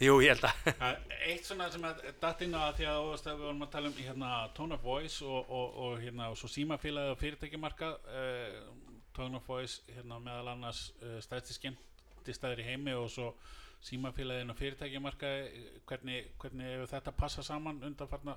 Jú, 0.00 0.16
ég 0.24 0.34
held 0.34 0.46
að. 0.48 1.00
Eitt 1.28 1.46
svona 1.46 1.68
sem 1.72 1.84
að 1.86 2.02
datt 2.22 2.42
inn 2.44 2.56
á 2.56 2.60
að 2.66 2.80
því 2.80 2.88
að 2.90 3.10
að 3.14 3.28
við 3.28 3.44
vorum 3.46 3.64
að 3.66 3.72
tala 3.74 3.90
um 3.90 3.98
hérna, 3.98 4.30
Tone 4.56 4.76
of 4.76 4.84
Voice 4.84 5.24
og, 5.24 5.50
og, 5.50 5.78
og, 5.84 5.96
hérna, 6.02 6.30
og 6.32 6.38
svo 6.40 6.50
símafélagi 6.50 7.14
og 7.14 7.20
fyrirtækjamarka 7.20 7.90
uh, 8.00 8.98
Tone 9.16 9.38
of 9.38 9.48
Voice 9.48 9.84
hérna, 9.90 10.20
meðal 10.24 10.54
annars 10.54 10.86
uh, 11.02 11.18
stæðsti 11.22 11.58
skemmtistæður 11.58 12.64
í 12.64 12.68
heimi 12.70 12.96
og 12.98 13.10
svo 13.12 13.32
símafélagin 13.86 14.52
og 14.52 14.58
fyrirtækjamarka 14.58 15.34
hvernig, 15.88 16.32
hvernig 16.40 16.88
þetta 16.90 17.14
passa 17.16 17.44
saman 17.46 17.80
undanfarna 17.86 18.36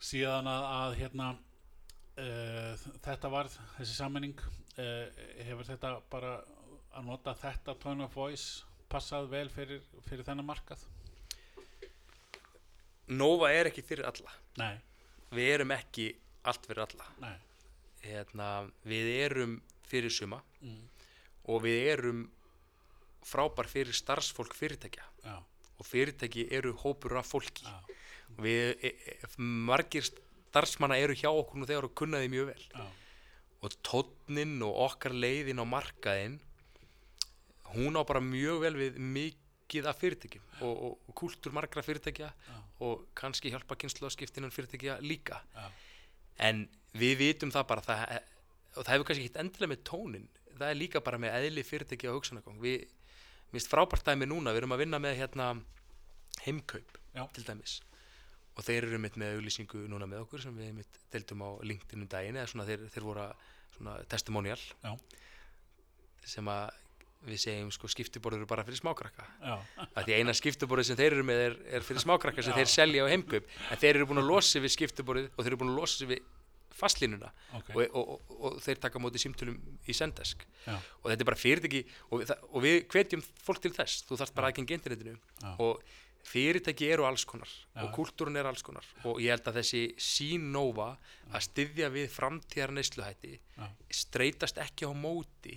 síðan 0.00 0.48
að, 0.48 0.66
að 0.76 0.96
hérna 1.00 1.28
uh, 1.34 2.86
þetta 3.04 3.30
varð 3.32 3.58
þessi 3.76 3.96
sammenning 3.96 4.40
uh, 4.40 5.06
hefur 5.44 5.68
þetta 5.68 5.94
bara 6.12 6.38
að 6.96 7.06
nota 7.06 7.34
þetta 7.38 7.76
Tone 7.82 8.06
of 8.06 8.16
Voice 8.16 8.64
passað 8.90 9.28
vel 9.30 9.46
fyrir, 9.52 9.84
fyrir 10.08 10.26
þennan 10.26 10.48
markað? 10.48 10.82
Nova 13.10 13.50
er 13.54 13.70
ekki 13.70 13.82
fyrir 13.82 14.06
alla. 14.06 14.32
Nei, 14.58 14.74
við 15.34 15.52
erum 15.56 15.72
ekki 15.74 16.10
allt 16.46 16.66
fyrir 16.66 16.84
alla. 16.86 17.32
Hérna, 18.00 18.48
við 18.86 19.08
erum 19.20 19.56
fyrir 19.90 20.12
suma 20.14 20.38
mm, 20.62 20.82
og 21.50 21.64
við 21.66 21.88
erum 21.92 22.20
frábær 23.26 23.68
fyrir 23.70 23.94
starfsfólk 23.94 24.54
fyrirtækja. 24.56 25.06
Já, 25.26 25.36
og 25.80 25.86
fyrirtæki 25.88 26.46
eru 26.54 26.72
hópur 26.82 27.18
af 27.20 27.30
fólki. 27.30 27.66
Já, 27.66 27.98
við, 28.38 28.74
e, 28.84 28.92
e, 28.92 29.16
margir 29.38 30.06
starfsmanna 30.06 30.98
eru 31.00 31.16
hjá 31.18 31.30
okkur 31.30 31.60
nú 31.60 31.68
þegar 31.68 31.88
og 31.88 31.94
kunna 31.98 32.22
því 32.22 32.30
mjög 32.34 32.50
vel. 32.52 32.64
Já, 32.74 32.86
og 33.60 33.76
tónnin 33.84 34.56
og 34.64 34.78
okkar 34.86 35.12
leiðin 35.12 35.60
á 35.60 35.66
markaðin 35.68 36.38
hún 37.74 37.98
á 38.00 38.02
bara 38.08 38.22
mjög 38.24 38.62
vel 38.64 38.74
við 38.78 38.96
mikið 38.98 39.90
af 39.90 40.00
fyrirtækjum 40.00 40.46
og, 40.64 40.72
og, 40.72 40.94
og 41.06 41.16
kúltur 41.20 41.52
margra 41.54 41.84
fyrirtækja 41.84 42.30
já, 42.32 42.58
og 42.80 43.04
kannski 43.18 43.52
hjálpa 43.52 43.76
kynnslóðskiptinan 43.76 44.54
fyrirtækja 44.54 44.98
líka. 45.04 45.42
Já, 45.54 45.68
en 46.48 46.66
við 46.96 47.18
vitum 47.20 47.52
það 47.54 47.66
bara 47.68 47.84
það, 47.84 48.04
og 48.74 48.84
það 48.84 48.94
hefur 48.94 49.10
kannski 49.10 49.26
ekkert 49.26 49.42
endilega 49.44 49.74
með 49.74 49.84
tónin 49.90 50.30
það 50.60 50.72
er 50.72 50.78
líka 50.78 51.02
bara 51.04 51.20
með 51.20 51.36
eðli 51.40 51.64
fyrirtæki 51.66 52.08
og 52.10 52.18
hugsanagong 52.18 52.58
við, 52.62 52.88
minnst 53.54 53.70
frábært 53.72 54.06
dæmi 54.06 54.28
núna 54.28 54.52
við 54.54 54.62
erum 54.62 54.74
að 54.76 54.82
vinna 54.84 55.00
með 55.02 55.20
hérna 55.22 55.52
heimkaup 56.44 56.98
til 57.34 57.46
dæmis 57.46 57.80
og 58.56 58.66
þeir 58.66 58.88
eru 58.88 59.00
mitt 59.02 59.16
með 59.20 59.38
auglýsingu 59.38 59.86
núna 59.90 60.08
með 60.10 60.24
okkur 60.24 60.44
sem 60.44 60.56
við 60.56 60.74
mitt 60.80 61.00
deildum 61.12 61.44
á 61.46 61.50
LinkedIn 61.64 62.04
um 62.04 62.10
daginn 62.10 62.38
eða 62.40 62.50
svona 62.50 62.66
þeir, 62.68 62.86
þeir 62.92 63.06
voru 63.06 63.26
svona 63.76 63.96
testimonial 64.10 64.58
Já. 64.58 64.92
sem 66.34 66.50
að 66.50 66.68
við 67.28 67.40
segjum 67.42 67.70
sko 67.74 67.88
skiptiborður 67.92 68.40
eru 68.40 68.48
bara 68.48 68.64
fyrir 68.64 68.80
smákrakka. 68.80 69.26
Að 69.44 70.06
því 70.06 70.14
eina 70.16 70.34
skiptiborðið 70.36 70.86
sem 70.88 70.98
þeir 71.00 71.16
eru 71.18 71.24
með 71.28 71.40
er, 71.44 71.56
er 71.76 71.84
fyrir 71.84 72.04
smákrakka 72.04 72.44
sem 72.44 72.54
Já. 72.54 72.60
þeir 72.60 72.70
selja 72.72 73.04
á 73.04 73.12
heimkaup. 73.12 73.50
En 73.68 73.80
þeir 73.82 73.98
eru 73.98 74.06
búin 74.08 74.22
að 74.22 74.30
losa 74.30 74.54
sig 74.54 74.64
við 74.64 74.74
skiptiborðið 74.76 75.26
og 75.34 75.42
þeir 75.42 75.50
eru 75.50 75.60
búin 75.60 75.72
að 75.74 75.80
losa 75.82 76.00
sig 76.00 76.10
við 76.14 76.22
fastlínuna 76.80 77.28
ok, 77.58 77.72
og, 77.74 77.80
og, 77.82 78.10
og, 78.14 78.36
og 78.48 78.60
þeir 78.64 78.78
taka 78.80 79.00
móti 79.02 79.20
símtölum 79.20 79.56
í 79.90 79.94
sendesk 79.96 80.46
já, 80.64 80.76
og 80.78 81.10
þetta 81.10 81.24
er 81.24 81.28
bara 81.28 81.40
fyrirtæki 81.40 81.80
og, 82.14 82.22
við 82.64 82.76
hvetjum 82.88 83.24
fólk 83.44 83.60
til 83.66 83.74
þess. 83.76 84.06
Þú 84.08 84.20
þarft 84.22 84.36
bara 84.38 84.52
aðgengi 84.52 84.78
internetinu. 84.78 85.18
Og 85.60 85.82
fyrirtæki 86.26 86.90
eru 86.92 87.06
alls 87.08 87.24
konar 87.28 87.48
Já. 87.48 87.82
og 87.84 87.92
kultúrun 87.96 88.36
er 88.36 88.48
alls 88.48 88.62
konar. 88.62 88.86
Og 89.04 89.20
ég 89.22 89.32
held 89.32 89.48
að 89.48 89.60
þessi 89.60 89.82
sínóva 89.96 90.92
að 91.30 91.46
styðja 91.48 91.90
við 91.94 92.08
framtíðar 92.12 92.74
neysluhætti 92.76 93.34
já, 93.38 93.66
streytast 94.02 94.60
ekki 94.60 94.88
á 94.88 94.92
móti 94.92 95.56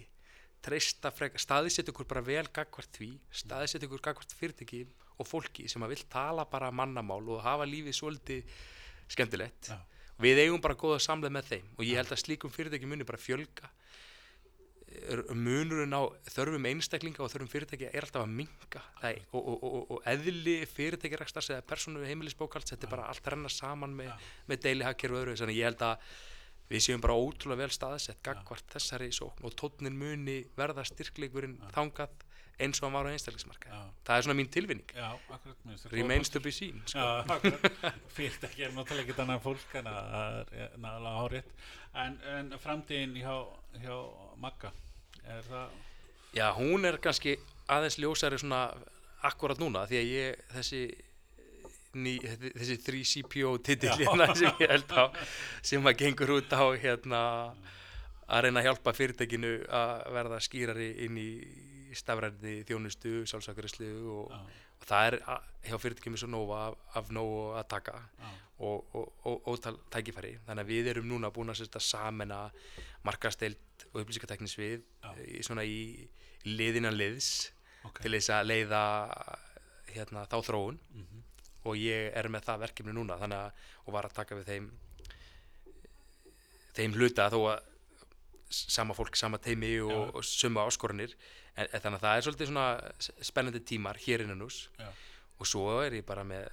treysta 0.63 1.11
frek, 1.11 1.35
staðisett 1.41 1.89
ykkur 1.91 2.07
bara 2.07 2.23
vel 2.23 2.45
gagvart 2.47 2.95
því, 2.95 3.09
staðisett 3.35 3.83
ykkur 3.83 4.03
gagvart 4.03 4.35
fyrirtæki 4.37 4.85
og 5.19 5.27
fólki 5.27 5.67
sem 5.69 5.83
að 5.83 5.97
vil 5.97 6.05
tala 6.11 6.45
bara 6.49 6.71
mannamál 6.71 7.21
og 7.27 7.43
hafa 7.43 7.67
lífið 7.67 7.97
svolítið 7.99 8.53
skemmtilegt. 9.11 9.69
Já. 9.69 9.79
við 10.23 10.45
eigum 10.45 10.61
bara 10.61 10.77
góða 10.79 11.01
samleð 11.03 11.33
með 11.35 11.47
þeim 11.49 11.71
og 11.75 11.83
ég 11.83 11.97
held 11.99 12.11
að 12.13 12.21
slíkum 12.21 12.53
fyrirtæki 12.53 12.87
muni 12.87 13.03
bara 13.03 13.19
fjölga 13.19 13.69
munurinn 15.35 15.95
á 15.95 16.01
þörfum 16.33 16.67
einstaklinga 16.69 17.23
og 17.23 17.31
þörfum 17.31 17.51
fyrirtækja 17.51 17.91
er 17.91 18.05
alltaf 18.05 18.25
að 18.25 18.35
minka 18.39 18.83
er, 19.03 19.21
og, 19.31 19.39
og, 19.41 19.63
og, 19.63 19.79
og, 19.95 20.03
eðli 20.09 20.55
fyrirtækjarækstars 20.73 21.49
eða 21.53 21.65
persónu 21.69 22.05
heimilisbókald 22.07 22.67
þetta 22.69 22.87
er 22.87 22.93
bara 22.93 23.07
allt 23.11 23.25
að 23.25 23.35
renna 23.35 23.51
saman 23.51 23.95
með, 23.97 24.13
með 24.49 24.63
deili 24.67 24.87
hakker 24.87 25.13
og 25.13 25.21
öðru. 25.21 25.37
Þannig 25.39 25.59
ég 25.59 25.69
held 25.71 25.85
að 25.87 26.13
við 26.69 26.85
séum 26.87 27.03
bara 27.03 27.17
ótrúlega 27.19 27.63
vel 27.63 27.73
staðsett 27.75 28.21
gagvart 28.25 28.69
þessari 28.73 29.09
sókn 29.13 29.47
og 29.47 29.57
tónnin 29.59 29.97
muni 29.99 30.39
verða 30.57 30.85
styrkleikurinn 30.87 31.59
þangað 31.75 32.15
eins 32.61 32.79
og 32.81 32.87
hann 32.87 32.95
var 32.97 33.09
á 33.09 33.13
einstaklismarka 33.13 33.69
Já, 33.71 33.79
það 34.05 34.17
er 34.17 34.25
svona 34.27 34.37
mín 34.37 34.49
tilvinning 34.53 34.93
já, 34.93 35.07
akkurat 35.35 35.87
remains 35.93 36.29
to 36.29 36.41
be 36.43 36.51
seen 36.53 36.81
sko. 36.85 37.07
fyrst 38.17 38.45
ekki 38.49 38.67
er 38.67 38.75
náttúrulega 38.75 39.09
ekki 39.09 39.23
annað 39.23 39.41
fólk 39.47 39.77
en 39.79 39.89
að 39.89 40.11
það 40.13 40.53
er 40.65 40.75
náttúrulega 40.77 41.15
hárétt 41.21 41.49
en, 42.03 42.19
en 42.35 42.53
framtíðin 42.61 43.17
hjá, 43.21 43.35
hjá 43.81 43.95
Magga 44.43 44.73
er 45.23 45.41
það 45.49 45.73
já, 46.37 46.47
hún 46.57 46.85
er 46.89 46.99
kannski 47.01 47.37
aðeins 47.73 47.97
ljósari 48.01 48.39
svona 48.41 48.67
akkurat 49.23 49.59
núna 49.61 49.87
því 49.89 49.99
að 50.01 50.13
ég 50.13 50.45
þessi 50.53 50.83
ný, 51.93 52.15
þessi 52.21 52.79
3CPO 52.85 53.57
titill 53.65 53.93
hérna 54.01 54.29
sem 54.35 54.49
ég 54.63 54.71
held 54.73 54.93
á 54.97 55.03
sem 55.61 55.85
að 55.89 55.99
gengur 56.01 56.37
út 56.39 56.53
á 56.53 56.65
hérna 56.81 57.21
að 58.33 58.45
reyna 58.47 58.61
að 58.61 58.69
hjálpa 58.69 58.93
fyrirtækinu 58.97 59.53
að 59.69 59.93
verða 60.15 60.39
skýrari 60.41 60.89
inn 61.05 61.19
í 61.21 61.29
stafræði 61.97 62.55
þjónustu, 62.69 63.13
sjálfsakarislu 63.29 63.89
og, 64.13 64.33
já, 64.33 64.39
og 64.79 64.87
það 64.89 65.09
er 65.09 65.17
að, 65.33 65.51
hjá 65.67 65.77
fyrirtækjum 65.83 66.17
eins 66.17 66.25
og 66.27 66.33
Nova 66.33 66.61
af, 66.69 66.77
af 66.99 67.11
nógu 67.15 67.43
að 67.59 67.67
taka 67.75 67.95
já, 68.19 68.31
og, 68.63 68.95
og, 69.25 69.47
og 69.49 69.59
tækifæri. 69.91 70.37
Þannig 70.47 70.63
að 70.63 70.71
við 70.71 70.89
erum 70.93 71.09
núna 71.09 71.31
búin 71.33 71.51
að 71.53 71.79
samena 71.83 72.45
markasteild 73.03 73.87
og 73.91 74.03
upplýsingateknisvið 74.03 74.79
Já. 75.03 75.09
í 75.27 75.43
svona 75.43 75.65
í 75.67 76.07
liðinan 76.47 76.95
liðs 76.97 77.51
ok. 77.83 78.01
til 78.03 78.13
þess 78.15 78.31
að 78.35 78.47
leiða 78.51 78.83
hérna, 79.93 80.25
þá 80.29 80.39
þróun. 80.47 80.79
Mhm. 80.93 81.21
og 81.63 81.77
ég 81.79 82.11
er 82.11 82.27
með 82.27 82.43
það 82.43 82.63
verkefni 82.65 82.91
núna 82.91 83.15
þannig 83.15 83.39
að 83.39 83.67
og 83.85 83.93
var 83.95 84.07
að 84.07 84.15
taka 84.17 84.35
við 84.35 84.49
þeim 84.49 84.65
þeim 86.75 86.95
hluta 86.97 87.29
þó 87.31 87.37
að 87.53 87.69
sama 88.53 88.95
fólk, 88.97 89.17
sama 89.19 89.39
teimi 89.41 89.75
og, 89.83 90.13
og 90.15 90.25
suma 90.27 90.65
áskorunir 90.67 91.15
en, 91.55 91.67
en 91.67 91.79
þannig 91.79 91.99
að 91.99 92.05
það 92.05 92.17
er 92.17 92.27
svolítið 92.27 92.51
svona 92.51 92.67
spennandi 93.29 93.63
tímar 93.67 93.99
hér 94.03 94.25
innan 94.25 94.43
Já. 94.43 94.89
og 95.39 95.49
svo 95.49 95.79
er 95.83 95.99
ég 95.99 96.05
bara 96.07 96.25
með 96.27 96.49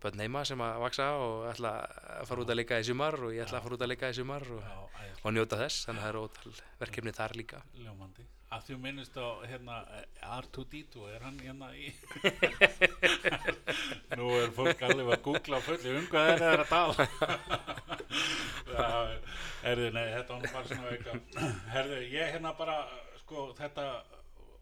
börn 0.00 0.22
heima 0.24 0.42
sem 0.48 0.60
að 0.64 0.80
vaksa 0.80 1.06
og 1.20 1.46
ætla 1.50 1.72
að 2.20 2.28
fara 2.30 2.44
út 2.44 2.52
að 2.52 2.60
leika 2.60 2.80
í 2.80 2.84
sumar 2.88 3.18
og 3.20 3.34
ég 3.34 3.44
ætla 3.44 3.60
að 3.60 3.66
fara 3.66 3.76
út 3.76 3.84
að 3.84 3.90
leika 3.92 4.10
í 4.10 4.16
sumar 4.16 4.46
og, 4.48 4.60
Já, 4.64 5.08
og 5.20 5.34
njóta 5.36 5.58
þess. 5.60 5.86
Þannig 5.86 6.00
að 6.00 6.06
það 6.06 6.12
eru 6.12 6.22
ótal 6.26 6.52
verkefni 6.80 7.16
þar 7.16 7.36
líka. 7.36 7.62
Ljómandi. 7.76 8.26
Að 8.50 8.64
þú 8.66 8.76
minnist 8.82 9.18
á 9.20 9.28
hérna 9.46 9.76
R2D2, 10.40 11.04
er 11.14 11.22
hann 11.22 11.36
hérna 11.38 11.68
í 11.78 11.92
Nú 14.18 14.32
er 14.40 14.50
fólk 14.56 14.82
alveg 14.88 15.12
að 15.14 15.22
googla 15.28 15.60
fulli 15.62 15.92
um 16.00 16.08
hvað 16.10 16.32
er 16.32 16.42
það 16.42 16.64
að 16.64 16.72
tala 16.72 17.99
Herðu, 19.60 19.90
nei, 19.94 20.06
þetta 20.14 20.36
var 20.36 20.46
bara 20.54 20.64
svona 20.68 20.90
veika 20.90 21.14
Herðu, 21.74 22.00
ég 22.10 22.32
hérna 22.34 22.52
bara 22.58 22.76
sko, 23.22 23.50
þetta 23.58 23.84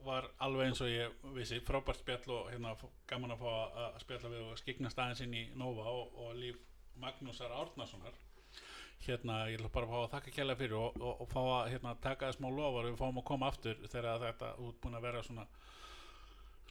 var 0.07 0.29
alveg 0.45 0.69
eins 0.71 0.81
og 0.85 0.91
ég 0.91 1.15
vissi, 1.35 1.59
frábært 1.67 2.01
spjall 2.03 2.33
og 2.37 2.51
hérna 2.53 2.75
gaman 3.11 3.35
að 3.35 3.43
fá 3.43 3.51
að- 3.83 3.99
spjalla 4.05 4.33
við 4.33 4.45
og 4.47 4.61
skiknast 4.61 4.99
aðeins 5.03 5.23
inn 5.25 5.35
í 5.35 5.45
Nova 5.59 5.89
og, 5.91 6.15
og 6.25 6.35
líf 6.39 6.61
Magnúsar 6.99 7.53
Árnasonar. 7.55 8.15
Hérna, 9.07 9.45
ég 9.47 9.61
ætla 9.61 9.69
bara 9.71 9.87
fá 9.87 9.99
að 10.01 10.09
þakka 10.15 10.33
kjærlega 10.35 10.59
fyrir 10.59 10.79
og, 10.79 10.97
og, 10.99 11.21
og 11.23 11.29
fá 11.31 11.41
að 11.43 11.69
hérna, 11.75 11.93
taka 12.03 12.27
þess 12.31 12.41
smá 12.41 12.49
lofar 12.51 12.89
við 12.89 12.97
fáum 12.99 13.21
að 13.21 13.29
koma 13.31 13.51
aftur 13.53 13.77
þegar 13.87 14.25
þetta 14.25 14.49
út 14.67 14.81
búin 14.83 14.99
að 14.99 15.05
vera 15.07 15.23
svona 15.23 15.45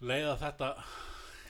leiða 0.04 0.34
þetta 0.42 0.72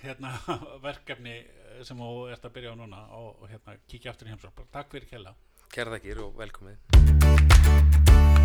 hérna, 0.04 0.34
verkefni 0.88 1.36
eh, 1.42 1.84
sem 1.88 2.00
þú 2.00 2.28
ert 2.34 2.48
að 2.48 2.56
byrja 2.58 2.74
á 2.74 2.80
núna 2.80 3.04
og, 3.18 3.30
og 3.42 3.52
hérna, 3.52 3.78
kíkja 3.90 4.14
aftur 4.14 4.30
í 4.30 4.34
heimsók 4.34 4.56
bara 4.58 4.74
takk 4.80 4.94
fyrir 4.96 5.10
kjærlega 5.12 5.38
Kæra 5.74 5.98
þakkir 5.98 6.24
og 6.24 6.38
velkomið 6.40 8.37